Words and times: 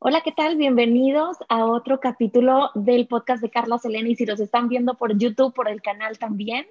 Hola, 0.00 0.20
¿qué 0.20 0.30
tal? 0.30 0.56
Bienvenidos 0.56 1.38
a 1.48 1.64
otro 1.64 1.98
capítulo 1.98 2.70
del 2.76 3.08
podcast 3.08 3.42
de 3.42 3.50
Carla 3.50 3.78
Selena 3.78 4.08
y 4.08 4.14
si 4.14 4.26
los 4.26 4.38
están 4.38 4.68
viendo 4.68 4.94
por 4.96 5.18
YouTube, 5.18 5.52
por 5.52 5.68
el 5.68 5.82
canal 5.82 6.18
también. 6.18 6.66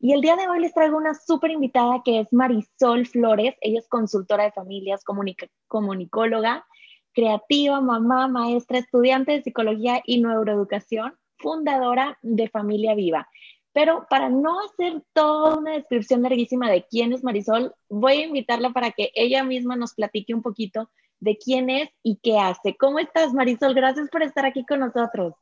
Y 0.00 0.12
el 0.12 0.20
día 0.20 0.34
de 0.34 0.48
hoy 0.48 0.58
les 0.58 0.74
traigo 0.74 0.96
una 0.96 1.14
súper 1.14 1.52
invitada 1.52 2.02
que 2.04 2.18
es 2.18 2.32
Marisol 2.32 3.06
Flores. 3.06 3.54
Ella 3.60 3.78
es 3.78 3.86
consultora 3.88 4.42
de 4.42 4.50
familias, 4.50 5.04
comunicóloga, 5.68 6.66
creativa, 7.12 7.80
mamá, 7.80 8.26
maestra, 8.26 8.78
estudiante 8.78 9.30
de 9.30 9.42
psicología 9.44 10.02
y 10.04 10.20
neuroeducación, 10.20 11.14
fundadora 11.38 12.18
de 12.20 12.48
Familia 12.48 12.96
Viva. 12.96 13.28
Pero 13.72 14.06
para 14.10 14.28
no 14.28 14.58
hacer 14.58 15.04
toda 15.12 15.56
una 15.56 15.74
descripción 15.74 16.22
larguísima 16.22 16.68
de 16.68 16.84
quién 16.90 17.12
es 17.12 17.22
Marisol, 17.22 17.76
voy 17.88 18.14
a 18.14 18.26
invitarla 18.26 18.70
para 18.70 18.90
que 18.90 19.12
ella 19.14 19.44
misma 19.44 19.76
nos 19.76 19.94
platique 19.94 20.34
un 20.34 20.42
poquito 20.42 20.90
de 21.22 21.38
quién 21.38 21.70
es 21.70 21.88
y 22.02 22.18
qué 22.20 22.38
hace. 22.38 22.76
¿Cómo 22.76 22.98
estás, 22.98 23.32
Marisol? 23.32 23.74
Gracias 23.74 24.08
por 24.10 24.22
estar 24.22 24.44
aquí 24.44 24.66
con 24.66 24.80
nosotros. 24.80 25.34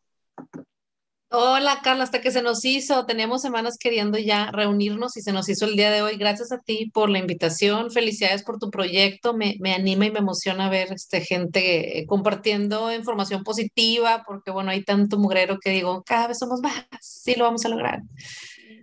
Hola, 1.32 1.78
Carla, 1.82 2.02
hasta 2.02 2.20
que 2.20 2.32
se 2.32 2.42
nos 2.42 2.64
hizo, 2.64 3.06
teníamos 3.06 3.40
semanas 3.40 3.78
queriendo 3.78 4.18
ya 4.18 4.50
reunirnos 4.50 5.16
y 5.16 5.22
se 5.22 5.32
nos 5.32 5.48
hizo 5.48 5.64
el 5.64 5.76
día 5.76 5.90
de 5.90 6.02
hoy. 6.02 6.16
Gracias 6.16 6.50
a 6.52 6.58
ti 6.58 6.90
por 6.92 7.08
la 7.08 7.20
invitación, 7.20 7.90
felicidades 7.92 8.42
por 8.42 8.58
tu 8.58 8.68
proyecto, 8.68 9.32
me, 9.32 9.56
anima 9.72 10.06
y 10.06 10.10
me 10.10 10.18
emociona 10.18 10.68
ver 10.68 10.92
este, 10.92 11.20
gente 11.20 12.00
eh, 12.00 12.06
compartiendo 12.06 12.92
información 12.92 13.44
positiva, 13.44 14.24
porque 14.26 14.50
bueno, 14.50 14.72
hay 14.72 14.82
tanto 14.82 15.18
mugrero 15.18 15.58
que 15.60 15.70
digo, 15.70 16.02
cada 16.04 16.26
vez 16.26 16.38
somos 16.38 16.60
más, 16.60 16.84
sí 17.00 17.36
lo 17.36 17.44
vamos 17.44 17.64
a 17.64 17.68
lograr. 17.68 18.00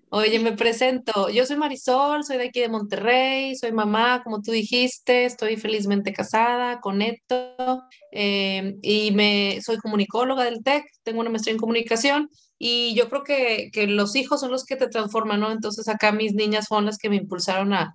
Oye, 0.09 0.39
me 0.39 0.53
presento. 0.53 1.29
Yo 1.29 1.45
soy 1.45 1.57
Marisol, 1.57 2.23
soy 2.23 2.38
de 2.38 2.45
aquí 2.45 2.61
de 2.61 2.70
Monterrey, 2.70 3.55
soy 3.57 3.73
mamá, 3.73 4.23
como 4.23 4.41
tú 4.41 4.52
dijiste, 4.52 5.25
estoy 5.25 5.57
felizmente 5.57 6.13
casada 6.13 6.80
con 6.80 6.99
Neto 6.99 7.83
eh, 8.13 8.77
y 8.81 9.11
me, 9.11 9.59
soy 9.61 9.77
comunicóloga 9.77 10.45
del 10.45 10.63
TEC, 10.63 10.85
tengo 11.03 11.20
una 11.20 11.30
maestría 11.30 11.53
en 11.53 11.59
comunicación 11.59 12.30
y 12.58 12.94
yo 12.95 13.09
creo 13.09 13.23
que, 13.23 13.69
que, 13.73 13.86
los 13.88 14.16
hijos 14.16 14.39
son 14.39 14.52
los 14.52 14.64
que 14.64 14.77
te 14.77 14.88
transforman, 14.88 15.41
¿no? 15.41 15.52
Entonces 15.52 15.88
acá 15.89 16.14
mis 16.14 16.33
niñas 16.33 16.67
son 16.69 16.86
las 16.86 16.97
que 16.97 17.09
me 17.09 17.17
impulsaron 17.17 17.73
a, 17.73 17.94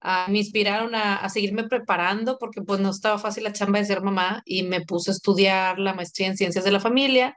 a 0.00 0.28
me 0.28 0.38
inspiraron 0.38 0.94
a, 0.94 1.16
a, 1.16 1.28
seguirme 1.30 1.64
preparando 1.64 2.38
porque 2.38 2.62
pues 2.62 2.78
no 2.80 2.90
estaba 2.90 3.18
fácil 3.18 3.44
la 3.44 3.52
chamba 3.52 3.80
de 3.80 3.86
ser 3.86 4.02
mamá 4.02 4.42
y 4.44 4.62
me 4.62 4.82
puse 4.82 5.10
a 5.10 5.14
estudiar 5.14 5.80
la 5.80 5.94
maestría 5.94 6.28
en 6.28 6.36
ciencias 6.36 6.64
de 6.64 6.70
la 6.70 6.80
familia 6.80 7.36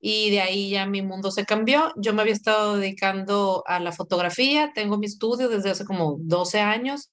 y 0.00 0.30
de 0.30 0.40
ahí 0.40 0.70
ya 0.70 0.86
mi 0.86 1.02
mundo 1.02 1.30
se 1.30 1.44
cambió. 1.44 1.92
Yo 1.96 2.14
me 2.14 2.22
había 2.22 2.32
estado 2.32 2.76
dedicando 2.76 3.62
a 3.66 3.80
la 3.80 3.92
fotografía, 3.92 4.72
tengo 4.74 4.98
mi 4.98 5.06
estudio 5.06 5.48
desde 5.48 5.70
hace 5.70 5.84
como 5.84 6.16
12 6.20 6.60
años, 6.60 7.10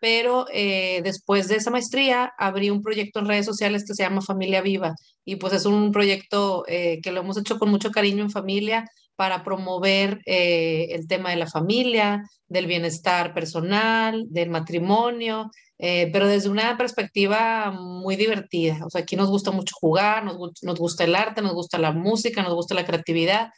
pero 0.00 0.46
eh, 0.52 1.02
después 1.04 1.48
de 1.48 1.56
esa 1.56 1.70
maestría 1.70 2.32
abrí 2.38 2.70
un 2.70 2.82
proyecto 2.82 3.20
en 3.20 3.28
redes 3.28 3.46
sociales 3.46 3.84
que 3.86 3.94
se 3.94 4.02
llama 4.02 4.22
Familia 4.22 4.62
Viva 4.62 4.94
y 5.24 5.36
pues 5.36 5.52
es 5.52 5.66
un 5.66 5.92
proyecto 5.92 6.64
eh, 6.66 7.00
que 7.02 7.12
lo 7.12 7.20
hemos 7.20 7.36
hecho 7.36 7.58
con 7.58 7.70
mucho 7.70 7.90
cariño 7.90 8.24
en 8.24 8.30
familia 8.30 8.86
para 9.16 9.44
promover 9.44 10.22
eh, 10.24 10.88
el 10.92 11.06
tema 11.06 11.30
de 11.30 11.36
la 11.36 11.46
familia, 11.46 12.22
del 12.48 12.66
bienestar 12.66 13.34
personal, 13.34 14.24
del 14.30 14.48
matrimonio, 14.48 15.50
eh, 15.82 16.10
pero 16.12 16.28
desde 16.28 16.50
una 16.50 16.76
perspectiva 16.76 17.70
muy 17.70 18.16
divertida. 18.16 18.84
O 18.84 18.90
sea, 18.90 19.00
aquí 19.00 19.16
nos 19.16 19.30
gusta 19.30 19.50
mucho 19.50 19.74
jugar, 19.80 20.24
nos, 20.24 20.36
nos 20.62 20.78
gusta 20.78 21.04
el 21.04 21.14
arte, 21.14 21.40
nos 21.40 21.54
gusta 21.54 21.78
la 21.78 21.92
música, 21.92 22.42
nos 22.42 22.52
gusta 22.52 22.74
la 22.74 22.84
creatividad. 22.84 23.50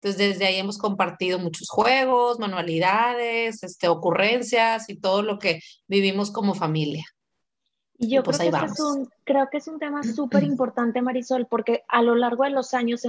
Entonces, 0.00 0.16
desde 0.16 0.46
ahí 0.46 0.56
hemos 0.56 0.78
compartido 0.78 1.38
muchos 1.38 1.68
juegos, 1.68 2.38
manualidades, 2.38 3.62
este, 3.62 3.88
ocurrencias 3.88 4.88
y 4.88 4.98
todo 4.98 5.22
lo 5.22 5.38
que 5.38 5.60
vivimos 5.86 6.30
como 6.30 6.54
familia. 6.54 7.04
Y 7.98 8.08
yo 8.08 8.22
pues 8.22 8.38
creo, 8.38 8.52
que 8.52 8.66
es 8.66 8.80
un, 8.80 9.08
creo 9.24 9.48
que 9.50 9.58
es 9.58 9.68
un 9.68 9.78
tema 9.78 10.02
súper 10.16 10.44
importante, 10.44 11.02
Marisol, 11.02 11.46
porque 11.46 11.84
a 11.88 12.00
lo 12.00 12.14
largo 12.14 12.44
de 12.44 12.50
los 12.50 12.72
años 12.72 13.02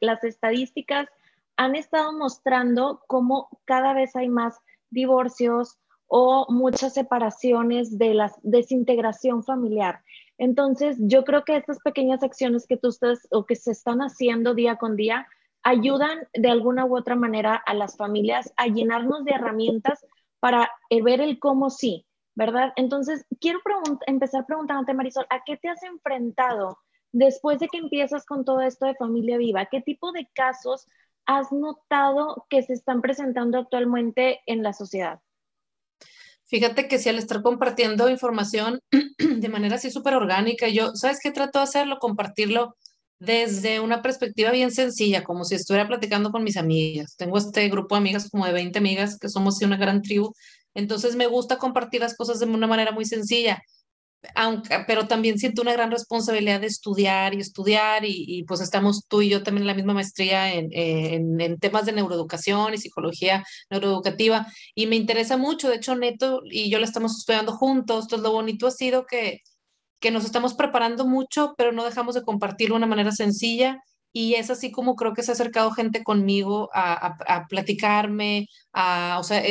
las 0.00 0.22
estadísticas 0.22 1.08
han 1.56 1.74
estado 1.74 2.12
mostrando 2.12 3.02
cómo 3.08 3.48
cada 3.64 3.94
vez 3.94 4.14
hay 4.14 4.28
más 4.28 4.58
divorcios 4.90 5.78
o 6.14 6.44
muchas 6.50 6.92
separaciones 6.92 7.96
de 7.96 8.12
la 8.12 8.30
desintegración 8.42 9.42
familiar. 9.42 10.02
Entonces, 10.36 10.98
yo 11.00 11.24
creo 11.24 11.42
que 11.42 11.56
estas 11.56 11.78
pequeñas 11.78 12.22
acciones 12.22 12.66
que 12.66 12.76
tú 12.76 12.88
estás 12.88 13.26
o 13.30 13.46
que 13.46 13.56
se 13.56 13.70
están 13.70 14.00
haciendo 14.00 14.52
día 14.52 14.76
con 14.76 14.94
día 14.94 15.26
ayudan 15.62 16.28
de 16.34 16.50
alguna 16.50 16.84
u 16.84 16.98
otra 16.98 17.14
manera 17.14 17.54
a 17.54 17.72
las 17.72 17.96
familias 17.96 18.52
a 18.58 18.66
llenarnos 18.66 19.24
de 19.24 19.32
herramientas 19.32 20.04
para 20.38 20.70
ver 20.90 21.22
el 21.22 21.38
cómo 21.38 21.70
sí, 21.70 22.06
¿verdad? 22.34 22.74
Entonces, 22.76 23.24
quiero 23.40 23.60
empezar 24.06 24.44
preguntándote, 24.44 24.92
Marisol, 24.92 25.24
¿a 25.30 25.42
qué 25.46 25.56
te 25.56 25.70
has 25.70 25.82
enfrentado 25.82 26.76
después 27.12 27.58
de 27.58 27.68
que 27.68 27.78
empiezas 27.78 28.26
con 28.26 28.44
todo 28.44 28.60
esto 28.60 28.84
de 28.84 28.96
familia 28.96 29.38
viva? 29.38 29.64
¿Qué 29.64 29.80
tipo 29.80 30.12
de 30.12 30.28
casos 30.34 30.86
has 31.24 31.50
notado 31.52 32.44
que 32.50 32.62
se 32.62 32.74
están 32.74 33.00
presentando 33.00 33.56
actualmente 33.56 34.40
en 34.44 34.62
la 34.62 34.74
sociedad? 34.74 35.22
Fíjate 36.52 36.86
que 36.86 36.98
si 36.98 37.08
al 37.08 37.16
estar 37.16 37.40
compartiendo 37.40 38.10
información 38.10 38.78
de 39.18 39.48
manera 39.48 39.76
así 39.76 39.90
súper 39.90 40.14
orgánica, 40.14 40.68
yo, 40.68 40.94
¿sabes 40.94 41.18
qué 41.22 41.30
trato 41.30 41.58
de 41.58 41.62
hacerlo? 41.62 41.96
Compartirlo 41.98 42.76
desde 43.18 43.80
una 43.80 44.02
perspectiva 44.02 44.50
bien 44.50 44.70
sencilla, 44.70 45.24
como 45.24 45.46
si 45.46 45.54
estuviera 45.54 45.88
platicando 45.88 46.30
con 46.30 46.44
mis 46.44 46.58
amigas. 46.58 47.16
Tengo 47.16 47.38
este 47.38 47.66
grupo 47.70 47.94
de 47.94 48.00
amigas, 48.00 48.28
como 48.28 48.44
de 48.44 48.52
20 48.52 48.78
amigas, 48.78 49.18
que 49.18 49.30
somos 49.30 49.62
una 49.62 49.78
gran 49.78 50.02
tribu. 50.02 50.34
Entonces 50.74 51.16
me 51.16 51.26
gusta 51.26 51.56
compartir 51.56 52.02
las 52.02 52.14
cosas 52.14 52.38
de 52.38 52.44
una 52.44 52.66
manera 52.66 52.92
muy 52.92 53.06
sencilla 53.06 53.62
aunque, 54.34 54.84
pero 54.86 55.08
también 55.08 55.38
siento 55.38 55.62
una 55.62 55.72
gran 55.72 55.90
responsabilidad 55.90 56.60
de 56.60 56.68
estudiar 56.68 57.34
y 57.34 57.40
estudiar 57.40 58.04
y, 58.04 58.44
pues 58.44 58.60
estamos 58.60 59.06
tú 59.08 59.22
y 59.22 59.28
yo 59.28 59.42
también 59.42 59.62
en 59.62 59.66
la 59.68 59.74
misma 59.74 59.94
maestría 59.94 60.52
en, 60.52 60.68
en, 60.72 61.58
temas 61.58 61.86
de 61.86 61.92
neuroeducación 61.92 62.74
y 62.74 62.78
psicología 62.78 63.44
neuroeducativa 63.70 64.46
y 64.74 64.86
me 64.86 64.96
interesa 64.96 65.36
mucho, 65.36 65.68
de 65.68 65.76
hecho 65.76 65.96
Neto 65.96 66.40
y 66.44 66.70
yo 66.70 66.78
la 66.78 66.86
estamos 66.86 67.18
estudiando 67.18 67.52
juntos, 67.52 68.04
entonces 68.04 68.22
lo 68.22 68.32
bonito 68.32 68.66
ha 68.66 68.70
sido 68.70 69.06
que, 69.06 69.40
que 70.00 70.10
nos 70.10 70.24
estamos 70.24 70.54
preparando 70.54 71.06
mucho, 71.06 71.54
pero 71.56 71.72
no 71.72 71.84
dejamos 71.84 72.14
de 72.14 72.22
compartirlo 72.22 72.74
de 72.74 72.78
una 72.78 72.86
manera 72.86 73.12
sencilla 73.12 73.80
y 74.12 74.34
es 74.34 74.50
así 74.50 74.70
como 74.70 74.94
creo 74.94 75.14
que 75.14 75.22
se 75.22 75.32
ha 75.32 75.34
acercado 75.34 75.70
gente 75.72 76.04
conmigo 76.04 76.70
a, 76.74 77.16
a, 77.26 77.46
platicarme, 77.46 78.46
a, 78.72 79.16
o 79.18 79.24
sea, 79.24 79.42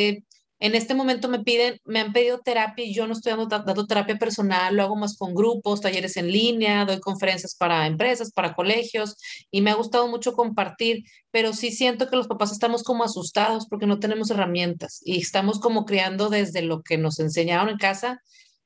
en 0.62 0.76
este 0.76 0.94
momento 0.94 1.28
me 1.28 1.40
piden, 1.40 1.80
me 1.84 1.98
han 1.98 2.12
pedido 2.12 2.38
terapia 2.38 2.84
y 2.84 2.94
yo 2.94 3.08
no 3.08 3.14
estoy 3.14 3.32
dando, 3.48 3.84
terapia 3.84 4.16
personal, 4.16 4.76
lo 4.76 4.84
hago 4.84 4.94
más 4.94 5.16
con 5.16 5.34
grupos, 5.34 5.80
talleres 5.80 6.16
en 6.16 6.30
línea, 6.30 6.84
doy 6.84 7.00
conferencias 7.00 7.56
para 7.56 7.84
empresas, 7.88 8.30
para 8.30 8.54
colegios 8.54 9.16
y 9.50 9.60
me 9.60 9.72
ha 9.72 9.74
gustado 9.74 10.06
mucho 10.06 10.34
compartir, 10.34 11.02
pero 11.32 11.52
sí 11.52 11.72
siento 11.72 12.08
que 12.08 12.14
los 12.14 12.28
papás 12.28 12.52
estamos 12.52 12.84
como 12.84 13.02
asustados 13.02 13.66
porque 13.66 13.88
no 13.88 13.98
tenemos 13.98 14.30
herramientas 14.30 15.00
y 15.04 15.20
estamos 15.20 15.58
como 15.58 15.84
criando 15.84 16.30
desde 16.30 16.62
lo 16.62 16.82
que 16.82 16.96
nos 16.96 17.18
enseñaron 17.18 17.68
en 17.68 17.78
casa 17.78 18.22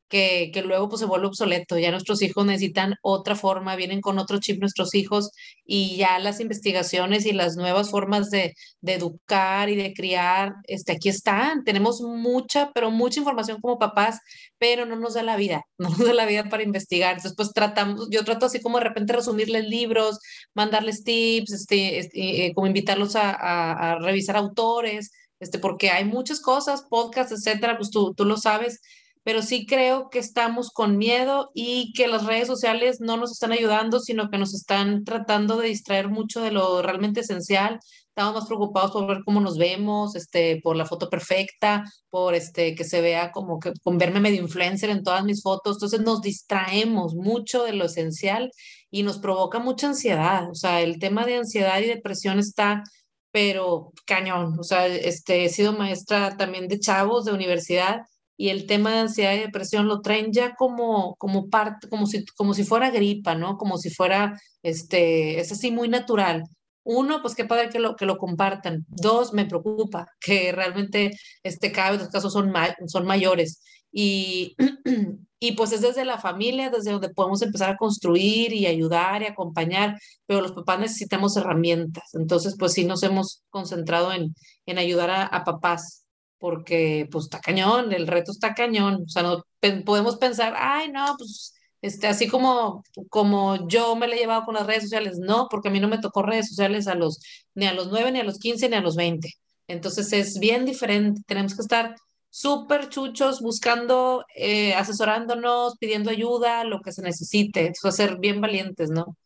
que, 0.09 0.51
que, 0.53 0.63
luego 0.63 0.89
pues 0.89 1.01
se 1.01 1.07
vuelve 1.07 1.27
obsoleto. 1.27 1.79
Ya 1.79 1.91
nuestros 1.91 2.23
hijos 2.23 2.47
necesitan 2.47 2.95
otra 3.03 3.35
forma, 3.35 3.77
vienen 3.77 4.01
con 4.01 4.19
otro 4.19 4.39
chip 4.39 4.61
nuestros 4.61 4.95
hijos 4.95 5.31
y 5.65 5.97
ya 5.97 6.19
las 6.19 6.41
investigaciones 6.41 7.27
y 7.27 7.33
las 7.33 7.57
nuevas 7.57 7.91
formas 7.91 8.31
de, 8.31 8.55
de, 8.81 8.95
educar 8.95 9.69
y 9.69 9.77
de 9.77 9.93
criar, 9.95 10.55
este, 10.65 10.93
aquí 10.93 11.09
están. 11.09 11.65
Tenemos 11.65 12.01
mucha, 12.01 12.71
pero 12.73 12.91
mucha 12.91 13.21
información 13.21 13.61
como 13.61 13.79
papás, 13.79 14.21
pero 14.59 14.87
no 14.87 14.97
nos 14.97 15.15
da 15.15 15.23
la 15.23 15.37
vida, 15.37 15.63
no 15.79 15.91
nos 15.91 15.99
da 15.99 16.15
la 16.15 16.27
vida 16.27 16.49
para 16.49 16.63
investigar. 16.63 17.21
Después 17.21 17.53
tratamos, 17.53 18.09
yo 18.11 18.25
trato 18.25 18.47
así 18.47 18.61
como 18.61 18.79
de 18.79 18.85
repente 18.85 19.13
resumirles 19.13 19.67
libros, 19.67 20.19
mandarles 20.55 21.05
tips, 21.05 21.53
este, 21.53 21.99
este 21.99 22.47
eh, 22.47 22.53
como 22.55 22.67
invitarlos 22.67 23.17
a, 23.17 23.31
a, 23.31 23.93
a, 23.93 23.99
revisar 23.99 24.37
autores, 24.37 25.11
este, 25.41 25.59
porque 25.59 25.91
hay 25.91 26.05
muchas 26.05 26.41
cosas, 26.41 26.85
podcasts, 26.89 27.33
etcétera, 27.33 27.77
pues 27.77 27.91
tú, 27.91 28.15
tú 28.15 28.25
lo 28.25 28.37
sabes 28.37 28.81
pero 29.27 29.43
sí 29.43 29.67
creo 29.67 30.09
que 30.09 30.21
estamos 30.21 30.71
con 30.71 30.99
miedo 30.99 31.51
y 31.53 31.93
que 31.95 32.07
las 32.07 32.27
redes 32.27 32.47
sociales 32.47 33.01
no 33.01 33.17
nos 33.17 33.33
están 33.33 33.51
ayudando, 33.51 33.99
sino 33.99 34.31
que 34.31 34.39
nos 34.39 34.55
están 34.55 35.03
tratando 35.03 35.57
de 35.57 35.67
distraer 35.67 36.09
mucho 36.09 36.41
de 36.43 36.53
lo 36.53 36.81
realmente 36.81 37.23
esencial. 37.23 37.81
Estamos 38.07 38.35
más 38.35 38.47
preocupados 38.47 38.93
por 38.93 39.09
ver 39.09 39.23
cómo 39.25 39.41
nos 39.41 39.59
vemos, 39.59 40.15
este, 40.15 40.61
por 40.63 40.77
la 40.77 40.87
foto 40.87 41.11
perfecta, 41.11 41.83
por 42.09 42.37
este, 42.37 42.77
que 42.77 42.85
se 42.85 43.01
vea 43.01 43.33
como 43.33 43.59
que 43.59 43.73
con 43.83 43.99
verme 43.99 44.21
medio 44.21 44.43
influencer 44.43 44.91
en 44.91 45.03
todas 45.03 45.25
mis 45.25 45.43
fotos. 45.43 45.75
Entonces 45.75 46.03
nos 46.03 46.23
distraemos 46.23 47.17
mucho 47.17 47.65
de 47.65 47.73
lo 47.73 47.87
esencial 47.87 48.53
y 48.93 49.03
nos 49.03 49.19
provoca 49.19 49.59
mucha 49.59 49.89
ansiedad. 49.89 50.49
O 50.49 50.55
sea, 50.55 50.83
el 50.83 51.01
tema 51.01 51.27
de 51.27 51.39
ansiedad 51.39 51.81
y 51.81 51.87
depresión 51.87 52.39
está 52.39 52.85
pero 53.33 53.93
cañón. 54.07 54.57
O 54.61 54.63
sea, 54.63 54.87
este, 54.87 55.45
he 55.45 55.49
sido 55.49 55.73
maestra 55.73 56.37
también 56.37 56.69
de 56.69 56.79
chavos 56.79 57.25
de 57.25 57.33
universidad 57.33 58.03
y 58.37 58.51
el 58.51 58.67
tema 58.67 58.93
de 58.93 58.99
ansiedad 58.99 59.35
y 59.35 59.41
depresión 59.41 59.89
lo 59.89 60.03
traen 60.03 60.33
ya 60.33 60.55
como, 60.55 61.17
como 61.17 61.49
parte, 61.49 61.89
como 61.89 62.07
si, 62.07 62.25
como 62.37 62.55
si 62.55 62.65
fuera 62.65 62.91
gripa, 62.91 63.35
¿no? 63.35 63.57
Como 63.57 63.79
si 63.79 63.91
fuera, 63.91 64.39
este, 64.63 65.41
es 65.41 65.53
así 65.53 65.71
muy 65.71 65.89
natural. 65.89 66.45
Uno, 66.85 67.23
pues 67.23 67.35
qué 67.35 67.45
padre 67.45 67.71
que 67.71 67.81
lo, 67.81 67.97
que 67.97 68.07
lo 68.07 68.19
compartan. 68.19 68.85
Dos, 68.89 69.33
me 69.33 69.47
preocupa 69.47 70.07
que 70.21 70.53
realmente 70.53 71.13
este, 71.43 71.73
cada 71.73 71.93
vez 71.93 72.01
los 72.01 72.11
casos 72.11 72.33
son, 72.33 72.53
son 72.87 73.07
mayores. 73.07 73.63
Y, 73.91 74.55
y 75.41 75.53
pues 75.53 75.73
es 75.73 75.81
desde 75.81 76.05
la 76.05 76.19
familia, 76.19 76.71
desde 76.71 76.93
donde 76.93 77.09
podemos 77.09 77.41
empezar 77.41 77.71
a 77.71 77.77
construir 77.77 78.53
y 78.53 78.67
ayudar 78.67 79.23
y 79.23 79.27
acompañar, 79.27 79.99
pero 80.27 80.43
los 80.43 80.53
papás 80.53 80.79
necesitamos 80.81 81.37
herramientas. 81.37 82.05
Entonces, 82.15 82.57
pues 82.59 82.75
sí 82.75 82.85
nos 82.85 83.03
hemos 83.03 83.43
concentrado 83.49 84.13
en, 84.13 84.35
en 84.67 84.79
ayudar 84.79 85.29
a 85.33 85.45
papás, 85.45 86.06
porque 86.39 87.09
pues 87.11 87.25
está 87.25 87.41
cañón, 87.41 87.93
el 87.93 88.07
reto 88.07 88.33
está 88.33 88.55
cañón. 88.55 89.05
O 89.07 89.09
sea, 89.09 89.23
no 89.23 89.45
podemos 89.85 90.17
pensar, 90.17 90.55
ay, 90.57 90.91
no, 90.91 91.15
pues 91.19 91.55
este, 91.83 92.07
así 92.07 92.29
como, 92.29 92.83
como 93.11 93.69
yo 93.69 93.95
me 93.97 94.09
la 94.09 94.17
he 94.17 94.19
llevado 94.19 94.45
con 94.45 94.55
las 94.55 94.67
redes 94.67 94.85
sociales, 94.85 95.19
no, 95.19 95.47
porque 95.51 95.69
a 95.69 95.71
mí 95.71 95.81
no 95.81 95.89
me 95.89 95.99
tocó 95.99 96.23
redes 96.23 96.49
sociales 96.49 96.89
a 96.89 96.95
los, 96.95 97.21
ni 97.55 97.67
a 97.67 97.75
los 97.75 97.89
9, 97.91 98.13
ni 98.13 98.21
a 98.21 98.25
los 98.25 98.39
15, 98.39 98.69
ni 98.69 98.77
a 98.77 98.81
los 98.81 98.97
20. 98.97 99.31
Entonces 99.69 100.13
es 100.13 100.39
bien 100.39 100.65
diferente, 100.65 101.23
tenemos 101.27 101.55
que 101.55 101.63
estar 101.63 101.95
súper 102.29 102.89
chuchos, 102.89 103.41
buscando, 103.41 104.25
eh, 104.35 104.75
asesorándonos, 104.75 105.77
pidiendo 105.79 106.11
ayuda, 106.11 106.65
lo 106.65 106.81
que 106.81 106.93
se 106.93 107.03
necesite, 107.03 107.69
eso 107.69 107.91
ser 107.93 108.19
bien 108.19 108.41
valientes, 108.41 108.91
¿no? 108.91 109.17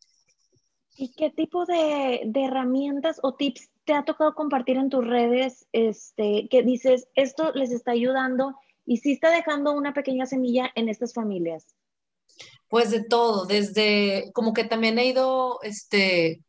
¿Y 0.97 1.13
qué 1.13 1.31
tipo 1.31 1.65
de, 1.65 2.21
de, 2.27 2.45
herramientas 2.45 3.21
o 3.23 3.33
tips 3.35 3.70
te 3.91 3.97
ha 3.97 4.05
tocado 4.05 4.37
compartir 4.37 4.77
en 4.77 4.89
tus 4.89 5.05
redes 5.05 5.67
este, 5.73 6.47
que 6.49 6.63
dices, 6.63 7.09
esto 7.17 7.51
les 7.55 7.73
está 7.73 7.91
ayudando 7.91 8.55
y 8.87 8.99
sí 8.99 9.11
está 9.11 9.33
dejando 9.33 9.73
una 9.73 9.95
pequeña 9.95 10.27
semilla 10.27 10.71
en 10.77 10.89
estas 10.89 11.13
familias? 11.13 11.75
Pues 12.69 12.93
de 12.93 13.03
todo, 13.03 13.47
desde 13.47 14.31
como 14.33 14.53
que 14.53 14.63
también 14.63 15.01
he 15.01 15.07
ido 15.07 15.59
este, 15.63 16.45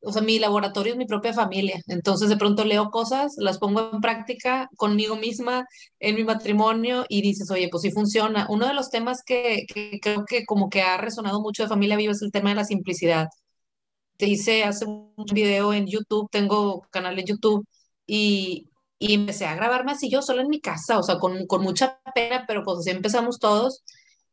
o 0.00 0.12
sea, 0.12 0.22
mi 0.22 0.38
laboratorio 0.38 0.92
es 0.92 0.96
mi 0.96 1.06
propia 1.06 1.32
familia. 1.32 1.80
Entonces, 1.88 2.28
de 2.28 2.36
pronto 2.36 2.64
leo 2.64 2.90
cosas, 2.90 3.34
las 3.36 3.58
pongo 3.58 3.90
en 3.92 4.00
práctica 4.00 4.70
conmigo 4.76 5.16
misma, 5.16 5.66
en 5.98 6.14
mi 6.14 6.22
matrimonio, 6.22 7.04
y 7.08 7.20
dices, 7.20 7.50
oye, 7.50 7.68
pues 7.68 7.82
sí 7.82 7.90
funciona. 7.90 8.46
Uno 8.48 8.68
de 8.68 8.74
los 8.74 8.90
temas 8.90 9.24
que, 9.26 9.66
creo 10.00 10.24
que 10.24 10.44
como 10.46 10.70
que 10.70 10.82
ha 10.82 10.98
resonado 10.98 11.40
mucho 11.40 11.64
de 11.64 11.68
Familia 11.68 11.96
Viva 11.96 12.12
es 12.12 12.22
el 12.22 12.30
tema 12.30 12.50
de 12.50 12.54
la 12.54 12.64
simplicidad. 12.64 13.26
Te 14.16 14.26
hice 14.26 14.64
hace 14.64 14.86
un 14.86 15.12
video 15.32 15.72
en 15.72 15.86
YouTube, 15.86 16.28
tengo 16.30 16.82
canal 16.90 17.18
en 17.18 17.26
YouTube, 17.26 17.66
y, 18.06 18.68
y 18.98 19.14
empecé 19.14 19.46
a 19.46 19.54
grabarme 19.56 19.92
así 19.92 20.10
yo 20.10 20.22
sola 20.22 20.42
en 20.42 20.48
mi 20.48 20.60
casa, 20.60 20.98
o 20.98 21.02
sea, 21.02 21.18
con, 21.18 21.46
con 21.46 21.62
mucha 21.62 22.00
pena, 22.14 22.44
pero 22.46 22.62
pues 22.64 22.78
así 22.80 22.90
empezamos 22.90 23.38
todos. 23.38 23.82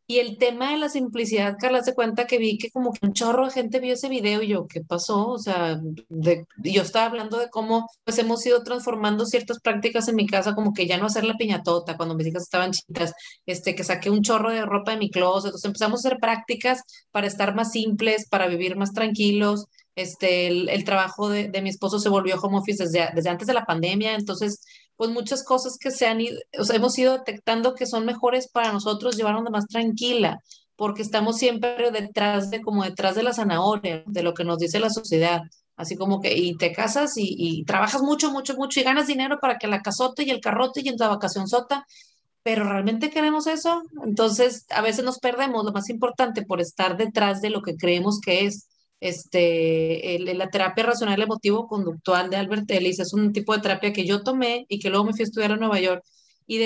Y 0.06 0.20
el 0.20 0.38
tema 0.38 0.72
de 0.72 0.78
la 0.78 0.90
simplicidad, 0.90 1.56
Carla, 1.58 1.82
se 1.82 1.94
cuenta 1.94 2.28
que 2.28 2.38
vi 2.38 2.58
que 2.58 2.70
como 2.72 2.92
que 2.92 3.06
un 3.06 3.14
chorro 3.14 3.46
de 3.46 3.52
gente 3.52 3.80
vio 3.80 3.94
ese 3.94 4.10
video 4.10 4.42
y 4.42 4.50
yo, 4.50 4.68
¿qué 4.68 4.82
pasó? 4.82 5.30
O 5.30 5.40
sea, 5.40 5.80
de, 6.10 6.46
yo 6.58 6.82
estaba 6.82 7.06
hablando 7.06 7.38
de 7.40 7.50
cómo 7.50 7.90
pues 8.04 8.18
hemos 8.20 8.46
ido 8.46 8.64
transformando 8.64 9.26
ciertas 9.26 9.60
prácticas 9.62 10.10
en 10.10 10.18
mi 10.18 10.28
casa, 10.28 10.56
como 10.56 10.74
que 10.74 10.88
ya 10.88 10.98
no 10.98 11.06
hacer 11.06 11.24
la 11.24 11.36
piñatota 11.38 11.96
cuando 11.96 12.16
mis 12.16 12.28
hijas 12.28 12.44
estaban 12.44 12.72
chicas, 12.74 13.14
este, 13.46 13.76
que 13.76 13.86
saqué 13.86 14.10
un 14.10 14.22
chorro 14.24 14.52
de 14.52 14.66
ropa 14.66 14.92
de 14.92 14.98
mi 14.98 15.10
closet, 15.10 15.48
entonces 15.48 15.66
empezamos 15.66 16.04
a 16.04 16.10
hacer 16.10 16.20
prácticas 16.20 16.82
para 17.12 17.28
estar 17.28 17.56
más 17.56 17.72
simples, 17.72 18.28
para 18.30 18.48
vivir 18.48 18.76
más 18.76 18.92
tranquilos, 18.92 19.68
este, 19.96 20.48
el, 20.48 20.84
trabajo 20.84 21.30
de, 21.30 21.50
de, 21.50 21.62
mi 21.62 21.70
esposo 21.70 22.00
se 22.00 22.10
volvió 22.10 22.40
home 22.42 22.58
office 22.58 22.84
desde, 22.84 23.10
desde 23.14 23.30
antes 23.30 23.48
de 23.48 23.54
la 23.54 23.66
pandemia, 23.66 24.16
entonces 24.16 24.60
pues 24.96 25.10
muchas 25.10 25.44
cosas 25.44 25.78
que 25.80 25.92
se 25.92 26.06
han 26.08 26.22
ido, 26.22 26.38
hemos 26.74 26.98
ido 26.98 27.14
detectando 27.18 27.76
que 27.76 27.86
son 27.86 28.06
mejores 28.06 28.50
para 28.50 28.72
nosotros 28.72 29.16
llevarnos 29.18 29.50
más 29.52 29.68
tranquila, 29.68 30.40
porque 30.76 31.02
estamos 31.02 31.38
siempre 31.38 31.92
detrás 31.92 32.50
de, 32.50 32.62
como 32.62 32.84
detrás 32.84 33.16
de 33.16 33.24
la 33.24 33.34
zanahoria, 33.34 34.04
de 34.06 34.24
lo 34.24 34.34
que 34.34 34.44
nos 34.44 34.58
dice 34.58 34.80
la 34.80 34.90
sociedad. 34.90 35.42
Así 35.76 35.96
como 35.96 36.22
que, 36.22 36.36
y 36.38 36.56
te 36.56 36.72
casas 36.72 37.14
y, 37.16 37.64
trabajas 37.66 38.02
mucho, 38.02 38.32
mucho, 38.32 38.56
mucho 38.56 38.80
y 38.80 38.84
ganas 38.84 39.08
dinero 39.08 39.40
para 39.42 39.58
que 39.58 39.68
la 39.68 39.82
casote 39.82 40.24
y 40.24 40.30
el 40.30 40.40
carrote 40.40 40.82
y 40.84 40.90
en 40.90 40.98
la 40.98 41.08
vacación 41.08 41.48
sota, 41.48 41.86
pero 42.44 42.66
¿realmente 42.66 43.10
queremos 43.10 43.48
eso? 43.48 43.82
Entonces, 44.06 44.66
a 44.70 44.82
veces 44.82 45.04
nos 45.04 45.20
perdemos 45.20 45.66
lo 45.66 45.72
más 45.72 45.90
importante 45.90 46.44
por 46.44 46.62
estar 46.62 46.98
detrás 46.98 47.42
de 47.42 47.50
lo 47.50 47.62
que 47.62 47.76
creemos 47.76 48.20
que 48.20 48.46
es 48.46 48.68
este, 49.04 50.18
la 50.20 50.50
terapia 50.50 50.86
racional 50.86 51.22
emotivo 51.22 51.68
conductual 51.68 52.30
de 52.30 52.38
Albert 52.38 52.72
Ellis 52.72 53.00
es 53.00 53.14
un 53.14 53.34
tipo 53.34 53.54
de 53.54 53.62
terapia 53.62 53.92
que 53.92 54.06
yo 54.06 54.24
tomé 54.24 54.66
y 54.70 54.80
que 54.80 54.90
luego 54.90 55.04
me 55.04 55.12
fui 55.12 55.24
a 55.24 55.26
estudiar 55.26 55.52
a 55.52 55.58
Nueva 55.58 55.80
York 55.82 56.04
y 56.48 56.60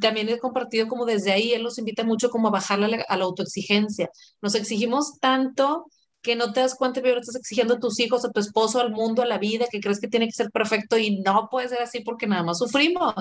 también 0.00 0.28
he 0.28 0.38
compartido 0.38 0.86
como 0.86 1.04
desde 1.06 1.32
ahí, 1.32 1.52
él 1.52 1.64
nos 1.64 1.78
invita 1.78 2.04
mucho 2.04 2.30
como 2.30 2.48
a 2.48 2.50
bajar 2.52 2.82
a 2.82 2.88
la, 2.88 3.24
autoexigencia. 3.24 4.10
Nos 4.42 4.54
exigimos 4.54 5.18
tanto 5.20 5.86
que 6.22 6.36
no 6.36 6.52
te 6.52 6.60
das 6.60 6.76
cuenta, 6.76 7.02
pero 7.02 7.20
estás 7.20 7.36
exigiendo 7.36 7.74
a 7.74 7.80
tus 7.80 7.98
hijos, 7.98 8.24
a 8.24 8.30
tu 8.30 8.40
esposo, 8.40 8.80
al 8.80 8.92
mundo, 8.92 9.22
a 9.22 9.26
la 9.26 9.38
vida, 9.38 9.66
que 9.70 9.80
crees 9.80 10.00
que 10.00 10.08
tiene 10.08 10.26
que 10.26 10.32
ser 10.32 10.50
perfecto 10.50 10.98
y 10.98 11.20
no 11.20 11.48
puede 11.50 11.68
ser 11.68 11.82
así 11.82 12.00
porque 12.00 12.28
nada 12.28 12.44
más 12.44 12.58
sufrimos. 12.58 13.14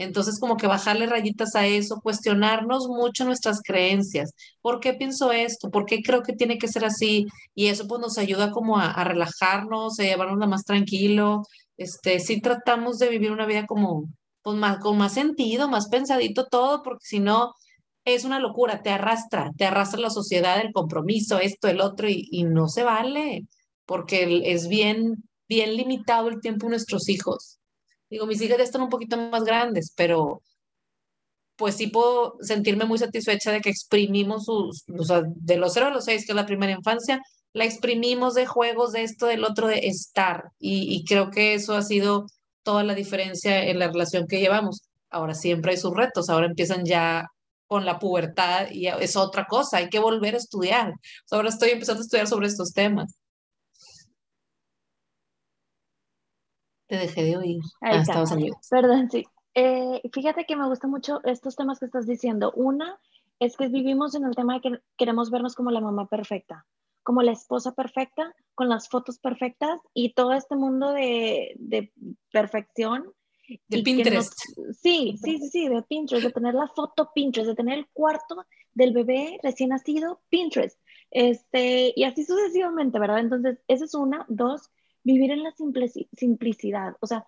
Entonces, 0.00 0.40
como 0.40 0.56
que 0.56 0.66
bajarle 0.66 1.06
rayitas 1.06 1.54
a 1.54 1.66
eso, 1.66 2.00
cuestionarnos 2.02 2.88
mucho 2.88 3.26
nuestras 3.26 3.60
creencias. 3.62 4.32
¿Por 4.62 4.80
qué 4.80 4.94
pienso 4.94 5.30
esto? 5.30 5.70
¿Por 5.70 5.84
qué 5.84 6.02
creo 6.02 6.22
que 6.22 6.32
tiene 6.32 6.56
que 6.56 6.68
ser 6.68 6.86
así? 6.86 7.26
Y 7.54 7.66
eso 7.66 7.86
pues 7.86 8.00
nos 8.00 8.16
ayuda 8.16 8.50
como 8.50 8.78
a, 8.78 9.04
relajarnos, 9.04 10.00
a 10.00 10.04
llevarnos 10.04 10.48
más 10.48 10.64
tranquilo. 10.64 11.42
Este, 11.76 12.18
sí 12.18 12.40
tratamos 12.40 12.98
de 12.98 13.10
vivir 13.10 13.30
una 13.30 13.44
vida 13.44 13.66
como, 13.66 14.08
pues 14.42 14.56
más, 14.56 14.78
con 14.78 14.96
más 14.96 15.12
sentido, 15.12 15.68
más 15.68 15.88
pensadito 15.90 16.46
todo, 16.46 16.82
porque 16.82 17.04
si 17.04 17.20
no, 17.20 17.52
es 18.06 18.24
una 18.24 18.40
locura, 18.40 18.82
te 18.82 18.90
arrastra, 18.90 19.50
te 19.58 19.66
arrastra 19.66 20.00
la 20.00 20.10
sociedad, 20.10 20.60
el 20.62 20.72
compromiso, 20.72 21.38
esto, 21.38 21.68
el 21.68 21.80
otro, 21.82 22.08
y, 22.08 22.26
y 22.30 22.44
no 22.44 22.68
se 22.68 22.84
vale, 22.84 23.46
porque 23.84 24.42
es 24.46 24.66
bien, 24.68 25.24
bien 25.46 25.76
limitado 25.76 26.28
el 26.30 26.40
tiempo 26.40 26.66
de 26.66 26.70
nuestros 26.70 27.08
hijos. 27.10 27.59
Digo, 28.10 28.26
mis 28.26 28.40
hijas 28.42 28.58
ya 28.58 28.64
están 28.64 28.82
un 28.82 28.88
poquito 28.90 29.16
más 29.16 29.44
grandes, 29.44 29.92
pero 29.96 30.42
pues 31.56 31.76
sí 31.76 31.88
puedo 31.88 32.36
sentirme 32.40 32.86
muy 32.86 32.98
satisfecha 32.98 33.52
de 33.52 33.60
que 33.60 33.70
exprimimos 33.70 34.46
sus, 34.46 34.84
o 34.98 35.04
sea, 35.04 35.22
de 35.26 35.56
los 35.58 35.74
0 35.74 35.86
a 35.88 35.90
los 35.90 36.04
6, 36.06 36.26
que 36.26 36.32
es 36.32 36.36
la 36.36 36.46
primera 36.46 36.72
infancia, 36.72 37.20
la 37.52 37.64
exprimimos 37.64 38.34
de 38.34 38.46
juegos, 38.46 38.92
de 38.92 39.02
esto, 39.02 39.26
del 39.26 39.44
otro, 39.44 39.68
de 39.68 39.80
estar. 39.86 40.44
Y, 40.58 40.94
y 40.94 41.04
creo 41.04 41.30
que 41.30 41.54
eso 41.54 41.74
ha 41.74 41.82
sido 41.82 42.26
toda 42.62 42.82
la 42.84 42.94
diferencia 42.94 43.64
en 43.64 43.78
la 43.78 43.88
relación 43.88 44.26
que 44.26 44.40
llevamos. 44.40 44.82
Ahora 45.10 45.34
siempre 45.34 45.72
hay 45.72 45.78
sus 45.78 45.94
retos, 45.94 46.30
ahora 46.30 46.46
empiezan 46.46 46.84
ya 46.84 47.26
con 47.66 47.84
la 47.84 47.98
pubertad 47.98 48.68
y 48.70 48.88
es 48.88 49.16
otra 49.16 49.46
cosa, 49.46 49.78
hay 49.78 49.88
que 49.90 50.00
volver 50.00 50.34
a 50.34 50.38
estudiar. 50.38 50.94
Ahora 51.30 51.50
estoy 51.50 51.70
empezando 51.70 52.00
a 52.00 52.04
estudiar 52.04 52.26
sobre 52.26 52.48
estos 52.48 52.72
temas. 52.72 53.19
Te 56.90 56.96
dejé 56.96 57.22
de 57.22 57.36
oír. 57.36 57.62
Ahí 57.80 58.02
ah, 58.08 58.24
Perdón, 58.68 59.08
sí. 59.12 59.24
Eh, 59.54 60.02
fíjate 60.12 60.44
que 60.44 60.56
me 60.56 60.66
gustan 60.66 60.90
mucho 60.90 61.20
estos 61.22 61.54
temas 61.54 61.78
que 61.78 61.86
estás 61.86 62.04
diciendo. 62.04 62.52
Una 62.56 62.98
es 63.38 63.56
que 63.56 63.68
vivimos 63.68 64.16
en 64.16 64.24
el 64.24 64.34
tema 64.34 64.54
de 64.54 64.60
que 64.60 64.80
queremos 64.96 65.30
vernos 65.30 65.54
como 65.54 65.70
la 65.70 65.80
mamá 65.80 66.08
perfecta, 66.08 66.66
como 67.04 67.22
la 67.22 67.30
esposa 67.30 67.76
perfecta, 67.76 68.34
con 68.56 68.68
las 68.68 68.88
fotos 68.88 69.20
perfectas 69.20 69.80
y 69.94 70.14
todo 70.14 70.32
este 70.32 70.56
mundo 70.56 70.90
de, 70.90 71.54
de 71.60 71.92
perfección. 72.32 73.12
De 73.68 73.84
Pinterest. 73.84 74.32
sí, 74.72 75.16
sí, 75.22 75.38
sí, 75.38 75.48
sí, 75.48 75.68
de 75.68 75.82
Pinterest, 75.82 76.26
de 76.26 76.32
tener 76.32 76.54
la 76.54 76.66
foto 76.66 77.12
Pinterest, 77.14 77.50
de 77.50 77.54
tener 77.54 77.78
el 77.78 77.86
cuarto 77.92 78.44
del 78.74 78.92
bebé 78.92 79.38
recién 79.44 79.68
nacido 79.68 80.22
Pinterest. 80.28 80.76
Este, 81.12 81.92
y 81.94 82.02
así 82.02 82.24
sucesivamente, 82.24 82.98
¿verdad? 82.98 83.20
Entonces, 83.20 83.58
esa 83.68 83.84
es 83.84 83.94
una. 83.94 84.26
Dos, 84.28 84.70
vivir 85.04 85.30
en 85.30 85.42
la 85.42 85.52
simplicidad. 86.16 86.96
O 87.00 87.06
sea, 87.06 87.26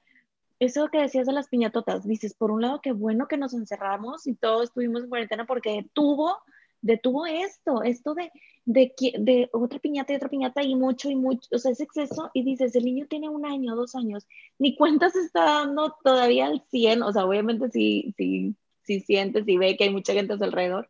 eso 0.59 0.89
que 0.89 1.01
decías 1.01 1.27
de 1.27 1.33
las 1.33 1.49
piñatotas, 1.49 2.07
dices, 2.07 2.35
por 2.35 2.51
un 2.51 2.63
lado, 2.63 2.81
qué 2.81 2.93
bueno 2.93 3.27
que 3.27 3.37
nos 3.37 3.53
encerramos 3.53 4.27
y 4.27 4.35
todos 4.35 4.65
estuvimos 4.65 5.03
en 5.03 5.09
cuarentena 5.09 5.45
porque 5.45 5.73
detuvo, 5.73 6.37
detuvo 6.81 7.27
esto, 7.27 7.83
esto 7.83 8.15
de, 8.15 8.31
de, 8.65 8.95
de 9.19 9.51
otra 9.53 9.81
piñata 9.81 10.13
y 10.13 10.17
otra 10.17 10.29
piñata 10.29 10.63
y 10.63 10.77
mucho 10.77 11.11
y 11.11 11.17
mucho, 11.17 11.49
o 11.53 11.59
sea, 11.59 11.73
es 11.73 11.81
exceso 11.81 12.31
y 12.33 12.45
dices, 12.45 12.77
el 12.77 12.85
niño 12.85 13.07
tiene 13.09 13.29
un 13.29 13.45
año, 13.45 13.75
dos 13.75 13.97
años, 13.97 14.27
ni 14.59 14.77
cuenta 14.77 15.11
se 15.11 15.21
está 15.21 15.45
dando 15.45 15.97
todavía 16.05 16.47
al 16.47 16.63
100, 16.71 17.03
o 17.03 17.13
sea, 17.13 17.25
obviamente 17.25 17.69
sí, 17.71 18.15
sí, 18.17 18.55
sí 18.83 19.01
sientes 19.01 19.49
y 19.49 19.59
ve 19.59 19.77
que 19.77 19.85
hay 19.85 19.91
mucha 19.91 20.13
gente 20.13 20.35
a 20.35 20.39
su 20.39 20.45
alrededor, 20.45 20.89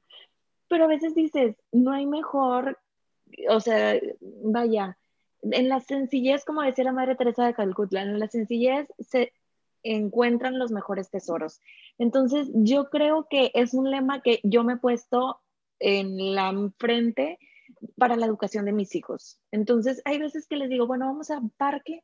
pero 0.69 0.85
a 0.85 0.89
veces 0.89 1.15
dices, 1.15 1.57
no 1.71 1.93
hay 1.93 2.05
mejor, 2.05 2.79
o 3.49 3.61
sea, 3.61 3.99
vaya, 4.21 4.99
en 5.43 5.69
la 5.69 5.81
sencillez, 5.81 6.45
como 6.45 6.63
decía 6.63 6.85
la 6.85 6.93
Madre 6.93 7.17
Teresa 7.17 7.47
de 7.47 7.55
Calcuta, 7.55 8.01
en 8.01 8.19
la 8.19 8.29
sencillez 8.29 8.89
se 9.01 9.33
encuentran 9.83 10.59
los 10.59 10.71
mejores 10.71 11.11
tesoros. 11.11 11.61
Entonces, 11.99 12.49
yo 12.55 12.89
creo 12.91 13.27
que 13.29 13.51
es 13.55 13.75
un 13.75 13.91
lema 13.91 14.23
que 14.23 14.41
yo 14.45 14.65
me 14.65 14.75
he 14.75 14.77
puesto 14.77 15.41
en 15.81 16.35
la 16.35 16.55
frente 16.79 17.39
para 17.97 18.17
la 18.17 18.27
educación 18.27 18.65
de 18.65 18.73
mis 18.73 18.95
hijos. 18.95 19.41
Entonces, 19.51 20.01
hay 20.05 20.19
veces 20.19 20.47
que 20.47 20.57
les 20.57 20.69
digo, 20.69 20.87
bueno, 20.87 21.07
vamos 21.07 21.31
al 21.31 21.51
parque 21.57 22.03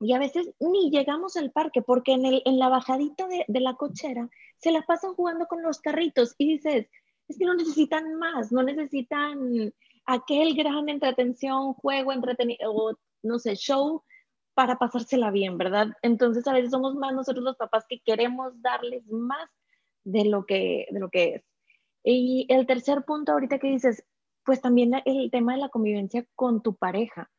y 0.00 0.12
a 0.12 0.18
veces 0.18 0.50
ni 0.58 0.90
llegamos 0.90 1.36
al 1.36 1.50
parque 1.50 1.82
porque 1.82 2.12
en, 2.12 2.26
el, 2.26 2.42
en 2.44 2.58
la 2.58 2.68
bajadita 2.68 3.26
de, 3.28 3.44
de 3.48 3.60
la 3.60 3.74
cochera 3.74 4.28
se 4.58 4.70
la 4.70 4.82
pasan 4.82 5.14
jugando 5.14 5.46
con 5.46 5.62
los 5.62 5.80
carritos 5.80 6.34
y 6.38 6.54
dices, 6.54 6.88
es 7.28 7.38
que 7.38 7.44
no 7.44 7.54
necesitan 7.54 8.14
más, 8.14 8.52
no 8.52 8.62
necesitan 8.62 9.72
aquel 10.06 10.54
gran 10.54 10.88
entretención, 10.88 11.74
juego, 11.74 12.12
entretenido, 12.12 12.98
no 13.22 13.38
sé, 13.38 13.56
show 13.56 14.02
para 14.54 14.78
pasársela 14.78 15.30
bien, 15.30 15.58
¿verdad? 15.58 15.88
Entonces 16.02 16.46
a 16.46 16.52
veces 16.54 16.70
somos 16.70 16.94
más 16.94 17.12
nosotros 17.12 17.44
los 17.44 17.56
papás 17.56 17.84
que 17.88 18.00
queremos 18.00 18.60
darles 18.62 19.06
más 19.08 19.50
de 20.04 20.24
lo 20.24 20.46
que, 20.46 20.86
de 20.90 21.00
lo 21.00 21.10
que 21.10 21.34
es. 21.34 21.44
Y 22.02 22.46
el 22.48 22.66
tercer 22.66 23.04
punto 23.04 23.32
ahorita 23.32 23.58
que 23.58 23.68
dices, 23.68 24.04
pues 24.44 24.60
también 24.60 24.92
el 25.04 25.30
tema 25.30 25.54
de 25.54 25.60
la 25.60 25.68
convivencia 25.68 26.24
con 26.34 26.62
tu 26.62 26.76
pareja. 26.76 27.30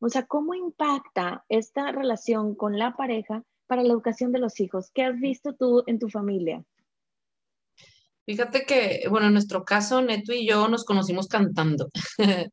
O 0.00 0.08
sea, 0.08 0.26
¿cómo 0.26 0.54
impacta 0.54 1.44
esta 1.48 1.92
relación 1.92 2.54
con 2.54 2.78
la 2.78 2.96
pareja 2.96 3.42
para 3.66 3.82
la 3.82 3.92
educación 3.92 4.32
de 4.32 4.38
los 4.38 4.60
hijos? 4.60 4.90
¿Qué 4.94 5.02
has 5.04 5.18
visto 5.18 5.54
tú 5.54 5.82
en 5.86 5.98
tu 5.98 6.08
familia? 6.08 6.64
Fíjate 8.24 8.64
que, 8.64 9.04
bueno, 9.10 9.26
en 9.26 9.32
nuestro 9.32 9.64
caso, 9.64 10.00
Neto 10.00 10.32
y 10.32 10.46
yo 10.46 10.68
nos 10.68 10.84
conocimos 10.84 11.26
cantando. 11.28 11.90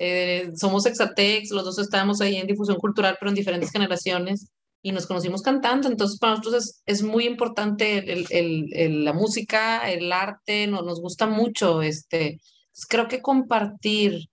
Eh, 0.00 0.52
somos 0.54 0.86
exatex, 0.86 1.50
los 1.50 1.64
dos 1.64 1.78
estábamos 1.80 2.20
ahí 2.20 2.36
en 2.36 2.46
difusión 2.46 2.76
cultural, 2.76 3.16
pero 3.18 3.30
en 3.30 3.34
diferentes 3.34 3.72
generaciones, 3.72 4.48
y 4.80 4.92
nos 4.92 5.06
conocimos 5.06 5.42
cantando. 5.42 5.88
Entonces, 5.88 6.18
para 6.20 6.36
nosotros 6.36 6.80
es, 6.86 7.02
muy 7.02 7.26
importante 7.26 8.04
la 8.30 9.12
música, 9.12 9.90
el 9.90 10.12
arte, 10.12 10.68
no, 10.68 10.82
nos 10.82 11.00
gusta 11.00 11.26
mucho. 11.26 11.82
Este, 11.82 12.40
creo 12.88 13.08
que 13.08 13.22
compartir 13.22 14.28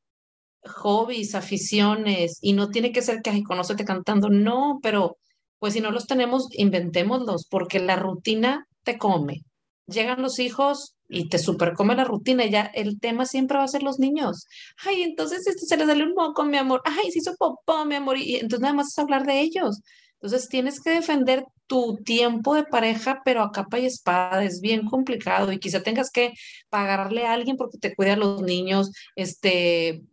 hobbies, 0.65 1.35
aficiones, 1.35 2.37
y 2.41 2.53
no 2.53 2.69
tiene 2.69 2.91
que 2.91 3.01
ser 3.01 3.21
que, 3.23 3.31
ay, 3.31 3.43
conócete 3.43 3.85
cantando, 3.85 4.29
no, 4.29 4.79
pero 4.83 5.17
pues 5.59 5.73
si 5.73 5.81
no 5.81 5.91
los 5.91 6.05
tenemos, 6.07 6.47
inventémoslos, 6.51 7.47
porque 7.49 7.79
la 7.79 7.95
rutina 7.95 8.67
te 8.83 8.97
come 8.99 9.43
llegan 9.87 10.21
los 10.21 10.39
hijos 10.39 10.95
y 11.07 11.29
te 11.29 11.37
supercome 11.37 11.95
la 11.95 12.03
rutina, 12.03 12.45
ya 12.45 12.63
el 12.73 12.99
tema 12.99 13.25
siempre 13.25 13.57
va 13.57 13.63
a 13.63 13.67
ser 13.67 13.83
los 13.83 13.99
niños. 13.99 14.47
Ay, 14.85 15.03
entonces 15.03 15.45
este, 15.47 15.65
se 15.65 15.77
les 15.77 15.87
sale 15.87 16.03
un 16.03 16.13
moco, 16.13 16.43
mi 16.43 16.57
amor. 16.57 16.81
Ay, 16.85 17.11
se 17.11 17.19
hizo 17.19 17.35
popó, 17.37 17.85
mi 17.85 17.95
amor. 17.95 18.17
Y 18.17 18.35
entonces 18.35 18.61
nada 18.61 18.73
más 18.73 18.87
es 18.89 18.99
hablar 18.99 19.25
de 19.25 19.39
ellos. 19.41 19.81
Entonces 20.21 20.49
tienes 20.49 20.81
que 20.81 20.91
defender 20.91 21.45
tu 21.67 21.97
tiempo 22.03 22.55
de 22.55 22.63
pareja, 22.63 23.21
pero 23.25 23.41
a 23.41 23.51
capa 23.51 23.79
y 23.79 23.85
espada 23.85 24.43
es 24.43 24.61
bien 24.61 24.85
complicado 24.85 25.51
y 25.51 25.59
quizá 25.59 25.81
tengas 25.83 26.11
que 26.11 26.33
pagarle 26.69 27.25
a 27.25 27.33
alguien 27.33 27.57
porque 27.57 27.77
te 27.79 27.95
cuida 27.95 28.13
a 28.13 28.17
los 28.17 28.41
niños, 28.41 28.91
este, 29.15 30.03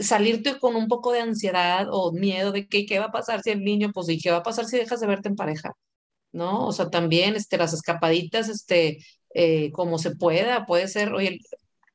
salirte 0.00 0.58
con 0.58 0.76
un 0.76 0.86
poco 0.88 1.12
de 1.12 1.20
ansiedad 1.20 1.86
o 1.90 2.12
miedo 2.12 2.52
de 2.52 2.66
que 2.68 2.86
qué 2.86 2.98
va 2.98 3.06
a 3.06 3.12
pasar 3.12 3.42
si 3.42 3.50
el 3.50 3.64
niño, 3.64 3.90
pues 3.92 4.08
y 4.08 4.18
qué 4.18 4.30
va 4.30 4.38
a 4.38 4.42
pasar 4.42 4.66
si 4.66 4.76
dejas 4.76 5.00
de 5.00 5.06
verte 5.06 5.28
en 5.28 5.36
pareja. 5.36 5.74
¿No? 6.32 6.66
O 6.66 6.72
sea, 6.72 6.90
también 6.90 7.36
este, 7.36 7.58
las 7.58 7.72
escapaditas, 7.72 8.48
este, 8.48 8.98
eh, 9.34 9.72
como 9.72 9.98
se 9.98 10.14
pueda, 10.16 10.66
puede 10.66 10.88
ser, 10.88 11.12
oye, 11.12 11.40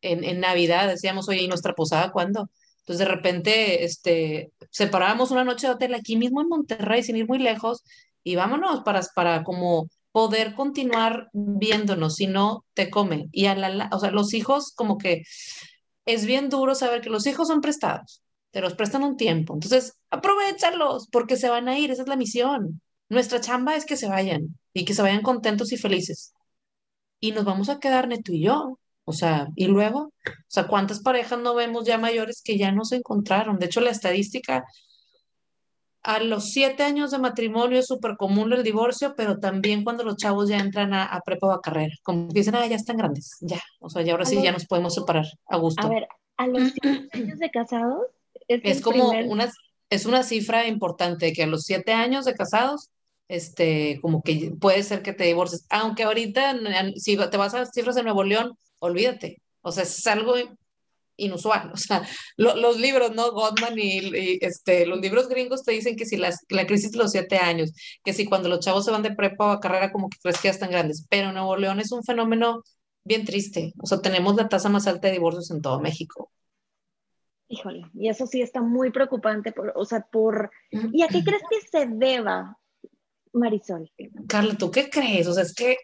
en, 0.01 0.23
en, 0.23 0.39
Navidad 0.39 0.87
decíamos, 0.87 1.29
oye, 1.29 1.41
¿y 1.43 1.47
nuestra 1.47 1.73
posada 1.73 2.11
cuándo? 2.11 2.49
Entonces 2.79 2.99
de 3.07 3.13
repente, 3.13 3.85
este, 3.85 4.51
separábamos 4.69 5.31
una 5.31 5.45
noche 5.45 5.67
de 5.67 5.73
hotel 5.73 5.93
aquí 5.93 6.17
mismo 6.17 6.41
en 6.41 6.49
Monterrey, 6.49 7.03
sin 7.03 7.15
ir 7.15 7.27
muy 7.27 7.39
lejos, 7.39 7.83
y 8.23 8.35
vámonos 8.35 8.81
para, 8.83 9.01
para 9.15 9.43
como 9.43 9.87
poder 10.11 10.53
continuar 10.53 11.29
viéndonos, 11.33 12.15
si 12.15 12.27
no, 12.27 12.65
te 12.73 12.89
comen. 12.89 13.29
Y 13.31 13.47
a 13.47 13.89
o 13.91 13.99
sea, 13.99 14.11
los 14.11 14.33
hijos 14.33 14.71
como 14.75 14.97
que 14.97 15.23
es 16.05 16.25
bien 16.25 16.49
duro 16.49 16.75
saber 16.75 17.01
que 17.01 17.09
los 17.09 17.25
hijos 17.25 17.47
son 17.47 17.61
prestados, 17.61 18.21
te 18.51 18.61
los 18.61 18.75
prestan 18.75 19.03
un 19.03 19.17
tiempo, 19.17 19.53
entonces 19.53 19.97
aprovechalos 20.09 21.07
porque 21.11 21.37
se 21.37 21.49
van 21.49 21.67
a 21.67 21.79
ir, 21.79 21.91
esa 21.91 22.03
es 22.03 22.07
la 22.07 22.15
misión. 22.15 22.81
Nuestra 23.13 23.39
chamba 23.39 23.75
es 23.75 23.85
que 23.85 23.95
se 23.95 24.07
vayan 24.07 24.57
y 24.73 24.85
que 24.85 24.93
se 24.93 25.03
vayan 25.03 25.21
contentos 25.21 25.71
y 25.71 25.77
felices. 25.77 26.33
Y 27.19 27.31
nos 27.31 27.45
vamos 27.45 27.69
a 27.69 27.79
quedar 27.79 28.07
Neto 28.07 28.33
y 28.33 28.43
yo. 28.43 28.79
O 29.05 29.13
sea, 29.13 29.49
y 29.55 29.67
luego, 29.67 29.99
o 29.99 30.31
sea, 30.47 30.67
¿cuántas 30.67 31.01
parejas 31.01 31.39
no 31.39 31.53
vemos 31.53 31.85
ya 31.85 31.97
mayores 31.97 32.41
que 32.43 32.57
ya 32.57 32.71
no 32.71 32.85
se 32.85 32.97
encontraron? 32.97 33.59
De 33.59 33.65
hecho, 33.65 33.81
la 33.81 33.91
estadística, 33.91 34.63
a 36.03 36.19
los 36.19 36.51
siete 36.51 36.83
años 36.83 37.11
de 37.11 37.19
matrimonio 37.19 37.79
es 37.79 37.85
súper 37.85 38.15
común 38.17 38.51
el 38.53 38.63
divorcio, 38.63 39.13
pero 39.15 39.39
también 39.39 39.83
cuando 39.83 40.03
los 40.03 40.17
chavos 40.17 40.49
ya 40.49 40.57
entran 40.57 40.93
a, 40.93 41.19
prepa 41.25 41.47
o 41.47 41.51
a 41.51 41.61
carrera, 41.61 41.93
como 42.01 42.29
dicen, 42.29 42.55
ah, 42.55 42.65
ya 42.65 42.77
están 42.77 42.97
grandes, 42.97 43.37
ya, 43.41 43.61
o 43.79 43.89
sea, 43.89 44.01
ya 44.01 44.13
ahora 44.13 44.25
sí 44.25 44.41
ya 44.41 44.51
nos 44.51 44.65
podemos 44.65 44.95
separar 44.95 45.25
a 45.47 45.57
gusto. 45.57 45.85
A 45.85 45.89
ver, 45.89 46.07
a 46.37 46.47
los 46.47 46.71
siete 46.71 47.09
años 47.13 47.39
de 47.39 47.51
casados 47.51 48.07
es, 48.47 48.81
como 48.81 49.09
una, 49.09 49.51
es 49.89 50.05
una 50.05 50.23
cifra 50.23 50.67
importante 50.67 51.33
que 51.33 51.43
a 51.43 51.47
los 51.47 51.63
siete 51.63 51.93
años 51.93 52.25
de 52.25 52.33
casados 52.33 52.89
este, 53.33 53.99
como 54.01 54.21
que 54.21 54.53
puede 54.61 54.83
ser 54.83 55.01
que 55.01 55.13
te 55.13 55.23
divorcies, 55.23 55.65
aunque 55.69 56.03
ahorita 56.03 56.55
si 56.97 57.17
te 57.17 57.37
vas 57.37 57.55
a 57.55 57.65
cifras 57.65 57.95
de 57.95 58.03
Nuevo 58.03 58.23
León, 58.23 58.55
olvídate, 58.79 59.41
o 59.61 59.71
sea, 59.71 59.83
es 59.83 60.05
algo 60.05 60.35
inusual, 61.17 61.71
o 61.73 61.77
sea, 61.77 62.07
los 62.37 62.79
libros, 62.79 63.15
¿no? 63.15 63.31
Goldman 63.31 63.73
y, 63.77 64.37
este, 64.41 64.85
los 64.85 64.99
libros 64.99 65.29
gringos 65.29 65.63
te 65.63 65.71
dicen 65.71 65.95
que 65.95 66.05
si 66.05 66.17
la 66.17 66.67
crisis 66.67 66.91
de 66.91 66.99
los 66.99 67.11
siete 67.11 67.37
años, 67.37 67.73
que 68.03 68.13
si 68.13 68.25
cuando 68.25 68.49
los 68.49 68.59
chavos 68.59 68.85
se 68.85 68.91
van 68.91 69.01
de 69.01 69.15
prepa 69.15 69.47
o 69.47 69.51
a 69.51 69.59
carrera 69.59 69.91
como 69.91 70.09
que 70.09 70.17
crees 70.21 70.39
que 70.39 70.49
ya 70.49 70.51
están 70.51 70.69
grandes, 70.69 71.07
pero 71.09 71.31
Nuevo 71.31 71.57
León 71.57 71.79
es 71.79 71.91
un 71.91 72.03
fenómeno 72.03 72.61
bien 73.03 73.25
triste, 73.25 73.73
o 73.81 73.87
sea, 73.87 73.99
tenemos 73.99 74.35
la 74.35 74.47
tasa 74.47 74.69
más 74.69 74.85
alta 74.85 75.07
de 75.07 75.13
divorcios 75.13 75.49
en 75.49 75.61
todo 75.61 75.79
México. 75.79 76.31
Híjole, 77.47 77.85
y 77.95 78.09
eso 78.09 78.27
sí 78.27 78.41
está 78.41 78.61
muy 78.61 78.91
preocupante, 78.91 79.51
por, 79.51 79.73
o 79.75 79.85
sea, 79.85 80.01
por... 80.11 80.51
¿Y 80.71 81.03
a 81.03 81.07
qué 81.07 81.23
crees 81.23 81.43
que 81.49 81.67
se 81.67 81.87
deba? 81.87 82.57
Marisol. 83.33 83.91
Carla, 84.27 84.55
¿tú 84.55 84.71
qué 84.71 84.89
crees? 84.89 85.27
O 85.27 85.33
sea, 85.33 85.43
es 85.43 85.53
que, 85.53 85.77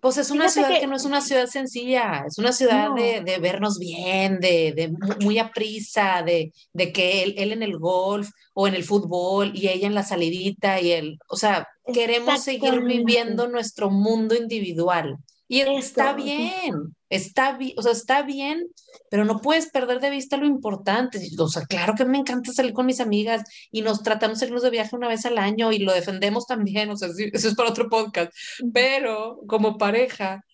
pues 0.00 0.18
es 0.18 0.30
una 0.30 0.48
ciudad 0.48 0.78
que... 0.78 0.86
no 0.86 0.96
es 0.96 1.04
una 1.04 1.20
ciudad 1.20 1.46
sencilla, 1.46 2.24
es 2.26 2.38
una 2.38 2.52
ciudad 2.52 2.94
de, 2.94 3.38
vernos 3.38 3.78
bien, 3.78 4.38
de, 4.38 4.72
de 4.76 4.92
muy 5.24 5.38
a 5.38 5.50
prisa, 5.50 6.22
de, 6.24 6.52
de 6.72 6.92
que 6.92 7.22
él, 7.22 7.34
él, 7.38 7.52
en 7.52 7.62
el 7.62 7.78
golf 7.78 8.28
o 8.54 8.68
en 8.68 8.74
el 8.74 8.84
fútbol 8.84 9.52
y 9.54 9.68
ella 9.68 9.86
en 9.86 9.94
la 9.94 10.04
salidita 10.04 10.80
y 10.80 10.92
él, 10.92 11.18
o 11.28 11.36
sea, 11.36 11.66
queremos 11.92 12.42
seguir 12.42 12.82
viviendo 12.82 13.48
nuestro 13.48 13.90
mundo 13.90 14.34
individual. 14.34 15.16
Y 15.50 15.60
está 15.60 16.12
bien, 16.12 16.94
está 17.08 17.56
bien, 17.56 17.72
o 17.78 17.82
sea, 17.82 17.92
está 17.92 18.22
bien, 18.22 18.66
pero 19.10 19.24
no 19.24 19.40
puedes 19.40 19.70
perder 19.70 19.98
de 19.98 20.10
vista 20.10 20.36
lo 20.36 20.44
importante. 20.44 21.18
O 21.38 21.48
sea, 21.48 21.64
claro 21.64 21.94
que 21.94 22.04
me 22.04 22.18
encanta 22.18 22.52
salir 22.52 22.74
con 22.74 22.84
mis 22.84 23.00
amigas 23.00 23.44
y 23.70 23.80
nos 23.80 24.02
tratamos 24.02 24.40
de 24.40 24.46
irnos 24.46 24.62
de 24.62 24.70
viaje 24.70 24.94
una 24.94 25.08
vez 25.08 25.24
al 25.24 25.38
año 25.38 25.72
y 25.72 25.78
lo 25.78 25.94
defendemos 25.94 26.46
también, 26.46 26.90
o 26.90 26.96
sea, 26.96 27.08
eso 27.08 27.48
es 27.48 27.54
para 27.54 27.70
otro 27.70 27.88
podcast, 27.88 28.30
pero 28.74 29.40
como 29.46 29.78
pareja, 29.78 30.44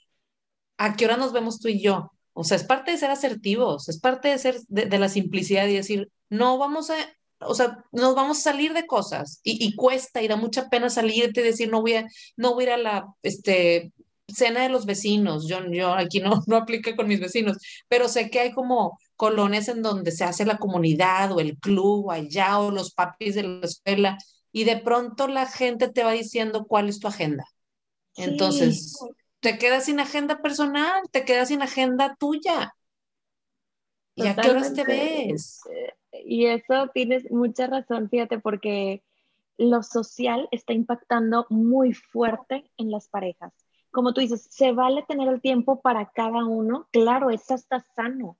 ¿a 0.78 0.94
qué 0.94 1.06
hora 1.06 1.16
nos 1.16 1.32
vemos 1.32 1.58
tú 1.58 1.68
y 1.68 1.82
yo? 1.82 2.12
O 2.32 2.44
sea, 2.44 2.56
es 2.56 2.64
parte 2.64 2.92
de 2.92 2.98
ser 2.98 3.10
asertivos, 3.10 3.88
es 3.88 3.98
parte 4.00 4.28
de 4.28 4.38
ser 4.38 4.60
de, 4.68 4.98
la 4.98 5.08
simplicidad 5.08 5.66
y 5.66 5.74
decir, 5.74 6.10
no 6.30 6.56
vamos 6.58 6.90
a, 6.90 6.96
o 7.40 7.54
sea, 7.54 7.84
nos 7.90 8.14
vamos 8.14 8.38
a 8.38 8.42
salir 8.42 8.74
de 8.74 8.86
cosas 8.86 9.40
y, 9.42 9.64
y, 9.64 9.74
cuesta 9.74 10.22
y 10.22 10.28
da 10.28 10.36
mucha 10.36 10.68
pena 10.68 10.88
salirte 10.88 11.40
y 11.40 11.44
decir, 11.44 11.70
no 11.70 11.80
voy 11.80 11.94
a, 11.94 12.06
no 12.36 12.54
voy 12.54 12.64
a 12.64 12.66
ir 12.66 12.72
a 12.72 12.76
la, 12.78 13.06
este, 13.22 13.92
cena 14.28 14.62
de 14.62 14.68
los 14.68 14.86
vecinos, 14.86 15.46
yo, 15.48 15.60
yo 15.70 15.94
aquí 15.94 16.20
no, 16.20 16.42
no 16.46 16.56
aplica 16.56 16.94
con 16.96 17.08
mis 17.08 17.20
vecinos, 17.20 17.58
pero 17.88 18.08
sé 18.08 18.30
que 18.30 18.40
hay 18.40 18.52
como 18.52 18.98
colonias 19.16 19.68
en 19.68 19.82
donde 19.82 20.10
se 20.12 20.24
hace 20.24 20.44
la 20.44 20.58
comunidad 20.58 21.32
o 21.32 21.40
el 21.40 21.58
club 21.58 22.06
o 22.06 22.12
allá 22.12 22.58
o 22.58 22.70
los 22.70 22.92
papis 22.92 23.34
de 23.34 23.42
la 23.42 23.66
escuela 23.66 24.18
y 24.52 24.64
de 24.64 24.78
pronto 24.78 25.28
la 25.28 25.46
gente 25.46 25.88
te 25.88 26.04
va 26.04 26.12
diciendo 26.12 26.66
cuál 26.66 26.88
es 26.88 27.00
tu 27.00 27.08
agenda. 27.08 27.44
Entonces, 28.16 28.96
te 29.40 29.58
quedas 29.58 29.86
sin 29.86 29.98
agenda 29.98 30.40
personal, 30.40 31.02
te 31.10 31.24
quedas 31.24 31.48
sin 31.48 31.62
agenda 31.62 32.16
tuya. 32.18 32.74
¿Y 34.14 34.28
a 34.28 34.36
qué 34.36 34.50
horas 34.50 34.72
te 34.74 34.84
ves? 34.84 35.60
Y 36.24 36.46
eso 36.46 36.88
tienes 36.94 37.28
mucha 37.32 37.66
razón, 37.66 38.08
fíjate, 38.08 38.38
porque 38.38 39.02
lo 39.58 39.82
social 39.82 40.48
está 40.52 40.72
impactando 40.72 41.46
muy 41.50 41.92
fuerte 41.92 42.70
en 42.76 42.92
las 42.92 43.08
parejas 43.08 43.52
como 43.94 44.12
tú 44.12 44.20
dices, 44.20 44.46
se 44.50 44.72
vale 44.72 45.04
tener 45.08 45.28
el 45.28 45.40
tiempo 45.40 45.80
para 45.80 46.10
cada 46.10 46.44
uno. 46.44 46.88
Claro, 46.92 47.30
eso 47.30 47.54
está 47.54 47.80
sano. 47.96 48.36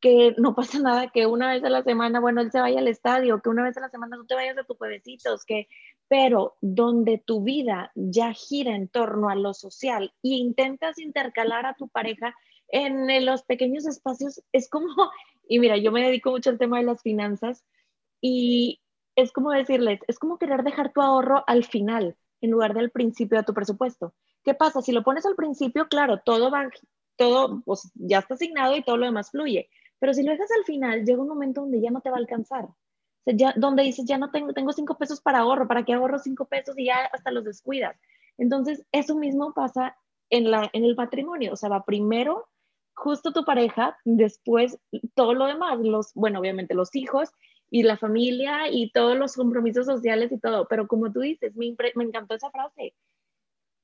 Que 0.00 0.34
no 0.36 0.54
pasa 0.54 0.78
nada 0.78 1.10
que 1.10 1.26
una 1.26 1.52
vez 1.52 1.64
a 1.64 1.70
la 1.70 1.82
semana, 1.82 2.20
bueno, 2.20 2.42
él 2.42 2.50
se 2.50 2.60
vaya 2.60 2.80
al 2.80 2.88
estadio, 2.88 3.40
que 3.40 3.48
una 3.48 3.62
vez 3.62 3.76
a 3.78 3.80
la 3.80 3.88
semana 3.88 4.16
tú 4.18 4.26
te 4.26 4.34
vayas 4.34 4.58
a 4.58 4.64
tus 4.64 4.76
juevesitos, 4.76 5.46
que, 5.46 5.68
pero 6.08 6.56
donde 6.60 7.16
tu 7.16 7.42
vida 7.42 7.92
ya 7.94 8.34
gira 8.34 8.76
en 8.76 8.88
torno 8.88 9.30
a 9.30 9.34
lo 9.34 9.54
social 9.54 10.12
e 10.22 10.28
intentas 10.28 10.98
intercalar 10.98 11.64
a 11.64 11.74
tu 11.74 11.88
pareja 11.88 12.34
en 12.68 13.24
los 13.24 13.42
pequeños 13.44 13.86
espacios, 13.86 14.42
es 14.52 14.68
como, 14.68 14.88
y 15.48 15.58
mira, 15.58 15.78
yo 15.78 15.92
me 15.92 16.02
dedico 16.02 16.30
mucho 16.30 16.50
al 16.50 16.58
tema 16.58 16.78
de 16.78 16.84
las 16.84 17.00
finanzas 17.02 17.64
y 18.20 18.80
es 19.14 19.32
como 19.32 19.50
decirles, 19.50 20.00
es 20.08 20.18
como 20.18 20.38
querer 20.38 20.62
dejar 20.62 20.92
tu 20.92 21.00
ahorro 21.00 21.42
al 21.46 21.64
final 21.64 22.16
en 22.42 22.50
lugar 22.50 22.74
del 22.74 22.90
principio 22.90 23.38
de 23.38 23.44
tu 23.44 23.54
presupuesto. 23.54 24.14
¿Qué 24.46 24.54
pasa? 24.54 24.80
Si 24.80 24.92
lo 24.92 25.02
pones 25.02 25.26
al 25.26 25.34
principio, 25.34 25.88
claro, 25.88 26.20
todo 26.24 26.52
va, 26.52 26.70
todo 27.16 27.62
pues, 27.64 27.90
ya 27.96 28.20
está 28.20 28.34
asignado 28.34 28.76
y 28.76 28.82
todo 28.84 28.96
lo 28.96 29.06
demás 29.06 29.32
fluye. 29.32 29.68
Pero 29.98 30.14
si 30.14 30.22
lo 30.22 30.30
dejas 30.30 30.48
al 30.56 30.64
final, 30.64 31.04
llega 31.04 31.20
un 31.20 31.26
momento 31.26 31.62
donde 31.62 31.80
ya 31.80 31.90
no 31.90 32.00
te 32.00 32.10
va 32.10 32.16
a 32.16 32.20
alcanzar. 32.20 32.66
O 32.66 32.76
sea, 33.24 33.34
ya, 33.36 33.54
donde 33.56 33.82
dices, 33.82 34.04
ya 34.06 34.18
no 34.18 34.30
tengo, 34.30 34.52
tengo 34.52 34.72
cinco 34.72 34.96
pesos 34.98 35.20
para 35.20 35.40
ahorro, 35.40 35.66
¿para 35.66 35.84
qué 35.84 35.94
ahorro 35.94 36.20
cinco 36.20 36.44
pesos 36.44 36.78
y 36.78 36.84
ya 36.84 37.06
hasta 37.06 37.32
los 37.32 37.42
descuidas? 37.42 37.96
Entonces, 38.38 38.86
eso 38.92 39.16
mismo 39.16 39.52
pasa 39.52 39.96
en, 40.30 40.48
la, 40.48 40.70
en 40.72 40.84
el 40.84 40.94
patrimonio. 40.94 41.52
O 41.52 41.56
sea, 41.56 41.68
va 41.68 41.84
primero 41.84 42.46
justo 42.94 43.32
tu 43.32 43.44
pareja, 43.44 43.98
después 44.04 44.78
todo 45.14 45.34
lo 45.34 45.46
demás, 45.46 45.80
los, 45.80 46.14
bueno, 46.14 46.38
obviamente 46.38 46.74
los 46.74 46.94
hijos 46.94 47.30
y 47.68 47.82
la 47.82 47.96
familia 47.96 48.70
y 48.70 48.92
todos 48.92 49.18
los 49.18 49.34
compromisos 49.34 49.86
sociales 49.86 50.30
y 50.30 50.38
todo. 50.38 50.68
Pero 50.68 50.86
como 50.86 51.10
tú 51.10 51.18
dices, 51.18 51.56
me, 51.56 51.74
me 51.96 52.04
encantó 52.04 52.36
esa 52.36 52.52
frase 52.52 52.94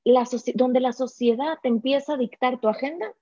la 0.03 0.27
donde 0.55 0.79
la 0.79 0.93
sociedad 0.93 1.57
te 1.61 1.69
empieza 1.69 2.13
a 2.13 2.17
dictar 2.17 2.59
tu 2.59 2.67
agenda, 2.67 3.13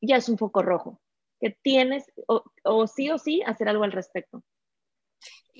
ya 0.00 0.16
es 0.16 0.28
un 0.28 0.38
foco 0.38 0.62
rojo, 0.62 1.00
que 1.40 1.50
tienes 1.62 2.10
o, 2.26 2.86
sí 2.86 3.10
o 3.10 3.18
sí 3.18 3.42
hacer 3.46 3.68
algo 3.68 3.84
al 3.84 3.92
respecto. 3.92 4.42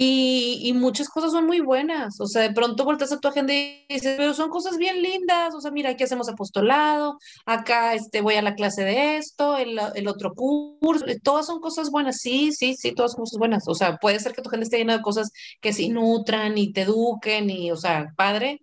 Y, 0.03 0.73
muchas 0.77 1.09
cosas 1.11 1.33
son 1.33 1.47
muy 1.47 1.61
buenas. 1.61 2.21
O 2.21 2.27
sea, 2.27 2.41
de 2.43 2.53
pronto 2.53 2.85
volteas 2.85 3.13
a 3.13 3.21
tu 3.21 3.29
agenda 3.29 3.53
y 3.53 3.85
dices, 3.89 4.15
pero 4.17 4.33
son 4.33 4.49
cosas 4.49 4.79
bien 4.79 5.03
lindas. 5.03 5.55
O 5.55 5.61
sea, 5.61 5.71
mira, 5.71 5.91
aquí 5.91 6.05
hacemos 6.05 6.29
apostolado, 6.29 7.19
acá 7.45 7.93
este, 7.93 8.23
voy 8.23 8.37
a 8.37 8.43
la 8.43 8.55
clase 8.55 8.83
de 8.83 9.19
esto, 9.19 9.59
el, 9.59 9.79
el 9.95 10.09
otro 10.09 10.33
curso. 10.35 11.05
Todas 11.23 11.47
son 11.47 11.61
cosas 11.61 11.91
buenas. 11.91 12.19
Sí, 12.19 12.53
sí, 12.53 12.75
sí, 12.77 12.95
todas 12.95 13.13
son 13.13 13.21
cosas 13.21 13.39
buenas. 13.39 13.69
O 13.69 13.75
sea, 13.75 13.99
puede 13.99 14.21
ser 14.21 14.33
que 14.33 14.41
tu 14.41 14.49
agenda 14.49 14.65
esté 14.65 14.79
llena 14.79 14.97
de 14.97 15.03
cosas 15.03 15.33
que 15.61 15.73
se 15.75 15.89
nutran 15.91 16.57
y 16.57 16.73
te 16.73 16.83
eduquen 16.83 17.51
y, 17.51 17.71
o 17.71 17.77
sea, 17.77 18.15
padre. 18.17 18.63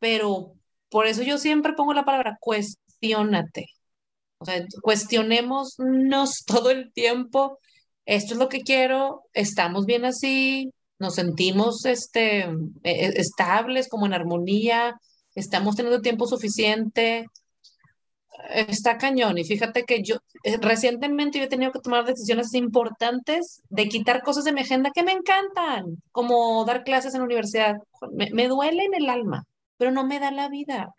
Pero 0.00 0.55
por 0.90 1.06
eso 1.06 1.22
yo 1.22 1.38
siempre 1.38 1.72
pongo 1.74 1.94
la 1.94 2.04
palabra 2.04 2.36
cuestionate. 2.40 3.66
O 4.38 4.44
sea, 4.44 4.64
cuestionémonos 4.82 6.44
todo 6.46 6.70
el 6.70 6.92
tiempo. 6.92 7.58
Esto 8.04 8.34
es 8.34 8.40
lo 8.40 8.48
que 8.48 8.60
quiero, 8.62 9.24
estamos 9.32 9.84
bien 9.86 10.04
así, 10.04 10.70
nos 10.98 11.14
sentimos 11.16 11.84
este, 11.84 12.40
e, 12.40 12.50
e, 12.84 13.20
estables, 13.20 13.88
como 13.88 14.06
en 14.06 14.14
armonía, 14.14 14.94
estamos 15.34 15.76
teniendo 15.76 16.00
tiempo 16.00 16.26
suficiente. 16.26 17.26
Está 18.50 18.96
cañón. 18.98 19.38
Y 19.38 19.44
fíjate 19.44 19.84
que 19.84 20.02
yo 20.02 20.16
eh, 20.44 20.58
recientemente 20.58 21.38
yo 21.38 21.44
he 21.44 21.48
tenido 21.48 21.72
que 21.72 21.80
tomar 21.80 22.04
decisiones 22.04 22.54
importantes 22.54 23.62
de 23.70 23.88
quitar 23.88 24.22
cosas 24.22 24.44
de 24.44 24.52
mi 24.52 24.60
agenda 24.60 24.90
que 24.94 25.02
me 25.02 25.12
encantan, 25.12 26.02
como 26.12 26.64
dar 26.64 26.84
clases 26.84 27.14
en 27.14 27.20
la 27.20 27.26
universidad. 27.26 27.76
Me, 28.12 28.30
me 28.32 28.46
duele 28.48 28.84
en 28.84 28.94
el 28.94 29.08
alma, 29.08 29.44
pero 29.76 29.90
no 29.90 30.04
me 30.06 30.20
da 30.20 30.30
la 30.30 30.48
vida. 30.48 30.94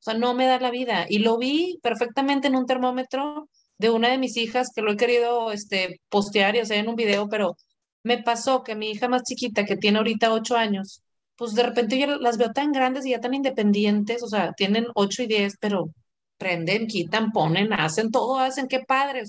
O 0.00 0.02
sea, 0.02 0.14
no 0.14 0.34
me 0.34 0.46
da 0.46 0.58
la 0.60 0.70
vida. 0.70 1.06
Y 1.08 1.18
lo 1.18 1.38
vi 1.38 1.78
perfectamente 1.82 2.48
en 2.48 2.56
un 2.56 2.66
termómetro 2.66 3.48
de 3.78 3.90
una 3.90 4.08
de 4.10 4.18
mis 4.18 4.36
hijas 4.36 4.70
que 4.74 4.82
lo 4.82 4.92
he 4.92 4.96
querido 4.96 5.52
este, 5.52 6.00
postear 6.08 6.56
y 6.56 6.60
hacer 6.60 6.78
en 6.78 6.88
un 6.88 6.96
video, 6.96 7.28
pero 7.28 7.56
me 8.02 8.22
pasó 8.22 8.62
que 8.62 8.76
mi 8.76 8.90
hija 8.90 9.08
más 9.08 9.22
chiquita, 9.24 9.64
que 9.64 9.76
tiene 9.76 9.98
ahorita 9.98 10.32
ocho 10.32 10.56
años, 10.56 11.02
pues 11.36 11.54
de 11.54 11.62
repente 11.62 11.98
yo 11.98 12.06
las 12.18 12.38
veo 12.38 12.52
tan 12.52 12.72
grandes 12.72 13.06
y 13.06 13.10
ya 13.10 13.20
tan 13.20 13.34
independientes, 13.34 14.22
o 14.22 14.28
sea, 14.28 14.52
tienen 14.52 14.86
ocho 14.94 15.22
y 15.22 15.26
diez, 15.26 15.54
pero 15.60 15.90
prenden, 16.40 16.86
quitan, 16.88 17.32
ponen, 17.32 17.72
hacen 17.72 18.10
todo, 18.10 18.38
hacen, 18.38 18.66
qué 18.68 18.80
padre. 18.80 19.22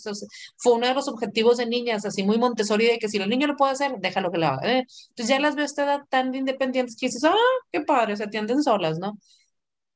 fue 0.57 0.73
uno 0.73 0.87
de 0.87 0.93
los 0.95 1.07
objetivos 1.09 1.57
de 1.57 1.67
niñas, 1.67 2.05
así 2.05 2.23
muy 2.23 2.37
Montessori, 2.39 2.87
de 2.87 2.99
que 2.99 3.09
si 3.09 3.17
el 3.17 3.29
niño 3.29 3.47
lo 3.47 3.55
puede 3.57 3.73
hacer, 3.73 3.93
déjalo 3.99 4.31
que 4.31 4.39
lo 4.39 4.47
haga. 4.47 4.71
¿eh? 4.71 4.85
Entonces 5.09 5.27
ya 5.27 5.39
las 5.39 5.55
veo 5.55 5.63
a 5.63 5.65
esta 5.67 5.83
edad 5.83 6.01
tan 6.09 6.33
independientes 6.33 6.95
que 6.97 7.07
dices, 7.07 7.23
ah, 7.25 7.35
qué 7.71 7.81
padre, 7.81 8.17
se 8.17 8.23
atienden 8.25 8.63
solas, 8.63 8.97
¿no? 8.99 9.17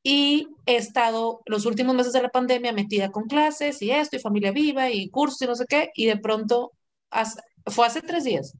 y 0.07 0.48
he 0.67 0.75
estado 0.77 1.41
los 1.48 1.65
últimos 1.65 1.95
meses 1.95 2.13
de 2.13 2.22
la 2.22 2.29
pandemia 2.29 2.72
metida 2.74 3.10
con 3.12 3.24
clases 3.25 3.81
y 3.81 3.89
esto, 3.89 4.15
y 4.15 4.19
familia 4.19 4.51
viva, 4.51 4.91
y 4.91 5.10
cursos 5.10 5.41
y 5.41 5.48
no 5.48 5.55
sé 5.55 5.65
qué, 5.67 5.89
y 5.95 6.05
de 6.05 6.17
pronto, 6.17 6.74
fue 7.65 7.88
hace 7.88 8.01
tres 8.01 8.24
días, 8.24 8.53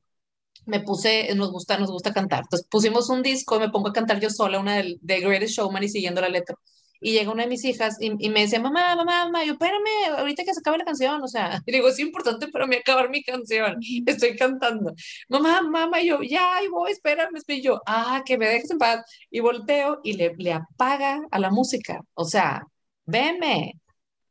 me 0.66 0.80
puse, 0.82 1.34
nos 1.36 1.52
gusta, 1.52 1.78
nos 1.78 1.92
gusta 1.92 2.14
cantar, 2.14 2.42
entonces 2.46 2.68
pusimos 2.70 3.10
un 3.10 3.22
disco 3.22 3.60
me 3.60 3.70
pongo 3.70 3.90
a 3.90 3.94
cantar 3.94 4.20
yo 4.20 4.30
sola 4.32 4.60
una 4.60 4.78
del 4.78 5.00
The 5.06 5.20
Greatest 5.20 5.56
Showman 5.56 5.84
y 5.84 5.90
siguiendo 5.90 6.22
la 6.22 6.30
letra 6.30 6.56
y 7.00 7.12
llega 7.14 7.32
una 7.32 7.44
de 7.44 7.50
mis 7.50 7.64
hijas 7.66 7.98
y, 8.00 8.30
me 8.30 8.42
decía, 8.42 8.60
mamá, 8.60 8.96
mamá, 8.96 9.26
mamá, 9.26 9.44
yo 9.44 9.54
espérame, 9.54 10.18
ahorita 10.18 10.44
que 10.44 10.54
se 10.54 10.60
acabe 10.60 10.78
la 10.78 10.86
canción, 10.86 11.22
o 11.22 11.28
sea, 11.28 11.62
y 11.66 11.72
digo, 11.72 11.88
es 11.88 12.00
importante 12.00 12.48
para 12.48 12.68
mí 12.68 12.76
acabar 12.76 13.10
mi 13.10 13.24
canción, 13.24 13.78
estoy 14.06 14.36
cantando. 14.36 14.94
Mamá, 15.30 15.62
mamá, 15.62 16.02
yo, 16.02 16.22
ya, 16.22 16.58
ahí 16.58 16.68
voy, 16.68 16.92
espérame, 16.92 17.30
y 17.48 17.62
yo, 17.62 17.82
ah, 17.86 18.24
que 18.26 18.38
me 18.38 18.48
dejes 18.48 18.72
en 18.72 18.78
paz, 18.78 19.06
y 19.30 19.40
volteo 19.40 20.00
y 20.04 20.14
le, 20.14 20.34
le 20.38 20.54
apaga 20.54 21.22
a 21.32 21.40
la 21.40 21.52
música, 21.52 22.02
o 22.14 22.26
sea, 22.26 22.64
veme, 23.06 23.74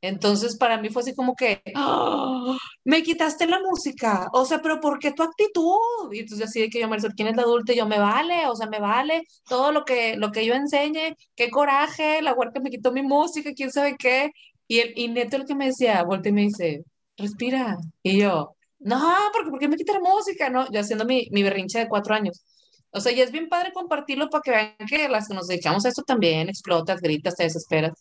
entonces, 0.07 0.57
para 0.57 0.81
mí 0.81 0.91
fue 0.91 1.03
así 1.03 1.15
como 1.15 1.35
que, 1.35 1.63
¡Ah! 1.75 2.57
me 2.85 3.03
quitaste 3.03 3.47
la 3.47 3.61
música, 3.61 4.29
o 4.33 4.45
sea, 4.45 4.61
pero 4.61 4.81
¿por 4.81 4.99
qué 4.99 5.13
tu 5.13 5.23
actitud? 5.23 6.13
Y 6.13 6.21
entonces 6.21 6.49
así 6.49 6.61
de 6.61 6.71
que 6.71 6.81
yo, 6.81 6.89
Marisol, 6.89 7.15
¿quién 7.15 7.29
es 7.29 7.37
la 7.37 7.43
adulta? 7.43 7.73
Y 7.73 7.77
yo, 7.77 7.87
me 7.87 7.99
vale, 7.99 8.47
o 8.49 8.57
sea, 8.57 8.67
me 8.69 8.81
vale 8.81 9.23
todo 9.49 9.73
lo 9.73 9.85
que, 9.85 10.17
lo 10.17 10.31
que 10.33 10.45
yo 10.47 10.55
enseñe, 10.55 11.15
qué 11.37 11.51
coraje, 11.51 12.23
la 12.23 12.35
huerca 12.35 12.61
me 12.61 12.71
quitó 12.71 12.93
mi 12.93 13.03
música, 13.03 13.53
quién 13.55 13.71
sabe 13.73 13.97
qué. 13.99 14.31
Y, 14.69 14.81
el, 14.81 14.93
y 14.97 15.09
Neto 15.09 15.37
el 15.37 15.47
que 15.47 15.55
me 15.55 15.67
decía, 15.67 16.03
voltea 16.05 16.31
y 16.31 16.33
me 16.35 16.43
dice, 16.43 16.85
respira. 17.17 17.77
Y 18.03 18.19
yo, 18.19 18.57
no, 18.81 19.15
porque 19.33 19.51
¿por 19.51 19.59
qué 19.59 19.69
me 19.69 19.77
quita 19.77 19.95
la 19.95 20.01
música? 20.01 20.51
No, 20.51 20.71
yo 20.71 20.81
haciendo 20.81 21.05
mi, 21.05 21.29
mi 21.31 21.43
berrinche 21.43 21.79
de 21.79 21.89
cuatro 21.89 22.15
años. 22.15 22.43
O 22.91 23.01
sea, 23.01 23.13
y 23.13 23.21
es 23.21 23.33
bien 23.33 23.49
padre 23.49 23.73
compartirlo 23.73 24.29
para 24.31 24.43
que 24.43 24.51
vean 24.51 24.77
que 24.89 25.09
las 25.09 25.27
que 25.29 25.35
nos 25.35 25.49
dedicamos 25.49 25.85
a 25.85 25.89
esto 25.89 26.03
también 26.03 26.49
explotas, 26.49 27.01
gritas, 27.01 27.35
te 27.37 27.45
desesperas. 27.45 27.93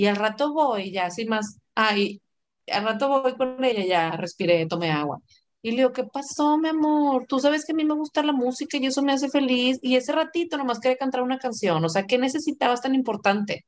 Y 0.00 0.06
al 0.06 0.16
rato 0.16 0.54
voy, 0.54 0.92
ya 0.92 1.06
así 1.06 1.26
más, 1.26 1.58
ay, 1.74 2.22
al 2.68 2.84
rato 2.84 3.08
voy 3.22 3.34
con 3.36 3.62
ella, 3.64 3.84
ya 3.84 4.10
respiré, 4.16 4.66
tomé 4.66 4.90
agua. 4.90 5.18
Y 5.62 5.72
le 5.72 5.78
digo, 5.78 5.92
¿qué 5.92 6.04
pasó, 6.04 6.56
mi 6.58 6.68
amor? 6.70 7.26
Tú 7.28 7.38
sabes 7.38 7.66
que 7.66 7.72
a 7.72 7.74
mí 7.74 7.84
me 7.84 7.94
gusta 7.94 8.22
la 8.22 8.32
música 8.32 8.78
y 8.78 8.86
eso 8.86 9.02
me 9.02 9.12
hace 9.12 9.28
feliz. 9.28 9.78
Y 9.82 9.96
ese 9.96 10.12
ratito 10.12 10.56
nomás 10.56 10.80
quería 10.80 10.96
cantar 10.96 11.22
una 11.22 11.38
canción. 11.38 11.84
O 11.84 11.88
sea, 11.90 12.06
¿qué 12.06 12.16
necesitabas 12.18 12.80
tan 12.82 12.94
importante? 12.94 13.66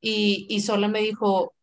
Y, 0.00 0.46
y 0.50 0.60
sola 0.62 0.88
me 0.88 1.00
dijo, 1.00 1.54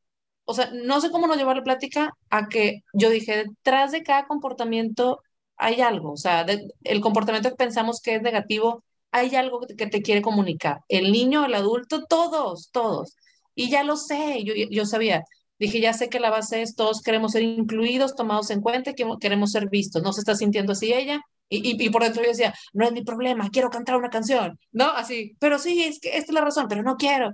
o 0.45 0.53
sea, 0.53 0.71
no 0.73 1.01
sé 1.01 1.12
cómo 1.12 1.27
nos 1.27 1.38
llevó 1.38 1.53
la 1.53 1.63
plática 1.63 2.12
a 2.29 2.47
que 2.49 2.81
yo 2.93 3.10
dije, 3.10 3.45
detrás 3.45 3.93
de 3.93 4.03
cada 4.03 4.27
comportamiento 4.27 5.21
hay 5.58 5.81
algo. 5.81 6.13
O 6.13 6.17
sea, 6.17 6.45
el 6.84 7.01
comportamiento 7.01 7.49
que 7.49 7.55
pensamos 7.55 8.01
que 8.01 8.15
es 8.15 8.21
negativo, 8.21 8.84
hay 9.12 9.36
algo 9.36 9.62
que 9.62 9.88
te 9.88 10.01
quiere 10.01 10.21
comunicar. 10.21 10.79
El 10.89 11.12
niño, 11.13 11.45
el 11.45 11.55
adulto, 11.55 12.05
todos, 12.05 12.71
todos. 12.73 13.15
Y 13.55 13.69
ya 13.69 13.83
lo 13.83 13.97
sé, 13.97 14.43
yo, 14.43 14.53
yo 14.69 14.85
sabía. 14.85 15.23
Dije, 15.57 15.79
ya 15.79 15.93
sé 15.93 16.09
que 16.09 16.19
la 16.19 16.29
base 16.29 16.61
es 16.61 16.75
todos 16.75 17.01
queremos 17.01 17.31
ser 17.31 17.43
incluidos, 17.43 18.15
tomados 18.15 18.49
en 18.51 18.61
cuenta, 18.61 18.93
que 18.93 19.05
queremos 19.21 19.51
ser 19.51 19.69
vistos. 19.69 20.03
¿No 20.03 20.11
se 20.13 20.19
está 20.21 20.35
sintiendo 20.35 20.73
así 20.73 20.93
ella? 20.93 21.21
Y, 21.47 21.89
por 21.89 22.03
dentro 22.03 22.23
yo 22.23 22.29
decía, 22.29 22.53
no 22.73 22.85
es 22.85 22.91
mi 22.91 23.03
problema, 23.03 23.49
quiero 23.51 23.69
cantar 23.69 23.97
una 23.97 24.09
canción, 24.09 24.59
¿no? 24.71 24.85
Así, 24.89 25.35
pero 25.39 25.59
sí, 25.59 25.83
es 25.83 25.99
que 25.99 26.09
esta 26.17 26.31
es 26.31 26.33
la 26.33 26.41
razón, 26.41 26.67
pero 26.67 26.81
no 26.81 26.95
quiero. 26.95 27.31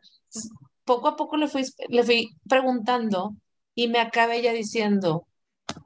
poco 0.83 1.07
a 1.07 1.15
poco 1.15 1.37
le 1.37 1.47
fui, 1.47 1.63
le 1.89 2.03
fui 2.03 2.29
preguntando 2.47 3.31
y 3.73 3.87
me 3.87 3.99
acabé 3.99 4.39
ella 4.39 4.53
diciendo, 4.53 5.25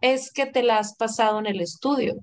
es 0.01 0.31
que 0.31 0.47
te 0.47 0.63
la 0.63 0.79
has 0.79 0.95
pasado 0.95 1.39
en 1.39 1.45
el 1.45 1.61
estudio 1.61 2.15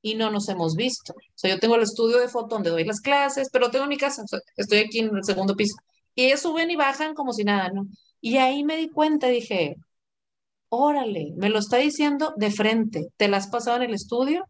y 0.00 0.14
no 0.14 0.30
nos 0.30 0.48
hemos 0.48 0.74
visto. 0.74 1.12
O 1.14 1.18
sea, 1.34 1.50
yo 1.50 1.60
tengo 1.60 1.76
el 1.76 1.82
estudio 1.82 2.18
de 2.18 2.28
foto 2.28 2.56
donde 2.56 2.70
doy 2.70 2.84
las 2.84 3.00
clases, 3.00 3.48
pero 3.52 3.70
tengo 3.70 3.86
mi 3.86 3.98
casa, 3.98 4.24
estoy 4.56 4.78
aquí 4.78 5.00
en 5.00 5.14
el 5.16 5.24
segundo 5.24 5.54
piso. 5.54 5.76
Y 6.14 6.26
ellos 6.26 6.40
suben 6.40 6.70
y 6.70 6.76
bajan 6.76 7.14
como 7.14 7.32
si 7.32 7.44
nada, 7.44 7.70
¿no? 7.70 7.86
Y 8.20 8.36
ahí 8.36 8.64
me 8.64 8.76
di 8.76 8.88
cuenta, 8.90 9.28
dije, 9.28 9.76
órale, 10.68 11.32
me 11.36 11.50
lo 11.50 11.58
está 11.58 11.78
diciendo 11.78 12.34
de 12.36 12.50
frente, 12.50 13.08
¿te 13.16 13.28
la 13.28 13.38
has 13.38 13.48
pasado 13.48 13.76
en 13.78 13.84
el 13.84 13.94
estudio? 13.94 14.46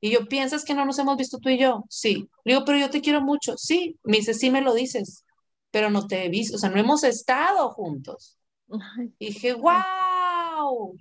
Y 0.00 0.10
yo, 0.10 0.26
¿piensas 0.26 0.64
que 0.64 0.74
no 0.74 0.84
nos 0.84 0.98
hemos 0.98 1.16
visto 1.16 1.38
tú 1.38 1.48
y 1.48 1.58
yo? 1.58 1.84
Sí. 1.88 2.28
Le 2.44 2.54
digo, 2.54 2.64
pero 2.64 2.78
yo 2.78 2.90
te 2.90 3.00
quiero 3.00 3.22
mucho. 3.22 3.54
Sí. 3.56 3.98
Me 4.04 4.18
dice, 4.18 4.34
sí 4.34 4.50
me 4.50 4.60
lo 4.60 4.74
dices, 4.74 5.24
pero 5.70 5.90
no 5.90 6.06
te 6.06 6.24
he 6.24 6.28
visto, 6.28 6.56
o 6.56 6.58
sea, 6.58 6.70
no 6.70 6.78
hemos 6.80 7.04
estado 7.04 7.70
juntos. 7.70 8.36
Y 9.18 9.26
dije, 9.26 9.54
wow. 9.54 10.96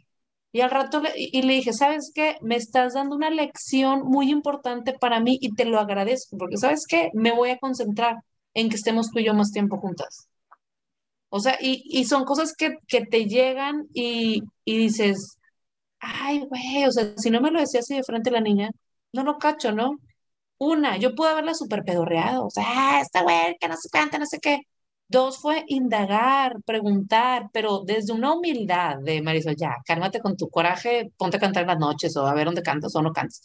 Y 0.51 0.61
al 0.61 0.71
rato 0.71 1.01
le, 1.01 1.11
y 1.15 1.41
le 1.41 1.53
dije, 1.55 1.73
¿sabes 1.73 2.11
qué? 2.15 2.37
Me 2.41 2.55
estás 2.55 2.93
dando 2.93 3.15
una 3.15 3.29
lección 3.29 4.03
muy 4.03 4.31
importante 4.31 4.93
para 4.93 5.19
mí 5.19 5.37
y 5.41 5.53
te 5.53 5.65
lo 5.65 5.79
agradezco, 5.79 6.37
porque 6.37 6.57
¿sabes 6.57 6.85
qué? 6.87 7.09
Me 7.13 7.33
voy 7.33 7.49
a 7.49 7.57
concentrar 7.57 8.17
en 8.55 8.69
que 8.69 8.75
estemos 8.77 9.11
tú 9.11 9.19
y 9.19 9.25
yo 9.25 9.33
más 9.35 9.51
tiempo 9.51 9.77
juntas. 9.77 10.29
O 11.29 11.39
sea, 11.39 11.57
y, 11.61 11.83
y 11.85 12.05
son 12.05 12.25
cosas 12.25 12.55
que, 12.55 12.77
que 12.87 13.05
te 13.05 13.25
llegan 13.27 13.87
y, 13.93 14.43
y, 14.65 14.77
dices, 14.77 15.37
ay, 15.99 16.45
güey, 16.47 16.85
o 16.87 16.91
sea, 16.91 17.13
si 17.17 17.29
no 17.31 17.41
me 17.41 17.51
lo 17.51 17.59
decía 17.59 17.81
así 17.81 17.95
de 17.95 18.03
frente 18.03 18.31
la 18.31 18.41
niña, 18.41 18.71
no 19.13 19.23
lo 19.23 19.37
cacho, 19.37 19.71
¿no? 19.73 19.97
Una, 20.57 20.97
yo 20.97 21.15
pude 21.15 21.29
haberla 21.29 21.53
súper 21.53 21.83
pedorreado, 21.83 22.47
o 22.47 22.49
sea, 22.51 22.63
ah, 22.67 23.01
esta 23.01 23.23
güey, 23.23 23.57
que 23.59 23.67
no 23.67 23.77
se 23.77 23.89
canta, 23.89 24.17
no 24.19 24.25
sé 24.25 24.39
qué. 24.39 24.61
Dos 25.07 25.39
fue 25.39 25.63
indagar, 25.67 26.55
preguntar, 26.65 27.49
pero 27.53 27.81
desde 27.85 28.13
una 28.13 28.33
humildad 28.33 28.97
de 29.03 29.21
Marisol, 29.21 29.55
ya, 29.57 29.75
cálmate 29.85 30.21
con 30.21 30.37
tu 30.37 30.49
coraje, 30.49 31.11
ponte 31.17 31.37
a 31.37 31.39
cantar 31.39 31.67
las 31.67 31.79
noches 31.79 32.15
o 32.17 32.25
a 32.27 32.33
ver 32.33 32.45
dónde 32.45 32.63
cantas 32.63 32.95
o 32.95 33.01
no 33.01 33.13
cantas 33.13 33.41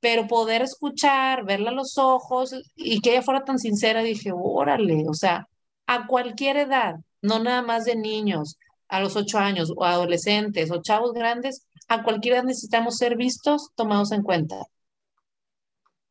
pero 0.00 0.26
poder 0.26 0.62
escuchar, 0.62 1.44
verla 1.44 1.70
a 1.70 1.74
los 1.74 1.98
ojos 1.98 2.54
y 2.76 3.00
que 3.00 3.12
ella 3.12 3.22
fuera 3.22 3.44
tan 3.44 3.58
sincera, 3.58 4.02
dije, 4.02 4.30
órale, 4.34 5.04
o 5.08 5.14
sea, 5.14 5.48
a 5.86 6.06
cualquier 6.06 6.56
edad, 6.58 6.96
no 7.22 7.38
nada 7.42 7.62
más 7.62 7.84
de 7.84 7.96
niños, 7.96 8.56
a 8.88 9.00
los 9.00 9.16
ocho 9.16 9.38
años, 9.38 9.72
o 9.76 9.84
adolescentes, 9.84 10.70
o 10.70 10.82
chavos 10.82 11.12
grandes, 11.12 11.66
a 11.88 12.02
cualquier 12.02 12.34
edad 12.34 12.44
necesitamos 12.44 12.96
ser 12.96 13.16
vistos, 13.16 13.70
tomados 13.74 14.12
en 14.12 14.22
cuenta. 14.22 14.56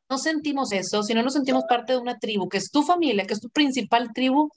No 0.10 0.17
sentimos 0.17 0.71
eso, 0.71 1.04
si 1.04 1.13
no 1.13 1.24
nos 1.24 1.34
sentimos 1.34 1.63
parte 1.67 1.93
de 1.93 2.00
una 2.00 2.17
tribu, 2.19 2.48
que 2.50 2.58
es 2.58 2.69
tu 2.71 2.84
familia, 2.84 3.26
que 3.26 3.34
es 3.34 3.39
tu 3.41 3.50
principal 3.50 4.12
tribu, 4.13 4.50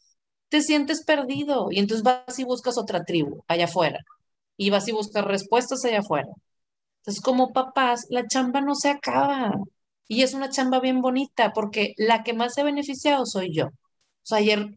te 0.49 0.63
sientes 0.63 1.05
perdido 1.05 1.69
y 1.71 1.79
entonces 1.81 2.05
vas 2.05 2.39
y 2.39 2.45
buscas 2.45 2.79
otra 2.79 3.05
tribu 3.05 3.43
allá 3.49 3.67
afuera 3.67 4.01
y 4.57 4.71
vas 4.71 4.89
y 4.89 4.93
buscas 4.93 5.25
respuestas 5.25 5.85
allá 5.85 6.01
afuera. 6.01 6.29
Entonces, 7.09 7.25
como 7.25 7.55
papás, 7.55 8.07
la 8.11 8.27
chamba 8.27 8.61
no 8.61 8.75
se 8.75 8.91
acaba. 8.91 9.55
Y 10.09 10.23
es 10.25 10.35
una 10.35 10.51
chamba 10.51 10.79
bien 10.79 11.01
bonita 11.01 11.53
porque 11.55 11.95
la 11.97 12.23
que 12.23 12.35
más 12.35 12.53
se 12.53 12.61
ha 12.61 12.65
beneficiado 12.65 13.25
soy 13.25 13.55
yo. 13.55 13.69
O 13.69 13.71
sea, 14.25 14.39
ayer 14.39 14.77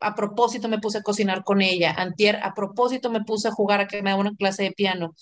a 0.00 0.16
propósito 0.16 0.68
me 0.68 0.80
puse 0.80 0.98
a 0.98 1.02
cocinar 1.02 1.44
con 1.44 1.62
ella, 1.62 1.94
antier 1.96 2.40
a 2.42 2.52
propósito 2.52 3.10
me 3.10 3.22
puse 3.22 3.46
a 3.46 3.52
jugar 3.52 3.80
a 3.80 3.86
que 3.86 4.02
me 4.02 4.10
haga 4.10 4.18
una 4.20 4.34
clase 4.34 4.64
de 4.64 4.72
piano. 4.72 5.14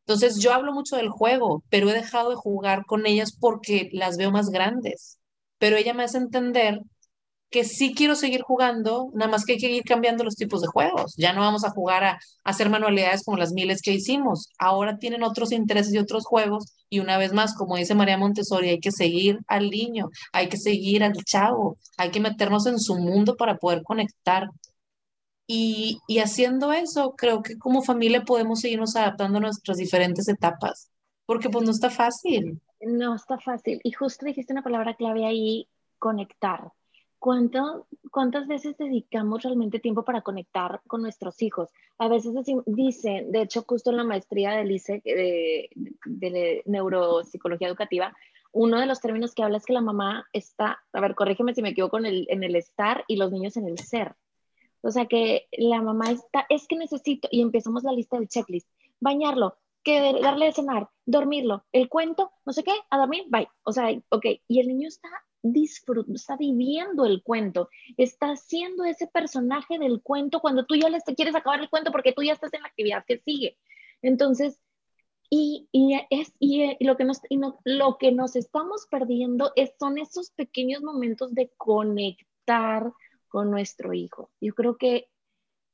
Entonces 0.00 0.38
yo 0.40 0.52
hablo 0.52 0.74
mucho 0.74 0.96
del 0.96 1.08
juego, 1.08 1.64
pero 1.70 1.88
he 1.88 1.94
dejado 1.94 2.28
de 2.30 2.36
jugar 2.36 2.84
con 2.84 3.06
ellas 3.06 3.32
porque 3.40 3.88
las 3.92 4.18
veo 4.18 4.30
más 4.30 4.50
grandes. 4.50 5.20
Pero 5.56 5.76
ella 5.76 5.94
me 5.94 6.04
hace 6.04 6.18
entender 6.18 6.80
que 7.52 7.64
sí 7.64 7.94
quiero 7.94 8.16
seguir 8.16 8.42
jugando, 8.42 9.10
nada 9.14 9.30
más 9.30 9.44
que 9.44 9.52
hay 9.52 9.58
que 9.58 9.70
ir 9.70 9.84
cambiando 9.84 10.24
los 10.24 10.36
tipos 10.36 10.62
de 10.62 10.68
juegos. 10.68 11.14
Ya 11.16 11.34
no 11.34 11.42
vamos 11.42 11.64
a 11.64 11.70
jugar 11.70 12.02
a, 12.02 12.18
hacer 12.44 12.70
manualidades 12.70 13.24
como 13.24 13.36
las 13.36 13.52
miles 13.52 13.82
que 13.82 13.92
hicimos. 13.92 14.48
Ahora 14.58 14.96
tienen 14.98 15.22
otros 15.22 15.52
intereses 15.52 15.92
y 15.92 15.98
otros 15.98 16.24
juegos. 16.24 16.74
Y 16.88 17.00
una 17.00 17.18
vez 17.18 17.32
más, 17.32 17.54
como 17.54 17.76
dice 17.76 17.94
María 17.94 18.16
Montessori, 18.16 18.70
hay 18.70 18.80
que 18.80 18.90
seguir 18.90 19.38
al 19.46 19.70
niño, 19.70 20.08
hay 20.32 20.48
que 20.48 20.56
seguir 20.56 21.04
al 21.04 21.12
chavo, 21.12 21.76
hay 21.98 22.10
que 22.10 22.20
meternos 22.20 22.66
en 22.66 22.80
su 22.80 22.96
mundo 22.96 23.36
para 23.36 23.58
poder 23.58 23.82
conectar. 23.82 24.48
Y, 25.46 25.98
y 26.08 26.20
haciendo 26.20 26.72
eso, 26.72 27.14
creo 27.16 27.42
que 27.42 27.58
como 27.58 27.82
familia 27.82 28.24
podemos 28.24 28.60
seguirnos 28.60 28.96
adaptando 28.96 29.38
a 29.38 29.42
nuestras 29.42 29.76
diferentes 29.76 30.26
etapas, 30.28 30.90
porque 31.26 31.50
pues 31.50 31.64
no 31.66 31.70
está 31.72 31.90
fácil. 31.90 32.60
No 32.80 33.14
está 33.14 33.38
fácil. 33.38 33.78
Y 33.84 33.92
justo 33.92 34.24
dijiste 34.24 34.54
una 34.54 34.62
palabra 34.62 34.94
clave 34.94 35.26
ahí, 35.26 35.68
conectar 35.98 36.72
¿Cuánto, 37.22 37.86
¿cuántas 38.10 38.48
veces 38.48 38.76
dedicamos 38.76 39.44
realmente 39.44 39.78
tiempo 39.78 40.04
para 40.04 40.22
conectar 40.22 40.80
con 40.88 41.02
nuestros 41.02 41.40
hijos? 41.40 41.70
A 41.96 42.08
veces 42.08 42.34
dicen, 42.66 43.30
de 43.30 43.42
hecho, 43.42 43.62
justo 43.64 43.90
en 43.90 43.98
la 43.98 44.02
maestría 44.02 44.50
del 44.50 44.72
ICE 44.72 45.00
de, 45.04 46.62
neuropsicología 46.66 47.68
educativa, 47.68 48.12
uno 48.50 48.80
de 48.80 48.86
los 48.86 49.00
términos 49.00 49.36
que 49.36 49.44
habla 49.44 49.58
es 49.58 49.64
que 49.64 49.72
la 49.72 49.80
mamá 49.80 50.26
está, 50.32 50.82
a 50.92 51.00
ver, 51.00 51.14
corrígeme 51.14 51.54
si 51.54 51.62
me 51.62 51.68
equivoco 51.68 51.96
en 51.98 52.06
el, 52.06 52.26
en 52.28 52.42
el 52.42 52.56
estar 52.56 53.04
y 53.06 53.14
los 53.14 53.30
niños 53.30 53.56
en 53.56 53.68
el 53.68 53.78
ser. 53.78 54.16
O 54.80 54.90
sea 54.90 55.06
que 55.06 55.46
la 55.52 55.80
mamá 55.80 56.10
está, 56.10 56.44
es 56.48 56.66
que 56.66 56.74
necesito, 56.74 57.28
y 57.30 57.40
empezamos 57.40 57.84
la 57.84 57.92
lista 57.92 58.18
del 58.18 58.26
checklist, 58.26 58.68
bañarlo, 58.98 59.58
que 59.84 60.12
darle 60.20 60.46
de 60.46 60.54
cenar, 60.54 60.88
dormirlo, 61.06 61.62
el 61.70 61.88
cuento, 61.88 62.32
no 62.44 62.52
sé 62.52 62.64
qué, 62.64 62.72
a 62.90 62.98
dormir, 62.98 63.26
bye. 63.28 63.48
O 63.62 63.70
sea, 63.70 63.96
ok, 64.08 64.26
y 64.48 64.58
el 64.58 64.66
niño 64.66 64.88
está 64.88 65.08
disfrutando, 65.42 66.16
está 66.16 66.36
viviendo 66.36 67.04
el 67.04 67.22
cuento, 67.22 67.68
está 67.96 68.32
haciendo 68.32 68.84
ese 68.84 69.06
personaje 69.06 69.78
del 69.78 70.02
cuento 70.02 70.40
cuando 70.40 70.64
tú 70.64 70.76
ya 70.76 70.88
le 70.88 71.00
quieres 71.16 71.34
acabar 71.34 71.60
el 71.60 71.70
cuento 71.70 71.92
porque 71.92 72.12
tú 72.12 72.22
ya 72.22 72.32
estás 72.32 72.52
en 72.54 72.62
la 72.62 72.68
actividad 72.68 73.04
que 73.06 73.18
sigue. 73.18 73.58
Entonces, 74.02 74.60
y, 75.28 75.68
es, 76.10 76.32
y, 76.38 76.76
lo, 76.84 76.96
que 76.96 77.04
nos, 77.04 77.20
lo 77.64 77.96
que 77.98 78.12
nos 78.12 78.36
estamos 78.36 78.86
perdiendo 78.90 79.52
es, 79.56 79.72
son 79.78 79.98
esos 79.98 80.30
pequeños 80.30 80.82
momentos 80.82 81.34
de 81.34 81.50
conectar 81.56 82.92
con 83.28 83.50
nuestro 83.50 83.94
hijo. 83.94 84.30
Yo 84.40 84.54
creo 84.54 84.76
que, 84.76 85.08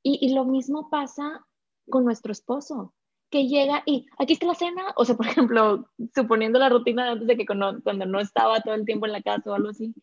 y, 0.03 0.25
y 0.25 0.35
lo 0.35 0.45
mismo 0.45 0.91
pasa 0.91 1.45
con 1.91 2.05
nuestro 2.05 2.31
esposo 2.31 2.95
que 3.31 3.47
llega 3.47 3.83
y 3.85 4.07
aquí 4.19 4.33
está 4.33 4.47
la 4.47 4.55
cena, 4.55 4.93
o 4.97 5.05
sea, 5.05 5.17
por 5.17 5.27
ejemplo, 5.27 5.89
suponiendo 6.15 6.59
la 6.59 6.69
rutina 6.69 7.05
de 7.05 7.11
antes 7.11 7.29
de 7.29 7.37
que 7.37 7.47
cuando, 7.47 8.07
no 8.07 8.21
estaba 8.21 8.61
todo 8.61 8.75
el 8.75 8.87
tiempo 8.87 9.07
en 9.07 9.13
la 9.13 9.23
casa 9.23 9.51
o 9.51 9.55
algo 9.55 9.71
así, 9.71 9.95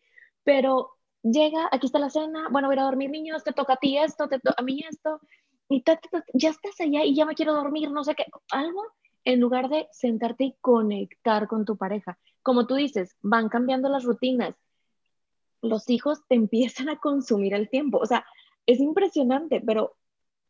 pero 0.44 0.92
llega, 1.22 1.68
aquí 1.72 1.86
está 1.86 1.98
la 1.98 2.10
cena, 2.10 2.48
bueno, 2.50 2.68
voy 2.68 2.78
a 2.78 2.84
dormir 2.84 3.10
niños, 3.10 3.42
te 3.42 3.52
toca 3.52 3.74
a 3.74 3.76
ti 3.76 3.98
esto, 3.98 4.28
te 4.28 4.38
a 4.56 4.62
mí 4.62 4.84
esto, 4.88 5.20
y 5.68 5.82
ya 6.34 6.50
estás 6.50 6.80
allá 6.80 7.04
y 7.04 7.14
ya 7.14 7.26
me 7.26 7.34
quiero 7.34 7.54
dormir, 7.54 7.90
no 7.90 8.04
sé 8.04 8.14
qué, 8.14 8.26
algo 8.50 8.82
en 9.24 9.40
lugar 9.40 9.68
de 9.68 9.88
sentarte 9.90 10.44
y 10.44 10.56
conectar 10.60 11.48
con 11.48 11.64
tu 11.64 11.76
pareja. 11.76 12.16
Como 12.42 12.68
tú 12.68 12.76
dices, 12.76 13.16
van 13.22 13.48
cambiando 13.48 13.88
las 13.88 14.04
rutinas, 14.04 14.54
los 15.62 15.90
hijos 15.90 16.20
te 16.28 16.34
empiezan 16.36 16.88
a 16.88 16.98
consumir 16.98 17.54
el 17.54 17.68
tiempo, 17.68 17.98
o 17.98 18.06
sea, 18.06 18.24
es 18.66 18.80
impresionante, 18.80 19.60
pero 19.64 19.96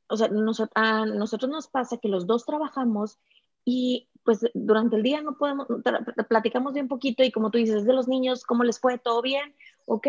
o 0.09 0.17
sea, 0.17 0.31
a 0.75 1.07
nosotros 1.07 1.51
nos 1.51 1.69
pasa 1.69 1.99
que 1.99 2.09
los 2.09 2.27
dos 2.27 2.45
trabajamos 2.45 3.19
y 3.65 4.09
pues 4.25 4.41
durante 4.55 4.97
el 4.97 5.03
día 5.03 5.23
no 5.23 5.39
podemos, 5.39 5.67
platicamos 6.29 6.73
bien 6.73 6.89
poquito 6.89 7.23
y 7.23 7.31
como 7.31 7.51
tú 7.51 7.59
dices, 7.59 7.85
de 7.85 7.93
los 7.93 8.09
niños, 8.09 8.45
¿cómo 8.45 8.65
les 8.65 8.81
fue? 8.81 8.99
¿Todo 8.99 9.23
bien? 9.23 9.55
¿Ok? 9.85 10.07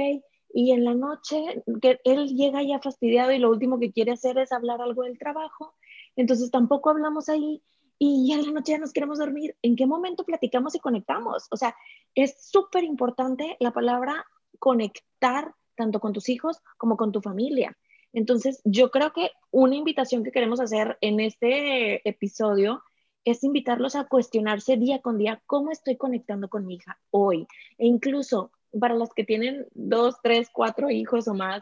Y 0.54 0.72
en 0.72 0.86
la 0.86 0.96
noche, 0.96 1.64
que 1.82 2.00
él 2.04 2.36
llega 2.36 2.64
ya 2.64 2.80
fastidiado 2.80 3.32
y 3.32 3.40
lo 3.40 3.50
último 3.50 3.80
que 3.80 3.92
quiere 3.92 4.14
hacer 4.14 4.38
es 4.40 4.52
hablar 4.52 4.82
algo 4.82 5.04
del 5.04 5.20
trabajo, 5.20 5.76
entonces 6.16 6.50
tampoco 6.50 6.90
hablamos 6.90 7.30
ahí 7.30 7.62
y 8.00 8.28
ya 8.30 8.36
en 8.36 8.46
la 8.48 8.52
noche 8.52 8.74
ya 8.74 8.78
nos 8.80 8.94
queremos 8.94 9.20
dormir. 9.20 9.56
¿En 9.62 9.76
qué 9.76 9.86
momento 9.86 10.24
platicamos 10.24 10.76
y 10.76 10.80
conectamos? 10.80 11.48
O 11.52 11.58
sea, 11.58 11.76
es 12.16 12.50
súper 12.50 12.84
importante 12.84 13.58
la 13.60 13.72
palabra 13.72 14.26
conectar 14.60 15.54
tanto 15.76 16.00
con 16.00 16.14
tus 16.14 16.30
hijos 16.30 16.58
como 16.78 16.98
con 16.98 17.12
tu 17.12 17.22
familia. 17.22 17.78
Entonces, 18.14 18.62
yo 18.64 18.92
creo 18.92 19.14
que 19.14 19.32
una 19.52 19.76
invitación 19.76 20.24
que 20.24 20.32
queremos 20.32 20.60
hacer 20.60 20.98
en 21.02 21.20
este 21.20 22.08
episodio 22.08 22.82
es 23.26 23.44
invitarlos 23.44 23.96
a 23.96 24.06
cuestionarse 24.06 24.78
día 24.78 25.02
con 25.02 25.18
día 25.18 25.42
cómo 25.46 25.72
estoy 25.72 25.98
conectando 25.98 26.48
con 26.48 26.66
mi 26.66 26.76
hija 26.76 26.98
hoy. 27.12 27.46
E 27.78 27.86
incluso 27.86 28.52
para 28.80 28.96
las 28.96 29.14
que 29.14 29.24
tienen 29.24 29.68
dos, 29.74 30.16
tres, 30.24 30.50
cuatro 30.52 30.90
hijos 30.90 31.28
o 31.28 31.34
más, 31.34 31.62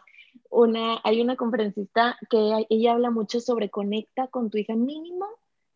una, 0.50 1.00
hay 1.04 1.22
una 1.22 1.36
conferencista 1.36 2.18
que 2.30 2.66
ella 2.70 2.94
habla 2.94 3.10
mucho 3.10 3.40
sobre 3.40 3.70
conecta 3.70 4.28
con 4.28 4.50
tu 4.50 4.58
hija 4.58 4.76
mínimo 4.76 5.26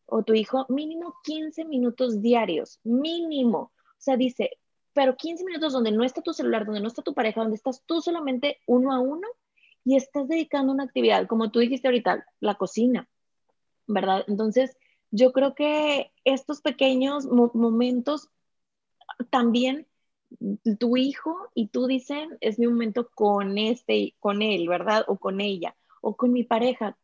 o 0.06 0.24
tu 0.24 0.34
hijo 0.34 0.66
mínimo 0.70 1.16
15 1.24 1.66
minutos 1.66 2.22
diarios, 2.22 2.80
mínimo. 2.84 3.60
O 3.60 4.02
sea, 4.02 4.18
dice, 4.18 4.52
pero 4.94 5.16
15 5.16 5.44
minutos 5.44 5.74
donde 5.74 5.92
no 5.92 6.04
está 6.04 6.22
tu 6.22 6.34
celular, 6.34 6.66
donde 6.66 6.82
no 6.82 6.88
está 6.88 7.02
tu 7.02 7.14
pareja, 7.14 7.42
donde 7.42 7.56
estás 7.56 7.84
tú 7.86 8.02
solamente 8.02 8.58
uno 8.66 8.94
a 8.94 9.00
uno 9.00 9.28
y 9.90 9.96
estás 9.96 10.28
dedicando 10.28 10.72
una 10.72 10.84
actividad, 10.84 11.26
como 11.26 11.50
tú 11.50 11.58
dijiste 11.58 11.88
ahorita, 11.88 12.24
la 12.42 12.54
cocina, 12.54 13.10
¿verdad? 13.88 14.24
Entonces, 14.28 14.78
yo 15.10 15.32
creo 15.32 15.56
que 15.56 16.12
estos 16.26 16.62
pequeños 16.62 17.26
momentos 17.26 18.30
también 19.32 19.88
tu 20.78 20.96
hijo 20.96 21.50
y 21.56 21.70
tú 21.70 21.88
dicen, 21.88 22.38
es 22.40 22.60
mi 22.60 22.68
momento 22.68 23.10
con 23.16 23.58
este, 23.58 24.14
con 24.20 24.44
él, 24.44 24.68
¿verdad? 24.68 25.06
O 25.08 25.18
con 25.18 25.42
ella, 25.42 25.76
o 26.02 26.16
con 26.16 26.34
mi 26.34 26.44
pareja. 26.44 26.96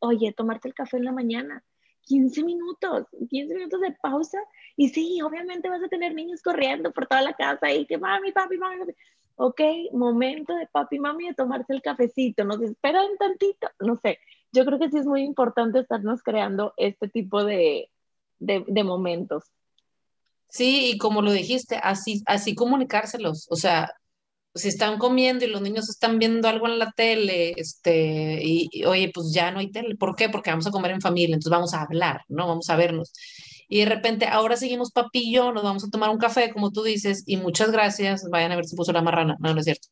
Oye, 0.00 0.32
tomarte 0.32 0.68
el 0.68 0.74
café 0.74 0.98
en 0.98 1.06
la 1.06 1.12
mañana, 1.12 1.64
15 2.02 2.44
minutos, 2.44 3.08
15 3.28 3.52
minutos 3.56 3.80
de 3.80 3.90
pausa. 4.00 4.38
Y 4.76 4.90
sí, 4.90 5.20
obviamente 5.20 5.68
vas 5.68 5.82
a 5.82 5.88
tener 5.88 6.14
niños 6.14 6.42
corriendo 6.42 6.92
por 6.92 7.08
toda 7.08 7.22
la 7.22 7.32
casa 7.32 7.72
y 7.72 7.86
que 7.86 7.98
mami, 7.98 8.30
papi, 8.30 8.56
mami, 8.56 8.78
papi 8.78 8.94
ok, 9.42 9.60
momento 9.92 10.54
de 10.54 10.66
papi 10.66 10.96
y 10.96 10.98
mami 10.98 11.28
de 11.28 11.34
tomarse 11.34 11.72
el 11.72 11.80
cafecito, 11.80 12.44
nos 12.44 12.60
esperan 12.60 13.06
tantito, 13.18 13.68
no 13.80 13.98
sé. 14.02 14.18
Yo 14.52 14.66
creo 14.66 14.78
que 14.78 14.90
sí 14.90 14.98
es 14.98 15.06
muy 15.06 15.22
importante 15.22 15.78
estarnos 15.78 16.22
creando 16.22 16.74
este 16.76 17.08
tipo 17.08 17.42
de, 17.42 17.88
de, 18.38 18.84
momentos. 18.84 19.44
Sí, 20.48 20.90
y 20.90 20.98
como 20.98 21.22
lo 21.22 21.32
dijiste, 21.32 21.80
así, 21.82 22.22
así 22.26 22.54
comunicárselos. 22.54 23.46
O 23.50 23.56
sea, 23.56 23.94
si 24.54 24.68
están 24.68 24.98
comiendo 24.98 25.44
y 25.46 25.48
los 25.48 25.62
niños 25.62 25.88
están 25.88 26.18
viendo 26.18 26.46
algo 26.46 26.66
en 26.66 26.78
la 26.78 26.92
tele, 26.92 27.54
este, 27.56 28.40
y, 28.42 28.68
y, 28.72 28.84
oye, 28.84 29.10
pues 29.14 29.32
ya 29.32 29.52
no 29.52 29.60
hay 29.60 29.70
tele. 29.70 29.96
¿Por 29.96 30.16
qué? 30.16 30.28
Porque 30.28 30.50
vamos 30.50 30.66
a 30.66 30.72
comer 30.72 30.90
en 30.90 31.00
familia, 31.00 31.34
entonces 31.34 31.52
vamos 31.52 31.72
a 31.72 31.82
hablar, 31.82 32.22
¿no? 32.28 32.46
Vamos 32.46 32.68
a 32.68 32.76
vernos 32.76 33.12
y 33.72 33.78
de 33.78 33.86
repente 33.86 34.26
ahora 34.26 34.56
seguimos 34.56 34.90
papillo, 34.90 35.52
nos 35.52 35.62
vamos 35.62 35.84
a 35.84 35.90
tomar 35.90 36.10
un 36.10 36.18
café, 36.18 36.50
como 36.52 36.72
tú 36.72 36.82
dices, 36.82 37.22
y 37.24 37.36
muchas 37.36 37.70
gracias, 37.70 38.28
vayan 38.28 38.50
a 38.50 38.56
ver 38.56 38.64
si 38.64 38.74
puso 38.74 38.92
la 38.92 39.00
marrana, 39.00 39.36
no, 39.38 39.54
no 39.54 39.60
es 39.60 39.64
cierto. 39.64 39.86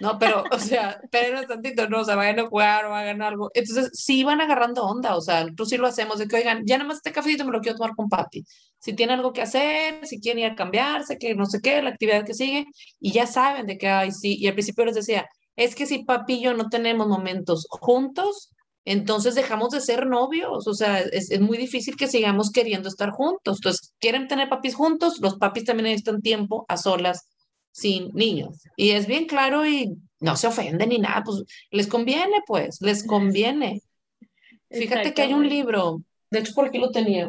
No, 0.00 0.18
pero, 0.18 0.42
o 0.50 0.58
sea, 0.58 1.00
pero 1.12 1.46
tantito, 1.46 1.88
no, 1.88 2.00
o 2.00 2.04
sea, 2.04 2.16
vayan 2.16 2.40
a 2.40 2.48
jugar 2.48 2.86
o 2.86 2.94
hagan 2.94 3.22
algo. 3.22 3.48
Entonces, 3.54 3.90
sí 3.94 4.24
van 4.24 4.40
agarrando 4.40 4.84
onda, 4.84 5.14
o 5.14 5.20
sea, 5.20 5.46
tú 5.54 5.64
sí 5.64 5.76
lo 5.76 5.86
hacemos, 5.86 6.18
de 6.18 6.26
que, 6.26 6.36
oigan, 6.36 6.64
ya 6.66 6.76
nada 6.76 6.88
más 6.88 6.96
este 6.96 7.12
cafecito 7.12 7.44
me 7.44 7.52
lo 7.52 7.60
quiero 7.60 7.78
tomar 7.78 7.94
con 7.94 8.08
papi. 8.08 8.44
Si 8.80 8.94
tiene 8.94 9.12
algo 9.12 9.32
que 9.32 9.42
hacer, 9.42 10.04
si 10.08 10.20
quieren 10.20 10.42
ir 10.44 10.50
a 10.50 10.56
cambiarse, 10.56 11.16
que 11.16 11.36
no 11.36 11.46
sé 11.46 11.60
qué, 11.60 11.80
la 11.82 11.90
actividad 11.90 12.26
que 12.26 12.34
sigue, 12.34 12.66
y 12.98 13.12
ya 13.12 13.28
saben 13.28 13.66
de 13.66 13.78
que, 13.78 13.86
ay, 13.86 14.10
sí, 14.10 14.38
y 14.40 14.48
al 14.48 14.54
principio 14.54 14.86
les 14.86 14.96
decía, 14.96 15.28
es 15.54 15.76
que 15.76 15.86
si 15.86 16.02
papi 16.02 16.32
y 16.34 16.42
yo 16.42 16.54
no 16.54 16.68
tenemos 16.68 17.06
momentos 17.06 17.68
juntos, 17.70 18.50
entonces 18.84 19.34
dejamos 19.34 19.70
de 19.70 19.80
ser 19.80 20.06
novios, 20.06 20.66
o 20.66 20.74
sea, 20.74 21.00
es, 21.00 21.38
muy 21.40 21.58
difícil 21.58 21.96
que 21.96 22.08
sigamos 22.08 22.50
queriendo 22.50 22.88
estar 22.88 23.10
juntos. 23.10 23.58
Entonces, 23.58 23.94
quieren 23.98 24.26
tener 24.26 24.48
papis 24.48 24.74
juntos, 24.74 25.20
los 25.20 25.36
papis 25.36 25.64
también 25.64 25.84
necesitan 25.84 26.22
tiempo 26.22 26.64
a 26.68 26.76
solas 26.76 27.28
sin 27.72 28.08
niños. 28.14 28.62
Y 28.76 28.90
es 28.90 29.06
bien 29.06 29.26
claro 29.26 29.66
y 29.66 29.96
no 30.18 30.36
se 30.36 30.46
ofenden 30.46 30.88
ni 30.88 30.98
nada, 30.98 31.22
pues 31.24 31.44
les 31.70 31.86
conviene, 31.86 32.42
pues, 32.46 32.80
les 32.80 33.06
conviene. 33.06 33.82
Fíjate 34.70 35.14
que 35.14 35.22
hay 35.22 35.34
un 35.34 35.48
libro, 35.48 36.02
de 36.30 36.40
hecho 36.40 36.54
por 36.54 36.66
aquí 36.66 36.78
lo 36.78 36.90
tenía, 36.90 37.28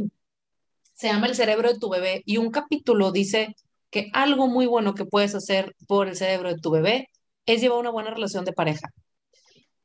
se 0.93 1.07
llama 1.07 1.27
El 1.27 1.35
cerebro 1.35 1.71
de 1.71 1.79
tu 1.79 1.89
bebé 1.89 2.21
y 2.25 2.37
un 2.37 2.51
capítulo 2.51 3.11
dice 3.11 3.55
que 3.89 4.09
algo 4.13 4.47
muy 4.47 4.67
bueno 4.67 4.93
que 4.93 5.05
puedes 5.05 5.35
hacer 5.35 5.75
por 5.87 6.07
el 6.07 6.15
cerebro 6.15 6.49
de 6.49 6.59
tu 6.59 6.71
bebé 6.71 7.09
es 7.45 7.59
llevar 7.59 7.79
una 7.79 7.89
buena 7.89 8.11
relación 8.11 8.45
de 8.45 8.53
pareja. 8.53 8.89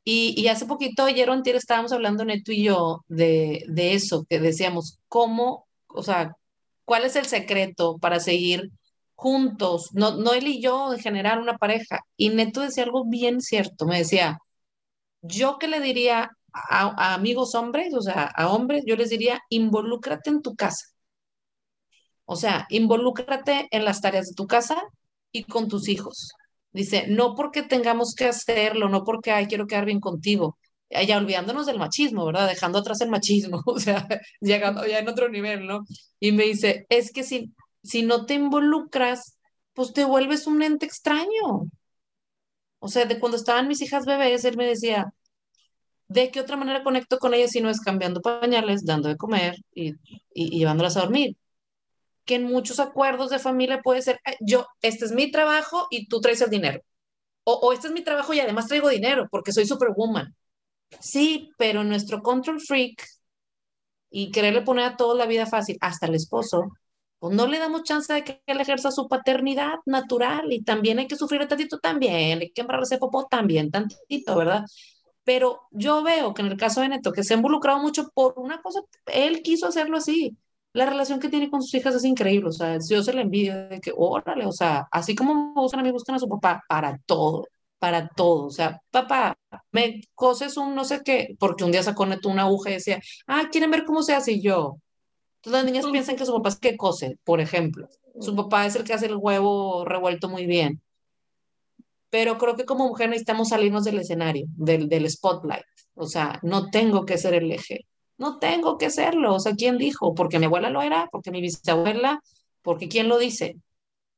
Y, 0.09 0.47
hace 0.47 0.67
poquito, 0.67 1.05
ayer 1.05 1.29
estábamos 1.57 1.91
hablando 1.93 2.25
Neto 2.25 2.53
y 2.53 2.63
yo 2.63 3.05
de, 3.09 3.65
eso, 3.77 4.25
que 4.31 4.39
decíamos, 4.39 5.01
¿cómo, 5.09 5.67
o 5.89 6.03
sea, 6.05 6.37
cuál 6.85 7.05
es 7.05 7.17
el 7.17 7.27
secreto 7.27 7.99
para 7.99 8.21
seguir 8.21 8.71
juntos? 9.17 9.91
No, 9.95 10.17
no 10.17 10.33
él 10.33 10.47
y 10.47 10.63
yo, 10.63 10.91
de 10.91 11.01
generar 11.03 11.41
una 11.41 11.59
pareja. 11.59 12.01
Y 12.17 12.31
Neto 12.31 12.61
decía 12.61 12.85
algo 12.85 13.05
bien 13.05 13.41
cierto, 13.41 13.85
me 13.87 13.99
decía, 13.99 14.39
yo 15.23 15.59
que 15.59 15.69
le 15.69 15.81
diría 15.81 16.31
a, 16.53 17.15
amigos 17.15 17.57
hombres, 17.57 17.93
o 17.95 18.03
sea, 18.03 18.25
a 18.37 18.49
hombres, 18.53 18.85
yo 18.87 18.97
les 18.97 19.11
diría, 19.11 19.41
involúcrate 19.51 20.31
en 20.31 20.43
tu 20.43 20.55
casa. 20.55 20.87
O 22.27 22.37
sea, 22.37 22.67
involúcrate 22.71 23.67
en 23.73 23.85
las 23.85 24.01
tareas 24.01 24.29
de 24.29 24.35
tu 24.35 24.47
casa 24.47 24.81
y 25.33 25.45
con 25.45 25.69
tus 25.69 25.89
hijos. 25.89 26.31
Dice, 26.77 27.07
no 27.09 27.35
porque 27.35 27.63
tengamos 27.63 28.15
que 28.15 28.27
hacerlo, 28.27 28.91
no 28.91 29.03
porque, 29.03 29.33
ay, 29.33 29.47
quiero 29.47 29.67
quedar 29.67 29.87
bien 29.87 29.99
contigo, 29.99 30.59
ya 30.91 31.17
olvidándonos 31.17 31.65
del 31.65 31.79
machismo, 31.79 32.27
¿verdad? 32.27 32.49
Dejando 32.49 32.79
atrás 32.81 33.01
el 33.01 33.09
machismo, 33.09 33.63
o 33.67 33.81
sea, 33.81 34.07
llegando 34.43 34.87
ya 34.87 34.99
en 34.99 35.09
otro 35.09 35.31
nivel, 35.31 35.67
¿no? 35.67 35.87
Y 36.21 36.33
me 36.33 36.45
dice, 36.45 36.85
es 36.91 37.13
que 37.13 37.23
si, 37.23 37.55
si 37.83 38.03
no 38.03 38.27
te 38.27 38.35
involucras, 38.35 39.39
pues 39.73 39.95
te 39.95 40.05
vuelves 40.05 40.47
un 40.47 40.63
ente 40.63 40.85
extraño. 40.85 41.71
O 42.79 42.89
sea, 42.89 43.07
de 43.07 43.19
cuando 43.19 43.39
estaban 43.39 43.69
mis 43.69 43.81
hijas 43.81 44.05
bebés, 44.05 44.45
él 44.45 44.59
me 44.59 44.67
decía, 44.67 45.15
¿de 46.09 46.31
qué 46.31 46.41
otra 46.41 46.59
manera 46.59 46.85
conecto 46.85 47.19
con 47.19 47.33
ellas 47.33 47.53
si 47.53 47.63
no 47.63 47.71
es 47.71 47.81
cambiando 47.81 48.21
pañales, 48.21 48.85
dando 48.85 49.09
de 49.09 49.17
comer 49.17 49.57
y, 49.75 49.95
y, 50.35 50.59
llevándolas 50.59 50.99
a 50.99 51.01
dormir? 51.01 51.37
Que 52.27 52.37
en 52.37 52.45
muchos 52.45 52.81
acuerdos 52.81 53.31
de 53.31 53.39
familia 53.39 53.81
puede 53.83 54.03
ser, 54.03 54.21
yo, 54.41 54.67
este 54.83 55.07
es 55.07 55.13
mi 55.13 55.31
trabajo 55.31 55.87
y 55.91 56.09
tú 56.09 56.21
traes 56.21 56.43
el 56.43 56.51
dinero. 56.51 56.81
O, 57.45 57.55
o 57.55 57.73
este 57.73 57.87
es 57.89 57.93
mi 57.95 58.03
trabajo 58.03 58.35
y 58.35 58.41
además 58.41 58.69
traigo 58.69 58.89
dinero 58.91 59.29
porque 59.31 59.53
soy 59.53 59.67
superwoman. 59.67 60.35
Sí, 61.01 61.51
pero 61.59 61.85
nuestro 61.85 62.23
control 62.23 62.61
freak 62.61 63.03
y 64.11 64.31
quererle 64.31 64.63
poner 64.63 64.85
a 64.87 64.97
toda 64.97 65.15
la 65.15 65.27
vida 65.27 65.47
fácil, 65.47 65.77
hasta 65.81 66.07
el 66.07 66.15
esposo, 66.15 66.73
pues 67.19 67.35
no 67.35 67.47
le 67.47 67.59
damos 67.59 67.83
chance 67.83 68.13
de 68.13 68.25
que 68.25 68.43
él 68.47 68.61
ejerza 68.61 68.91
su 68.91 69.09
paternidad 69.09 69.75
natural 69.87 70.53
y 70.53 70.63
también 70.63 70.99
hay 70.99 71.07
que 71.07 71.17
sufrir 71.17 71.47
tantito 71.49 71.79
también, 71.79 72.41
hay 72.41 72.51
que 72.53 72.61
embarrarse 72.63 72.99
popó 72.99 73.27
también, 73.27 73.71
tantito, 73.71 74.37
¿verdad? 74.37 74.65
Pero 75.25 75.63
yo 75.73 76.03
veo 76.03 76.35
que 76.35 76.43
en 76.43 76.49
el 76.49 76.57
caso 76.57 76.81
de 76.81 76.89
Neto, 76.89 77.13
que 77.13 77.25
se 77.25 77.35
ha 77.35 77.37
involucrado 77.37 77.79
mucho 77.81 78.09
por 78.15 78.35
una 78.39 78.63
cosa, 78.63 78.81
él 79.07 79.43
quiso 79.43 79.67
hacerlo 79.67 79.97
así. 79.97 80.37
La 80.77 80.87
relación 80.87 81.21
que 81.21 81.29
tiene 81.29 81.51
con 81.51 81.63
sus 81.63 81.75
hijas 81.75 81.95
es 81.95 82.05
increíble, 82.05 82.49
o 82.49 82.53
sea, 82.53 82.79
yo 82.89 83.03
se 83.03 83.13
le 83.13 83.23
envidio 83.23 83.69
de 83.69 83.81
que, 83.81 83.93
órale, 83.97 84.47
o 84.47 84.53
sea, 84.53 84.87
así 84.91 85.15
como 85.15 85.55
me 85.55 85.61
gustan 85.61 85.81
a 85.81 85.83
mí, 85.83 85.91
gustan 85.91 86.17
a 86.17 86.19
su 86.19 86.29
papá, 86.29 86.63
para 86.69 86.99
todo 87.07 87.47
para 87.79 88.09
todo. 88.09 88.47
O 88.47 88.51
sea, 88.51 88.81
papá, 88.91 89.39
me 89.73 90.03
coses 90.15 90.57
un 90.57 90.75
no 90.75 90.85
sé 90.85 91.03
qué, 91.05 91.37
porque 91.39 91.65
un 91.65 91.73
día 91.73 91.83
sacó 91.83 92.07
Neto 92.07 92.29
una 92.29 92.43
aguja 92.43 92.71
y 92.71 92.75
decía, 92.75 93.01
ah, 93.27 93.49
¿quieren 93.51 93.71
ver 93.71 93.85
cómo 93.85 94.03
se 94.03 94.15
hace? 94.15 94.33
Y 94.33 94.43
yo. 94.43 94.79
Entonces 95.37 95.53
las 95.53 95.65
niñas 95.65 95.87
piensan 95.91 96.17
que 96.17 96.27
su 96.27 96.33
papá 96.33 96.49
es 96.51 96.57
que 96.57 96.77
cose, 96.77 97.19
por 97.25 97.41
ejemplo. 97.41 97.89
Su 98.21 98.35
papá 98.35 98.67
es 98.67 98.77
el 98.77 98.85
que 98.85 98.95
hace 98.95 99.07
el 99.07 99.17
huevo 99.17 99.85
revuelto 99.85 100.29
muy 100.29 100.47
bien. 100.47 100.83
Pero 102.11 102.39
creo 102.39 102.57
que 102.57 102.65
como 102.65 102.89
mujer 102.89 103.11
necesitamos 103.11 103.51
salirnos 103.51 103.85
del 103.85 103.99
escenario, 103.99 104.47
del, 104.57 104.89
del 104.89 105.09
spotlight. 105.11 105.65
O 105.95 106.07
sea, 106.07 106.39
no 106.43 106.71
tengo 106.71 107.05
que 107.05 107.19
ser 107.19 107.35
el 107.35 107.51
eje. 107.51 107.87
No 108.19 108.39
tengo 108.39 108.79
que 108.79 108.91
serlo. 108.91 109.35
O 109.35 109.41
sea, 109.41 109.55
¿quién 109.55 109.79
dijo? 109.79 110.15
Porque 110.15 110.39
mi 110.39 110.47
abuela 110.47 110.71
lo 110.71 110.83
era, 110.83 111.09
porque 111.13 111.31
mi 111.31 111.41
bisabuela, 111.41 112.23
porque 112.63 112.89
¿quién 112.89 113.09
lo 113.09 113.19
dice? 113.19 113.57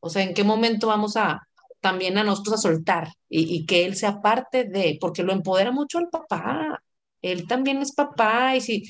O 0.01 0.11
sea, 0.11 0.23
¿en 0.23 0.35
qué 0.35 0.45
momento 0.45 0.87
vamos 0.87 1.17
a, 1.17 1.49
también 1.81 2.19
a 2.19 2.25
nosotros 2.25 2.57
a 2.59 2.63
soltar 2.63 3.13
y, 3.29 3.67
que 3.67 3.85
él 3.85 3.97
sea 3.97 4.21
parte 4.21 4.65
de, 4.65 4.99
porque 5.01 5.23
lo 5.23 5.33
empodera 5.33 5.71
mucho 5.71 5.99
al 5.99 6.09
papá. 6.09 6.83
Él 7.23 7.47
también 7.47 7.83
es 7.83 7.93
papá 7.95 8.57
y 8.57 8.61
si, 8.61 8.85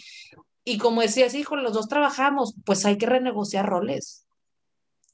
y 0.64 0.78
como 0.78 1.00
decías, 1.00 1.34
hijo, 1.34 1.56
los 1.56 1.72
dos 1.72 1.88
trabajamos, 1.88 2.54
pues 2.64 2.84
hay 2.84 2.98
que 2.98 3.06
renegociar 3.06 3.66
roles. 3.66 4.26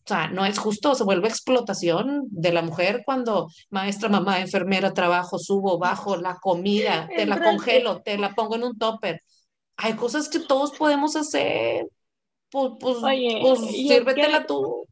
O 0.04 0.08
sea, 0.08 0.28
no 0.28 0.44
es 0.44 0.58
justo, 0.58 0.94
se 0.94 1.04
vuelve 1.04 1.28
explotación 1.28 2.24
de 2.28 2.52
la 2.52 2.60
mujer 2.60 3.02
cuando 3.06 3.48
maestra, 3.70 4.10
mamá, 4.10 4.40
enfermera, 4.40 4.92
trabajo, 4.92 5.38
subo, 5.38 5.78
bajo, 5.78 6.16
la 6.16 6.36
comida, 6.36 7.08
te 7.16 7.24
la 7.24 7.42
congelo, 7.42 8.02
te 8.02 8.18
la 8.18 8.34
pongo 8.34 8.56
en 8.56 8.64
un 8.64 8.78
topper. 8.78 9.22
Hay 9.76 9.94
cosas 9.94 10.28
que 10.28 10.40
todos 10.40 10.72
podemos 10.72 11.16
hacer. 11.16 11.88
Pues, 12.50 12.72
pues, 12.78 12.98
pues 13.00 13.60
sírvetela 13.70 14.46
tú. 14.46 14.86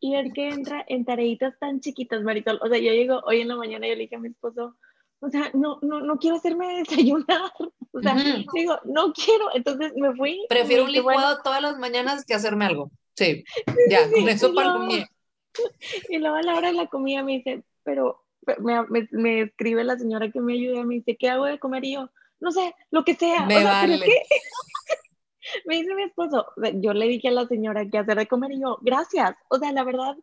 Y 0.00 0.14
el 0.14 0.32
que 0.32 0.48
entra 0.48 0.84
en 0.86 1.04
tareitas 1.04 1.58
tan 1.58 1.80
chiquitas, 1.80 2.22
Marisol. 2.22 2.60
O 2.62 2.68
sea, 2.68 2.78
yo 2.78 2.92
llego 2.92 3.20
hoy 3.24 3.40
en 3.40 3.48
la 3.48 3.56
mañana 3.56 3.86
y 3.86 3.90
yo 3.90 3.96
le 3.96 4.02
dije 4.02 4.16
a 4.16 4.20
mi 4.20 4.28
esposo, 4.28 4.76
o 5.20 5.30
sea, 5.30 5.50
no, 5.54 5.78
no, 5.82 6.00
no 6.00 6.18
quiero 6.18 6.36
hacerme 6.36 6.78
desayunar. 6.84 7.50
O 7.92 8.02
sea, 8.02 8.14
digo, 8.54 8.78
no 8.84 9.12
quiero. 9.12 9.46
Entonces 9.54 9.92
me 9.96 10.14
fui. 10.14 10.44
Prefiero 10.48 10.84
un 10.84 10.92
licuado 10.92 11.40
todas 11.42 11.62
las 11.62 11.78
mañanas 11.78 12.24
que 12.24 12.34
hacerme 12.34 12.66
algo. 12.66 12.90
Sí, 13.16 13.44
ya, 13.90 14.10
con 14.10 14.28
eso 14.28 14.54
para 14.54 14.74
comer. 14.74 15.06
Y 16.10 16.18
luego 16.18 16.36
a 16.36 16.42
la 16.42 16.54
hora 16.54 16.68
de 16.68 16.74
la 16.74 16.86
comida 16.86 17.22
me 17.22 17.38
dice, 17.38 17.64
pero 17.82 18.26
me, 18.58 18.82
me, 18.90 19.08
me, 19.10 19.40
escribe 19.40 19.84
la 19.84 19.96
señora 19.96 20.30
que 20.30 20.38
me 20.38 20.52
ayuda, 20.52 20.84
me 20.84 20.96
dice, 20.96 21.16
¿qué 21.16 21.30
hago 21.30 21.46
de 21.46 21.58
comer? 21.58 21.82
Y 21.86 21.94
yo, 21.94 22.10
no 22.40 22.50
sé, 22.52 22.74
lo 22.90 23.04
que 23.04 23.14
sea. 23.14 23.46
Me 23.46 23.62
vale. 23.62 23.98
me 25.64 25.76
dice 25.76 25.94
mi 25.94 26.02
esposo, 26.02 26.46
yo 26.74 26.92
le 26.92 27.08
dije 27.08 27.28
a 27.28 27.32
la 27.32 27.46
señora 27.46 27.88
que 27.88 27.98
hacer 27.98 28.18
de 28.18 28.26
comer 28.26 28.52
y 28.52 28.60
yo, 28.60 28.78
gracias. 28.82 29.36
O 29.48 29.58
sea, 29.58 29.72
la 29.72 29.84
verdad, 29.84 30.16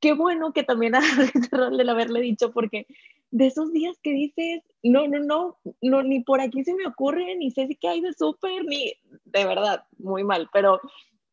qué 0.00 0.14
bueno 0.14 0.52
que 0.52 0.62
también 0.62 0.94
ese 1.34 1.56
rol 1.56 1.76
de 1.76 1.90
haberle 1.90 2.20
dicho, 2.20 2.52
porque 2.52 2.86
de 3.30 3.46
esos 3.46 3.72
días 3.72 3.96
que 4.02 4.12
dices, 4.12 4.62
no, 4.82 5.06
no, 5.06 5.20
no, 5.20 5.58
no, 5.80 6.02
ni 6.02 6.20
por 6.20 6.40
aquí 6.40 6.64
se 6.64 6.74
me 6.74 6.86
ocurre, 6.86 7.36
ni 7.36 7.50
sé 7.50 7.66
si 7.66 7.76
qué 7.76 7.88
hay 7.88 8.00
de 8.00 8.12
súper, 8.12 8.64
ni 8.64 8.92
de 9.24 9.44
verdad, 9.44 9.84
muy 9.98 10.24
mal, 10.24 10.48
pero 10.52 10.80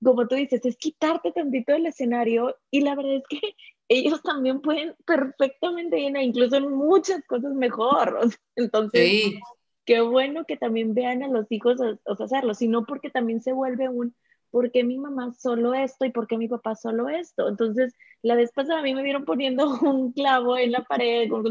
como 0.03 0.27
tú 0.27 0.35
dices, 0.35 0.63
es 0.63 0.77
quitarte 0.77 1.31
tantito 1.31 1.73
del 1.73 1.87
escenario 1.87 2.55
y 2.69 2.81
la 2.81 2.95
verdad 2.95 3.15
es 3.15 3.23
que 3.27 3.39
ellos 3.89 4.21
también 4.21 4.61
pueden 4.61 4.95
perfectamente 5.05 5.97
llenar, 5.97 6.21
incluso 6.21 6.57
en 6.57 6.71
muchas 6.73 7.23
cosas 7.25 7.53
mejor. 7.53 8.29
Entonces, 8.55 9.09
sí 9.09 9.39
qué 9.87 10.01
bueno 10.01 10.43
que 10.45 10.57
también 10.57 10.93
vean 10.93 11.23
a 11.23 11.29
los 11.29 11.49
hijos 11.49 11.79
hacerlo, 12.05 12.53
sino 12.53 12.85
porque 12.85 13.09
también 13.09 13.41
se 13.41 13.53
vuelve 13.53 13.87
un, 13.87 14.13
¿por 14.51 14.69
qué 14.69 14.83
mi 14.83 14.97
mamá 14.97 15.33
solo 15.33 15.73
esto 15.73 16.03
y 16.05 16.11
por 16.11 16.27
qué 16.27 16.37
mi 16.37 16.49
papá 16.49 16.75
solo 16.75 17.07
esto? 17.07 17.47
Entonces, 17.47 17.95
la 18.21 18.35
vez 18.35 18.51
pasada 18.51 18.79
a 18.79 18.83
mí 18.83 18.93
me 18.93 19.01
vieron 19.01 19.23
poniendo 19.23 19.69
un 19.81 20.11
clavo 20.11 20.57
en 20.57 20.73
la 20.73 20.83
pared 20.83 21.29
con, 21.29 21.45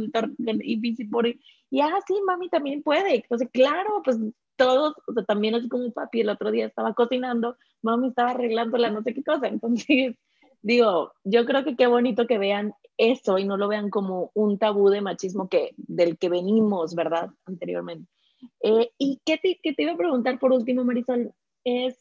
y 0.63 1.05
por 1.07 1.27
y 1.27 1.81
ah, 1.81 1.99
sí, 2.07 2.15
mami 2.27 2.51
también 2.51 2.83
puede. 2.83 3.17
Entonces, 3.17 3.49
claro, 3.53 4.03
pues 4.05 4.19
todos, 4.57 4.95
o 5.07 5.13
sea, 5.15 5.25
también 5.25 5.55
así 5.55 5.69
como 5.69 5.91
papi, 5.93 6.21
el 6.21 6.29
otro 6.29 6.51
día 6.51 6.67
estaba 6.67 6.93
cocinando, 6.93 7.57
mami 7.83 8.09
estaba 8.09 8.33
arreglando 8.33 8.77
la 8.77 8.91
no 8.91 9.03
sé 9.03 9.15
qué 9.15 9.25
cosa. 9.25 9.49
Entonces, 9.49 10.15
digo, 10.63 11.15
yo 11.25 11.47
creo 11.47 11.65
que 11.65 11.75
qué 11.75 11.87
bonito 11.87 12.27
que 12.27 12.37
vean 12.37 12.75
eso 12.99 13.39
y 13.39 13.45
no 13.47 13.57
lo 13.57 13.69
vean 13.69 13.89
como 13.89 14.31
un 14.35 14.59
tabú 14.59 14.91
de 14.91 15.01
machismo 15.01 15.49
que, 15.49 15.75
del 15.79 16.19
que 16.19 16.29
venimos, 16.29 16.95
¿verdad? 16.95 17.31
Anteriormente. 17.47 18.16
Eh, 18.63 18.91
y 18.99 19.21
qué 19.25 19.39
te, 19.39 19.59
te, 19.63 19.83
iba 19.83 19.93
a 19.93 19.97
preguntar 19.97 20.39
por 20.39 20.53
último, 20.53 20.85
Marisol, 20.85 21.33
es, 21.65 21.99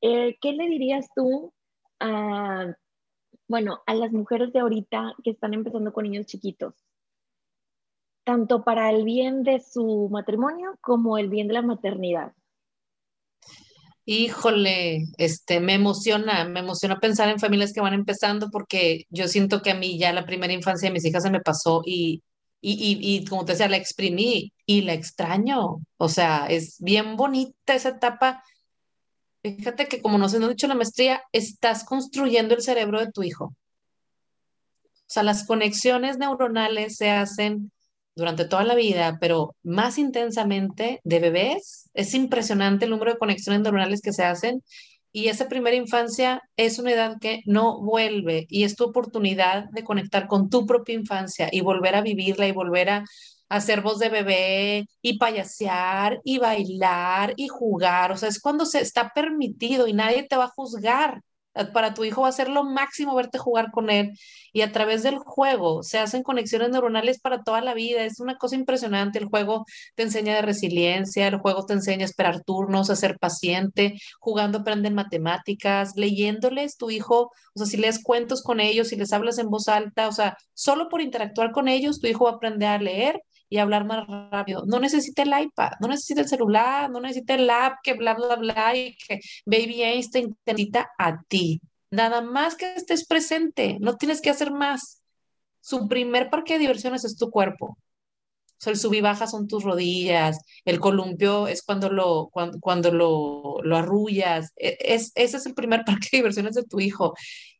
eh, 0.00 0.36
¿qué 0.40 0.52
le 0.52 0.68
dirías 0.68 1.08
tú 1.14 1.52
a, 2.00 2.74
bueno, 3.48 3.82
a 3.86 3.94
las 3.94 4.12
mujeres 4.12 4.52
de 4.52 4.60
ahorita 4.60 5.14
que 5.22 5.30
están 5.30 5.54
empezando 5.54 5.92
con 5.92 6.04
niños 6.04 6.26
chiquitos? 6.26 6.74
Tanto 8.24 8.62
para 8.64 8.90
el 8.90 9.04
bien 9.04 9.42
de 9.42 9.60
su 9.60 10.08
matrimonio 10.10 10.78
como 10.80 11.18
el 11.18 11.28
bien 11.28 11.48
de 11.48 11.54
la 11.54 11.62
maternidad. 11.62 12.32
Híjole, 14.04 15.04
este, 15.16 15.60
me 15.60 15.74
emociona, 15.74 16.44
me 16.44 16.60
emociona 16.60 16.98
pensar 16.98 17.28
en 17.28 17.38
familias 17.38 17.72
que 17.72 17.80
van 17.80 17.94
empezando 17.94 18.50
porque 18.50 19.04
yo 19.10 19.28
siento 19.28 19.62
que 19.62 19.70
a 19.70 19.76
mí 19.76 19.96
ya 19.96 20.12
la 20.12 20.26
primera 20.26 20.52
infancia 20.52 20.88
de 20.88 20.92
mis 20.92 21.04
hijas 21.04 21.22
se 21.22 21.30
me 21.30 21.40
pasó 21.40 21.82
y 21.86 22.20
y, 22.64 23.16
y, 23.16 23.24
como 23.24 23.44
te 23.44 23.52
decía, 23.52 23.68
la 23.68 23.76
exprimí 23.76 24.52
y 24.64 24.82
la 24.82 24.92
extraño. 24.92 25.84
O 25.96 26.08
sea, 26.08 26.46
es 26.46 26.76
bien 26.78 27.16
bonita 27.16 27.74
esa 27.74 27.90
etapa. 27.90 28.44
Fíjate 29.42 29.88
que 29.88 30.00
como 30.00 30.16
nos 30.16 30.32
hemos 30.32 30.48
dicho 30.50 30.66
en 30.66 30.70
la 30.70 30.76
maestría, 30.76 31.22
estás 31.32 31.82
construyendo 31.82 32.54
el 32.54 32.62
cerebro 32.62 33.00
de 33.00 33.10
tu 33.10 33.24
hijo. 33.24 33.46
O 33.46 33.54
sea, 35.08 35.24
las 35.24 35.44
conexiones 35.44 36.18
neuronales 36.18 36.96
se 36.96 37.10
hacen 37.10 37.72
durante 38.14 38.44
toda 38.44 38.62
la 38.62 38.76
vida, 38.76 39.18
pero 39.20 39.56
más 39.64 39.98
intensamente 39.98 41.00
de 41.02 41.18
bebés. 41.18 41.90
Es 41.94 42.14
impresionante 42.14 42.84
el 42.84 42.92
número 42.92 43.12
de 43.12 43.18
conexiones 43.18 43.62
neuronales 43.62 44.00
que 44.02 44.12
se 44.12 44.24
hacen 44.24 44.62
y 45.12 45.28
esa 45.28 45.48
primera 45.48 45.76
infancia 45.76 46.42
es 46.56 46.78
una 46.78 46.92
edad 46.92 47.18
que 47.20 47.42
no 47.46 47.80
vuelve 47.80 48.46
y 48.48 48.64
es 48.64 48.76
tu 48.76 48.84
oportunidad 48.84 49.64
de 49.70 49.84
conectar 49.84 50.26
con 50.26 50.48
tu 50.50 50.66
propia 50.66 50.94
infancia 50.94 51.48
y 51.52 51.60
volver 51.60 51.94
a 51.94 52.00
vivirla 52.00 52.46
y 52.48 52.52
volver 52.52 52.90
a 52.90 53.04
hacer 53.48 53.82
voz 53.82 53.98
de 53.98 54.08
bebé 54.08 54.86
y 55.02 55.18
payasear 55.18 56.20
y 56.24 56.38
bailar 56.38 57.34
y 57.36 57.48
jugar. 57.48 58.12
O 58.12 58.16
sea, 58.16 58.28
es 58.30 58.40
cuando 58.40 58.64
se 58.64 58.80
está 58.80 59.12
permitido 59.14 59.86
y 59.86 59.92
nadie 59.92 60.22
te 60.24 60.36
va 60.36 60.44
a 60.44 60.48
juzgar. 60.48 61.20
Para 61.74 61.92
tu 61.94 62.04
hijo 62.04 62.22
va 62.22 62.28
a 62.28 62.32
ser 62.32 62.48
lo 62.48 62.64
máximo 62.64 63.14
verte 63.14 63.38
jugar 63.38 63.70
con 63.72 63.90
él 63.90 64.12
y 64.52 64.62
a 64.62 64.72
través 64.72 65.02
del 65.02 65.18
juego 65.18 65.82
se 65.82 65.98
hacen 65.98 66.22
conexiones 66.22 66.70
neuronales 66.70 67.20
para 67.20 67.42
toda 67.42 67.60
la 67.60 67.74
vida. 67.74 68.04
Es 68.04 68.20
una 68.20 68.36
cosa 68.36 68.56
impresionante. 68.56 69.18
El 69.18 69.26
juego 69.26 69.66
te 69.94 70.02
enseña 70.04 70.34
de 70.34 70.42
resiliencia, 70.42 71.26
el 71.28 71.38
juego 71.38 71.66
te 71.66 71.74
enseña 71.74 72.04
a 72.04 72.06
esperar 72.06 72.42
turnos, 72.42 72.90
a 72.90 72.96
ser 72.96 73.18
paciente, 73.18 73.98
jugando 74.18 74.58
aprenden 74.58 74.94
matemáticas, 74.94 75.92
leyéndoles 75.96 76.76
tu 76.76 76.90
hijo, 76.90 77.30
o 77.54 77.58
sea, 77.58 77.66
si 77.66 77.76
lees 77.76 78.02
cuentos 78.02 78.42
con 78.42 78.60
ellos, 78.60 78.88
si 78.88 78.96
les 78.96 79.12
hablas 79.12 79.38
en 79.38 79.50
voz 79.50 79.68
alta, 79.68 80.08
o 80.08 80.12
sea, 80.12 80.36
solo 80.54 80.88
por 80.88 81.00
interactuar 81.00 81.52
con 81.52 81.68
ellos, 81.68 82.00
tu 82.00 82.06
hijo 82.06 82.24
va 82.24 82.32
a 82.32 82.34
aprender 82.34 82.68
a 82.68 82.78
leer 82.78 83.20
y 83.52 83.58
hablar 83.58 83.84
más 83.84 84.06
rápido. 84.30 84.64
No 84.66 84.80
necesita 84.80 85.24
el 85.24 85.38
iPad, 85.38 85.72
no 85.78 85.88
necesita 85.88 86.22
el 86.22 86.28
celular, 86.28 86.88
no 86.90 87.00
necesita 87.00 87.34
el 87.34 87.50
app 87.50 87.80
que 87.82 87.92
bla, 87.92 88.14
bla, 88.14 88.36
bla, 88.36 88.74
y 88.74 88.96
que 88.96 89.20
Baby 89.44 89.82
Einstein 89.82 90.34
necesita 90.46 90.90
a 90.96 91.22
ti. 91.28 91.60
Nada 91.90 92.22
más 92.22 92.56
que 92.56 92.72
estés 92.72 93.06
presente, 93.06 93.76
no 93.78 93.98
tienes 93.98 94.22
que 94.22 94.30
hacer 94.30 94.52
más. 94.52 95.02
Su 95.60 95.86
primer 95.86 96.30
parque 96.30 96.54
de 96.54 96.60
diversiones 96.60 97.04
es 97.04 97.18
tu 97.18 97.30
cuerpo. 97.30 97.66
O 97.66 97.76
sea, 98.56 98.72
el 98.72 98.78
sub 98.78 98.94
y 98.94 99.02
baja 99.02 99.26
son 99.26 99.46
tus 99.48 99.64
rodillas, 99.64 100.38
el 100.64 100.80
columpio 100.80 101.46
es 101.46 101.62
cuando 101.62 101.90
lo, 101.90 102.30
cuando, 102.32 102.58
cuando 102.58 102.90
lo, 102.90 103.58
lo 103.62 103.76
arrullas. 103.76 104.54
E, 104.56 104.78
es, 104.80 105.12
ese 105.14 105.36
es 105.36 105.44
el 105.44 105.52
primer 105.52 105.84
parque 105.84 106.08
de 106.10 106.18
diversiones 106.18 106.54
de 106.54 106.64
tu 106.64 106.80
hijo 106.80 107.12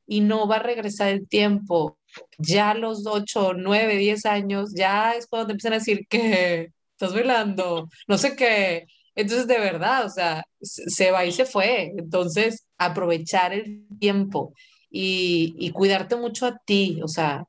y 0.06 0.22
no 0.22 0.48
va 0.48 0.56
a 0.56 0.62
regresar 0.62 1.08
el 1.08 1.28
tiempo. 1.28 1.98
Ya 2.38 2.70
a 2.70 2.74
los 2.74 3.06
8, 3.06 3.54
9, 3.54 3.96
10 3.96 4.26
años, 4.26 4.72
ya 4.74 5.12
es 5.14 5.26
cuando 5.26 5.48
te 5.48 5.52
empiezan 5.52 5.72
a 5.74 5.78
decir 5.78 6.06
que 6.08 6.68
estás 6.92 7.14
bailando, 7.14 7.88
no 8.08 8.18
sé 8.18 8.36
qué. 8.36 8.86
Entonces, 9.14 9.46
de 9.46 9.58
verdad, 9.58 10.06
o 10.06 10.10
sea, 10.10 10.44
se 10.60 11.10
va 11.10 11.24
y 11.24 11.32
se 11.32 11.44
fue. 11.44 11.92
Entonces, 11.96 12.66
aprovechar 12.78 13.52
el 13.52 13.86
tiempo 13.98 14.54
y, 14.90 15.54
y 15.58 15.70
cuidarte 15.70 16.16
mucho 16.16 16.46
a 16.46 16.58
ti, 16.64 17.00
o 17.02 17.08
sea, 17.08 17.42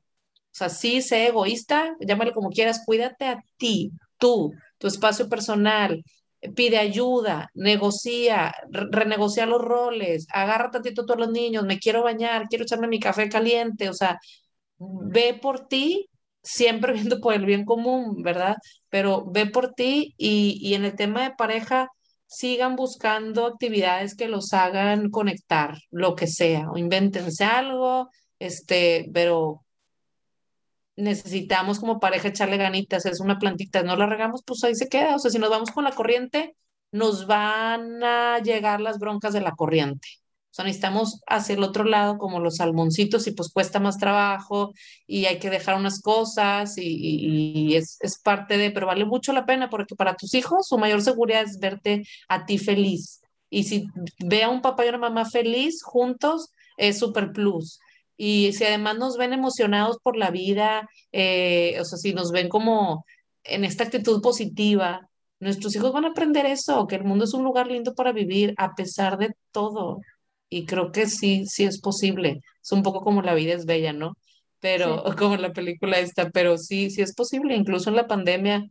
o 0.54 0.56
sea, 0.56 0.68
sí, 0.68 1.02
sé 1.02 1.26
egoísta, 1.28 1.96
llámalo 2.00 2.32
como 2.32 2.50
quieras, 2.50 2.82
cuídate 2.86 3.26
a 3.26 3.42
ti, 3.56 3.90
tú, 4.18 4.52
tu 4.78 4.86
espacio 4.86 5.28
personal, 5.28 6.04
pide 6.54 6.78
ayuda, 6.78 7.50
negocia, 7.54 8.54
renegocia 8.70 9.46
los 9.46 9.60
roles, 9.62 10.26
agarra 10.30 10.70
tantito 10.70 11.04
todos 11.06 11.18
los 11.20 11.30
niños, 11.30 11.64
me 11.64 11.78
quiero 11.78 12.02
bañar, 12.02 12.46
quiero 12.48 12.64
echarme 12.64 12.88
mi 12.88 13.00
café 13.00 13.28
caliente, 13.28 13.88
o 13.88 13.94
sea, 13.94 14.18
ve 14.78 15.38
por 15.40 15.68
ti, 15.68 16.08
siempre 16.42 16.92
viendo 16.94 17.20
por 17.20 17.34
el 17.34 17.46
bien 17.46 17.64
común, 17.64 18.22
¿verdad? 18.22 18.56
Pero 18.88 19.24
ve 19.30 19.46
por 19.46 19.74
ti 19.74 20.14
y, 20.18 20.58
y 20.60 20.74
en 20.74 20.84
el 20.84 20.94
tema 20.96 21.22
de 21.22 21.34
pareja, 21.34 21.88
sigan 22.26 22.76
buscando 22.76 23.46
actividades 23.46 24.16
que 24.16 24.28
los 24.28 24.52
hagan 24.52 25.10
conectar, 25.10 25.78
lo 25.90 26.16
que 26.16 26.26
sea, 26.26 26.70
o 26.70 26.78
invéntense 26.78 27.44
algo, 27.44 28.10
este, 28.38 29.08
pero 29.12 29.64
necesitamos 30.96 31.80
como 31.80 32.00
pareja 32.00 32.28
echarle 32.28 32.56
ganitas, 32.56 33.06
es 33.06 33.20
una 33.20 33.38
plantita, 33.38 33.82
no 33.82 33.96
la 33.96 34.06
regamos, 34.06 34.42
pues 34.44 34.62
ahí 34.64 34.74
se 34.74 34.88
queda. 34.88 35.16
O 35.16 35.18
sea, 35.18 35.30
si 35.30 35.38
nos 35.38 35.50
vamos 35.50 35.70
con 35.70 35.84
la 35.84 35.92
corriente, 35.92 36.56
nos 36.92 37.26
van 37.26 38.02
a 38.02 38.38
llegar 38.38 38.80
las 38.80 38.98
broncas 38.98 39.32
de 39.32 39.40
la 39.40 39.52
corriente. 39.52 40.08
O 40.54 40.56
sea, 40.56 40.64
necesitamos 40.66 41.20
hacia 41.26 41.56
el 41.56 41.64
otro 41.64 41.82
lado 41.82 42.16
como 42.16 42.38
los 42.38 42.58
salmoncitos 42.58 43.26
y 43.26 43.32
pues 43.32 43.50
cuesta 43.52 43.80
más 43.80 43.98
trabajo 43.98 44.72
y 45.04 45.24
hay 45.24 45.40
que 45.40 45.50
dejar 45.50 45.74
unas 45.74 46.00
cosas 46.00 46.74
y, 46.76 47.74
es, 47.74 47.98
es, 48.00 48.20
parte 48.20 48.56
de, 48.56 48.70
pero 48.70 48.86
vale 48.86 49.04
mucho 49.04 49.32
la 49.32 49.46
pena 49.46 49.68
porque 49.68 49.96
para 49.96 50.14
tus 50.14 50.32
hijos 50.32 50.68
su 50.68 50.78
mayor 50.78 51.02
seguridad 51.02 51.42
es 51.42 51.58
verte 51.58 52.04
a 52.28 52.46
ti 52.46 52.58
feliz. 52.58 53.20
Y 53.50 53.64
si 53.64 53.88
ve 54.24 54.44
a 54.44 54.48
un 54.48 54.62
papá 54.62 54.86
y 54.86 54.90
una 54.90 54.98
mamá 54.98 55.24
feliz 55.24 55.82
juntos, 55.82 56.50
es 56.76 57.00
super 57.00 57.32
plus. 57.32 57.80
Y 58.16 58.52
si 58.52 58.62
además 58.62 58.96
nos 58.96 59.16
ven 59.16 59.32
emocionados 59.32 59.98
por 60.04 60.16
la 60.16 60.30
vida, 60.30 60.88
eh, 61.10 61.76
o 61.80 61.84
sea, 61.84 61.98
si 61.98 62.14
nos 62.14 62.30
ven 62.30 62.48
como 62.48 63.04
en 63.42 63.64
esta 63.64 63.82
actitud 63.82 64.22
positiva, 64.22 65.10
nuestros 65.40 65.74
hijos 65.74 65.92
van 65.92 66.04
a 66.04 66.10
aprender 66.10 66.46
eso, 66.46 66.86
que 66.86 66.94
el 66.94 67.02
mundo 67.02 67.24
es 67.24 67.34
un 67.34 67.42
lugar 67.42 67.66
lindo 67.66 67.92
para 67.96 68.12
vivir 68.12 68.54
a 68.56 68.76
pesar 68.76 69.18
de 69.18 69.34
todo. 69.50 69.98
Y 70.54 70.66
creo 70.66 70.92
que 70.92 71.06
sí, 71.08 71.46
sí 71.46 71.64
es 71.64 71.80
posible. 71.80 72.40
Es 72.62 72.72
un 72.72 72.82
poco 72.84 73.02
como 73.02 73.22
la 73.22 73.34
vida 73.34 73.54
es 73.54 73.66
bella, 73.66 73.92
¿no? 73.92 74.14
Pero, 74.60 75.04
como 75.18 75.36
la 75.36 75.52
película 75.52 75.98
esta, 75.98 76.30
pero 76.30 76.58
sí, 76.58 76.90
sí 76.90 77.02
es 77.02 77.14
posible. 77.14 77.56
Incluso 77.56 77.90
en 77.90 77.96
la 77.96 78.06
pandemia, 78.06 78.64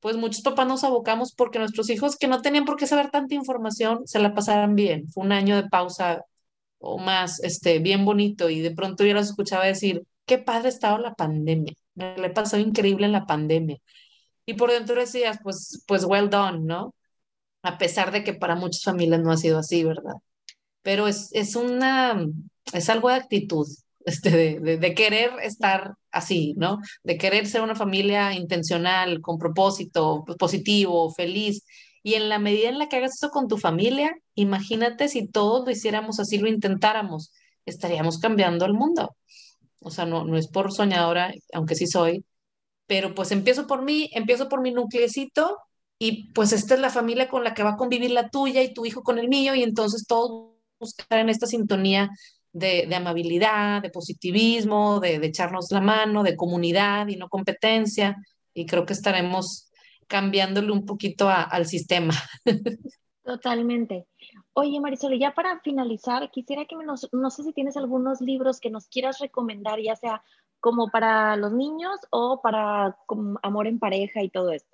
pues 0.00 0.16
muchos 0.16 0.42
papás 0.42 0.68
nos 0.68 0.84
abocamos 0.84 1.34
porque 1.34 1.58
nuestros 1.58 1.90
hijos 1.90 2.16
que 2.16 2.28
no 2.28 2.40
tenían 2.42 2.64
por 2.64 2.76
qué 2.76 2.86
saber 2.86 3.10
tanta 3.10 3.34
información, 3.34 4.06
se 4.06 4.20
la 4.20 4.34
pasaran 4.34 4.76
bien. 4.76 5.08
Fue 5.08 5.24
un 5.24 5.32
año 5.32 5.56
de 5.56 5.68
pausa 5.68 6.22
o 6.78 6.98
más, 6.98 7.42
este, 7.42 7.78
bien 7.80 8.04
bonito, 8.04 8.50
y 8.50 8.60
de 8.60 8.72
pronto 8.72 9.04
yo 9.04 9.14
los 9.14 9.28
escuchaba 9.30 9.64
decir, 9.64 10.02
qué 10.26 10.38
padre 10.38 10.68
estaba 10.68 10.98
la 10.98 11.14
pandemia, 11.14 11.74
me 11.94 12.18
le 12.18 12.30
pasó 12.30 12.58
increíble 12.58 13.06
en 13.06 13.12
la 13.12 13.26
pandemia. 13.26 13.78
Y 14.46 14.54
por 14.54 14.70
dentro 14.72 14.96
decías, 14.96 15.38
pues, 15.42 15.84
pues 15.86 16.04
well 16.04 16.30
done, 16.30 16.60
¿no? 16.66 16.94
A 17.62 17.78
pesar 17.78 18.12
de 18.12 18.24
que 18.24 18.34
para 18.34 18.56
muchas 18.56 18.82
familias 18.84 19.20
no 19.22 19.32
ha 19.32 19.36
sido 19.38 19.58
así, 19.58 19.84
¿verdad? 19.84 20.14
Pero 20.84 21.08
es, 21.08 21.30
es 21.32 21.56
una, 21.56 22.24
es 22.72 22.88
algo 22.88 23.08
de 23.08 23.16
actitud, 23.16 23.66
este, 24.04 24.30
de, 24.60 24.78
de, 24.78 24.94
querer 24.94 25.32
estar 25.42 25.94
así, 26.12 26.54
¿no? 26.56 26.78
De 27.02 27.18
querer 27.18 27.46
ser 27.48 27.62
una 27.62 27.74
familia 27.74 28.32
intencional, 28.34 29.20
con 29.20 29.38
propósito, 29.38 30.24
positivo, 30.38 31.12
feliz. 31.12 31.64
Y 32.04 32.14
en 32.14 32.28
la 32.28 32.38
medida 32.38 32.68
en 32.68 32.78
la 32.78 32.88
que 32.88 32.96
hagas 32.96 33.14
eso 33.14 33.30
con 33.30 33.48
tu 33.48 33.58
familia, 33.58 34.14
imagínate 34.34 35.08
si 35.08 35.26
todos 35.26 35.64
lo 35.64 35.72
hiciéramos 35.72 36.20
así, 36.20 36.38
lo 36.38 36.48
intentáramos, 36.48 37.32
estaríamos 37.66 38.18
cambiando 38.18 38.66
el 38.66 38.74
mundo. 38.74 39.16
O 39.80 39.90
sea, 39.90 40.06
no, 40.06 40.24
no 40.24 40.36
es 40.36 40.48
por 40.48 40.72
soñadora, 40.72 41.32
aunque 41.52 41.74
sí 41.74 41.86
soy, 41.86 42.24
pero 42.86 43.14
pues 43.14 43.32
empiezo 43.32 43.66
por 43.66 43.82
mí, 43.82 44.10
empiezo 44.12 44.48
por 44.48 44.60
mi 44.60 44.72
nucleecito 44.72 45.58
y 45.98 46.32
pues 46.32 46.52
esta 46.52 46.74
es 46.74 46.80
la 46.80 46.90
familia 46.90 47.28
con 47.28 47.44
la 47.44 47.54
que 47.54 47.62
va 47.62 47.70
a 47.70 47.76
convivir 47.76 48.10
la 48.10 48.28
tuya 48.28 48.62
y 48.62 48.74
tu 48.74 48.84
hijo 48.86 49.02
con 49.02 49.18
el 49.18 49.28
mío 49.28 49.54
y 49.54 49.62
entonces 49.62 50.04
todos 50.06 50.53
buscar 50.84 51.18
en 51.18 51.28
esta 51.28 51.46
sintonía 51.46 52.10
de, 52.52 52.94
amabilidad, 52.94 53.82
de 53.82 53.90
positivismo, 53.90 55.00
de, 55.00 55.18
de, 55.18 55.26
echarnos 55.26 55.70
la 55.70 55.80
mano, 55.80 56.22
de 56.22 56.36
comunidad 56.36 57.08
y 57.08 57.16
no 57.16 57.28
competencia 57.28 58.16
y 58.54 58.66
creo 58.66 58.86
que 58.86 58.92
estaremos 58.92 59.70
cambiándole 60.06 60.70
un 60.70 60.86
poquito 60.86 61.28
al 61.28 61.66
sistema. 61.66 62.14
Totalmente. 63.24 64.06
Oye, 64.52 64.78
Marisol, 64.80 65.18
ya 65.18 65.34
para 65.34 65.58
finalizar, 65.60 66.30
quisiera 66.30 66.66
que 66.66 66.76
nos, 66.76 67.08
no 67.12 67.30
sé 67.30 67.42
si 67.42 67.52
tienes 67.52 67.76
algunos 67.76 68.20
libros 68.20 68.60
que 68.60 68.70
nos 68.70 68.86
quieras 68.86 69.18
recomendar, 69.18 69.80
ya 69.80 69.96
sea 69.96 70.22
como 70.60 70.90
para 70.90 71.36
los 71.36 71.52
niños 71.52 71.96
o 72.10 72.40
para 72.42 72.96
amor 73.42 73.66
en 73.66 73.78
pareja 73.78 74.22
y 74.22 74.30
todo 74.30 74.52
esto. 74.52 74.73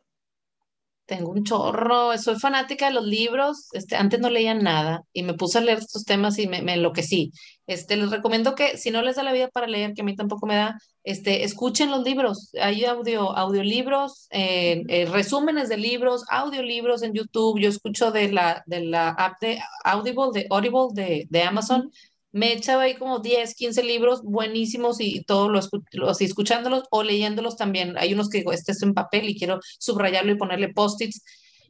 Tengo 1.10 1.32
un 1.32 1.42
chorro, 1.42 2.16
soy 2.18 2.38
fanática 2.38 2.86
de 2.86 2.94
los 2.94 3.04
libros, 3.04 3.66
este, 3.72 3.96
antes 3.96 4.20
no 4.20 4.30
leía 4.30 4.54
nada 4.54 5.02
y 5.12 5.24
me 5.24 5.34
puse 5.34 5.58
a 5.58 5.60
leer 5.60 5.78
estos 5.78 6.04
temas 6.04 6.38
y 6.38 6.46
me, 6.46 6.62
me 6.62 6.74
enloquecí. 6.74 7.32
Este, 7.66 7.96
les 7.96 8.12
recomiendo 8.12 8.54
que 8.54 8.76
si 8.76 8.92
no 8.92 9.02
les 9.02 9.16
da 9.16 9.24
la 9.24 9.32
vida 9.32 9.48
para 9.48 9.66
leer, 9.66 9.92
que 9.92 10.02
a 10.02 10.04
mí 10.04 10.14
tampoco 10.14 10.46
me 10.46 10.54
da, 10.54 10.78
este, 11.02 11.42
escuchen 11.42 11.90
los 11.90 12.04
libros, 12.04 12.52
hay 12.62 12.84
audio, 12.84 13.36
audiolibros, 13.36 14.28
eh, 14.30 14.84
eh, 14.86 15.06
resúmenes 15.06 15.68
de 15.68 15.78
libros, 15.78 16.22
audiolibros 16.28 17.02
en 17.02 17.12
YouTube, 17.12 17.58
yo 17.58 17.70
escucho 17.70 18.12
de 18.12 18.30
la, 18.30 18.62
de 18.66 18.84
la 18.84 19.08
app 19.08 19.40
de 19.40 19.58
Audible, 19.82 20.30
de 20.32 20.46
Audible 20.48 20.90
de, 20.92 21.26
de 21.28 21.42
Amazon, 21.42 21.90
me 22.32 22.48
he 22.48 22.52
echado 22.54 22.80
ahí 22.80 22.94
como 22.94 23.18
10, 23.18 23.54
15 23.54 23.82
libros 23.82 24.22
buenísimos 24.22 25.00
y, 25.00 25.22
todos 25.24 25.50
los, 25.50 25.68
los 25.92 26.20
escuchándolos 26.20 26.84
o 26.90 27.02
leyéndolos 27.02 27.56
también. 27.56 27.96
Hay 27.98 28.12
unos 28.14 28.28
que 28.28 28.38
digo, 28.38 28.52
este 28.52 28.72
es 28.72 28.82
en 28.82 28.94
papel 28.94 29.28
y 29.28 29.38
quiero 29.38 29.60
subrayarlo 29.78 30.32
y 30.32 30.36
ponerle 30.36 30.72
post-its. 30.72 31.22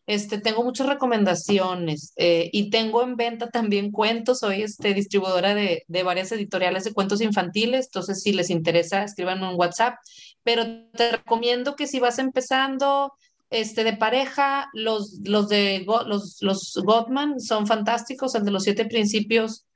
Este, 0.07 0.41
tengo 0.41 0.65
muchas 0.65 0.89
recomendaciones 0.89 2.13
eh, 2.17 2.51
y 2.53 2.71
tengo 2.71 3.03
en 3.03 3.17
venta 3.17 3.49
también 3.49 3.91
cuentos. 3.93 4.41
Soy 4.41 4.63
este, 4.63 4.93
distribuidora 4.93 5.55
de, 5.55 5.85
de, 5.87 6.03
varias 6.03 6.33
editoriales 6.33 6.85
de 6.85 6.93
cuentos 6.93 7.21
infantiles, 7.21 7.87
entonces 7.87 8.23
si 8.23 8.33
les 8.33 8.51
interesa, 8.51 9.05
escríbanme 9.05 9.49
un 9.49 9.59
WhatsApp. 9.59 9.95
Pero 10.43 10.65
te 10.93 11.13
recomiendo 11.13 11.77
que 11.77 11.87
si 11.87 12.01
vas 12.01 12.19
empezando 12.19 13.13
este, 13.51 13.85
de 13.85 13.97
pareja, 13.97 14.69
los, 14.73 15.21
los 15.25 15.49
de 15.49 15.85
los, 15.87 16.39
los 16.41 16.81
Gottman 16.85 17.41
son 17.41 17.67
fantásticos, 17.67 18.35
el 18.35 18.45
de 18.45 18.51
los 18.51 18.65
siete 18.65 18.87
principios 18.87 19.67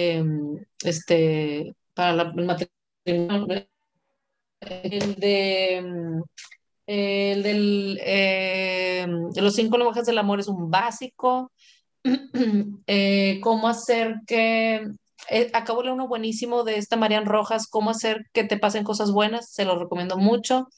Em, 0.00 0.64
este, 0.84 1.74
para 1.92 2.22
el 2.22 2.44
matrimonio, 2.46 3.66
el 4.60 5.14
de 5.16 6.22
el 6.86 7.42
del, 7.42 7.98
em, 8.02 9.30
los 9.34 9.54
cinco 9.56 9.76
lenguajes 9.76 10.06
del 10.06 10.18
amor 10.18 10.38
es 10.38 10.46
un 10.48 10.70
básico. 10.70 11.52
Eh, 12.86 13.40
cómo 13.42 13.68
hacer 13.68 14.20
que 14.26 14.86
eh, 15.30 15.50
acabo 15.52 15.82
de 15.82 15.90
uno 15.90 16.06
buenísimo 16.08 16.62
de 16.64 16.78
esta 16.78 16.96
Marian 16.96 17.26
Rojas, 17.26 17.66
cómo 17.68 17.90
hacer 17.90 18.24
que 18.32 18.44
te 18.44 18.56
pasen 18.56 18.84
cosas 18.84 19.10
buenas, 19.10 19.52
se 19.52 19.64
lo 19.64 19.78
recomiendo 19.78 20.16
mucho. 20.16 20.68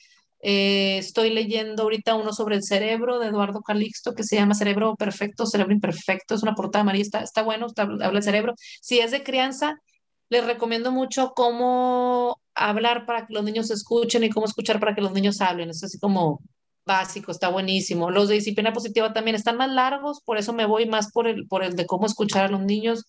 Eh, 0.43 0.97
estoy 0.99 1.31
leyendo 1.31 1.83
ahorita 1.83 2.15
uno 2.15 2.33
sobre 2.33 2.57
el 2.57 2.63
cerebro 2.63 3.19
de 3.19 3.29
Eduardo 3.29 3.61
Calixto 3.61 4.15
que 4.15 4.25
se 4.25 4.37
llama 4.37 4.55
Cerebro 4.55 4.97
Perfecto, 4.97 5.47
Cerebro 5.47 5.73
Imperfecto. 5.73 6.35
Es 6.35 6.43
una 6.43 6.55
portada 6.55 6.83
amarilla, 6.83 7.21
está, 7.21 7.43
bueno, 7.43 7.67
habla 7.77 8.11
del 8.11 8.23
cerebro. 8.23 8.55
Si 8.81 9.01
es 9.01 9.11
de 9.11 9.23
crianza, 9.23 9.77
les 10.31 10.47
recomiendo 10.47 10.93
mucho 10.93 11.33
cómo 11.35 12.41
hablar 12.55 13.07
para 13.07 13.27
que 13.27 13.35
los 13.35 13.45
niños 13.45 13.71
escuchen 13.71 14.25
y 14.25 14.31
cómo 14.31 14.47
escuchar 14.47 14.81
para 14.81 14.95
que 14.95 15.03
los 15.03 15.13
niños 15.13 15.41
hablen. 15.41 15.71
Es 15.71 15.85
así 15.85 15.99
como 15.99 16.41
básico, 16.87 17.33
está 17.33 17.49
buenísimo. 17.49 18.11
Los 18.11 18.29
de 18.29 18.37
disciplina 18.37 18.73
positiva 18.73 19.13
también 19.13 19.37
están 19.37 19.57
más 19.57 19.71
largos, 19.71 20.21
por 20.25 20.39
eso 20.39 20.53
me 20.53 20.67
voy 20.67 20.87
más 20.87 21.13
por 21.13 21.27
el, 21.29 21.47
por 21.47 21.63
el 21.65 21.77
de 21.77 21.87
cómo 21.87 22.07
escuchar 22.07 22.47
a 22.47 22.49
los 22.49 22.63
niños. 22.63 23.05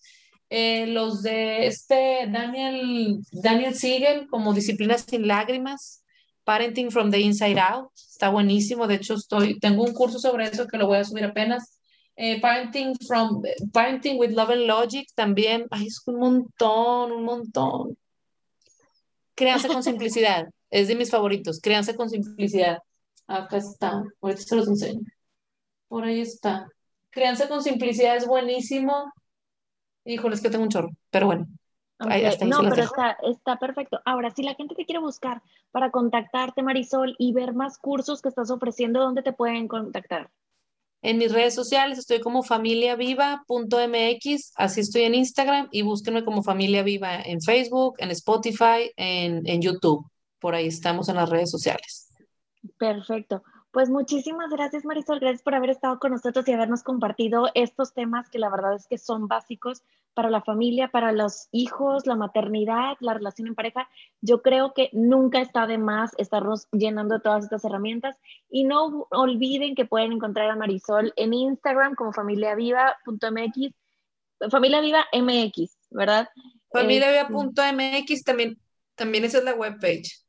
Eh, 0.50 0.86
los 0.88 1.22
de 1.22 1.66
este 1.66 2.26
Daniel, 2.30 3.20
Daniel 3.32 3.74
Siegel, 3.74 4.28
como 4.28 4.52
disciplina 4.52 4.98
sin 4.98 5.26
lágrimas, 5.26 6.01
Parenting 6.44 6.90
from 6.90 7.10
the 7.10 7.20
Inside 7.20 7.58
Out. 7.58 7.90
Está 7.94 8.30
buenísimo. 8.30 8.86
De 8.86 8.96
hecho, 8.96 9.14
estoy, 9.14 9.58
tengo 9.58 9.84
un 9.84 9.92
curso 9.92 10.18
sobre 10.18 10.46
eso 10.46 10.66
que 10.66 10.78
lo 10.78 10.86
voy 10.86 10.98
a 10.98 11.04
subir 11.04 11.24
apenas. 11.24 11.78
Eh, 12.16 12.40
parenting 12.40 12.94
from 13.06 13.42
Parenting 13.72 14.18
with 14.18 14.30
Love 14.30 14.50
and 14.50 14.66
Logic 14.66 15.06
también. 15.14 15.66
Ay, 15.70 15.86
es 15.86 16.02
un 16.06 16.18
montón, 16.18 17.12
un 17.12 17.24
montón. 17.24 17.96
Crianza 19.34 19.68
con 19.68 19.82
simplicidad. 19.82 20.48
Es 20.70 20.88
de 20.88 20.94
mis 20.94 21.10
favoritos. 21.10 21.60
Crianza 21.60 21.94
con 21.94 22.08
simplicidad. 22.08 22.78
Acá 23.26 23.58
está. 23.58 24.02
Ahorita 24.22 24.40
se 24.40 24.56
los 24.56 24.68
enseño. 24.68 25.02
Por 25.86 26.04
ahí 26.04 26.22
está. 26.22 26.66
Crianza 27.10 27.46
con 27.46 27.62
simplicidad 27.62 28.16
es 28.16 28.26
buenísimo. 28.26 29.12
Híjole, 30.06 30.34
es 30.34 30.40
que 30.40 30.48
tengo 30.48 30.64
un 30.64 30.70
chorro. 30.70 30.88
Pero 31.10 31.26
bueno 31.26 31.46
no, 32.46 32.60
pero 32.68 32.82
está, 32.82 33.16
está 33.22 33.58
perfecto. 33.58 34.00
Ahora, 34.04 34.30
si 34.30 34.42
la 34.42 34.54
gente 34.54 34.74
te 34.74 34.84
quiere 34.84 35.00
buscar 35.00 35.42
para 35.70 35.90
contactarte, 35.90 36.62
Marisol, 36.62 37.14
y 37.18 37.32
ver 37.32 37.54
más 37.54 37.78
cursos 37.78 38.22
que 38.22 38.28
estás 38.28 38.50
ofreciendo, 38.50 39.00
¿dónde 39.00 39.22
te 39.22 39.32
pueden 39.32 39.68
contactar? 39.68 40.30
En 41.02 41.18
mis 41.18 41.32
redes 41.32 41.54
sociales 41.54 41.98
estoy 41.98 42.20
como 42.20 42.44
familiaviva.mx, 42.44 44.52
así 44.54 44.80
estoy 44.80 45.02
en 45.02 45.16
Instagram 45.16 45.68
y 45.72 45.82
búsquenme 45.82 46.24
como 46.24 46.44
Familia 46.44 46.84
Viva 46.84 47.20
en 47.20 47.40
Facebook, 47.40 47.96
en 47.98 48.12
Spotify, 48.12 48.92
en, 48.96 49.42
en 49.44 49.60
YouTube. 49.60 50.06
Por 50.38 50.54
ahí 50.54 50.68
estamos 50.68 51.08
en 51.08 51.16
las 51.16 51.28
redes 51.28 51.50
sociales. 51.50 52.08
Perfecto. 52.78 53.42
Pues 53.72 53.90
muchísimas 53.90 54.50
gracias 54.50 54.84
Marisol, 54.84 55.18
gracias 55.18 55.42
por 55.42 55.54
haber 55.54 55.70
estado 55.70 55.98
con 55.98 56.12
nosotros 56.12 56.46
y 56.46 56.52
habernos 56.52 56.82
compartido 56.82 57.48
estos 57.54 57.94
temas 57.94 58.28
que 58.28 58.38
la 58.38 58.50
verdad 58.50 58.74
es 58.74 58.86
que 58.86 58.98
son 58.98 59.28
básicos 59.28 59.82
para 60.14 60.30
la 60.30 60.42
familia, 60.42 60.88
para 60.88 61.12
los 61.12 61.48
hijos, 61.52 62.06
la 62.06 62.16
maternidad, 62.16 62.96
la 63.00 63.14
relación 63.14 63.48
en 63.48 63.54
pareja. 63.54 63.88
Yo 64.20 64.42
creo 64.42 64.74
que 64.74 64.90
nunca 64.92 65.40
está 65.40 65.66
de 65.66 65.78
más 65.78 66.12
estarnos 66.18 66.68
llenando 66.72 67.14
de 67.14 67.20
todas 67.20 67.44
estas 67.44 67.64
herramientas 67.64 68.16
y 68.50 68.64
no 68.64 69.06
olviden 69.10 69.74
que 69.74 69.84
pueden 69.84 70.12
encontrar 70.12 70.50
a 70.50 70.56
Marisol 70.56 71.12
en 71.16 71.34
Instagram 71.34 71.94
como 71.94 72.12
familiaviva.mx, 72.12 73.74
familia 74.50 74.80
viva 74.80 75.06
MX, 75.12 75.76
¿verdad? 75.90 76.28
Familiaviva.mx 76.72 78.24
también, 78.24 78.58
también 78.94 79.24
esa 79.24 79.38
es 79.38 79.44
la 79.44 79.54
webpage. 79.54 80.24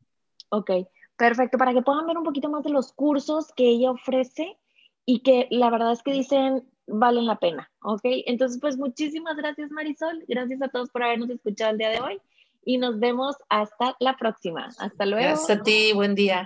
Ok. 0.49 0.71
Perfecto, 1.15 1.57
para 1.57 1.73
que 1.73 1.81
puedan 1.81 2.07
ver 2.07 2.17
un 2.17 2.23
poquito 2.23 2.49
más 2.49 2.63
de 2.63 2.71
los 2.71 2.91
cursos 2.91 3.51
que 3.55 3.69
ella 3.69 3.91
ofrece 3.91 4.57
y 5.05 5.21
que 5.21 5.47
la 5.51 5.69
verdad 5.69 5.91
es 5.91 6.01
que 6.01 6.11
dicen 6.11 6.67
valen 6.88 7.25
la 7.25 7.38
pena, 7.38 7.71
¿ok? 7.81 8.01
Entonces, 8.03 8.59
pues 8.59 8.77
muchísimas 8.77 9.36
gracias 9.38 9.71
Marisol, 9.71 10.23
gracias 10.27 10.61
a 10.61 10.69
todos 10.69 10.89
por 10.89 11.03
habernos 11.03 11.29
escuchado 11.29 11.71
el 11.71 11.77
día 11.77 11.89
de 11.89 12.01
hoy 12.01 12.21
y 12.65 12.77
nos 12.77 12.99
vemos 12.99 13.36
hasta 13.49 13.95
la 13.99 14.15
próxima. 14.17 14.69
Hasta 14.79 15.05
luego. 15.05 15.25
Gracias 15.25 15.59
a 15.59 15.63
ti, 15.63 15.91
buen 15.93 16.15
día. 16.15 16.45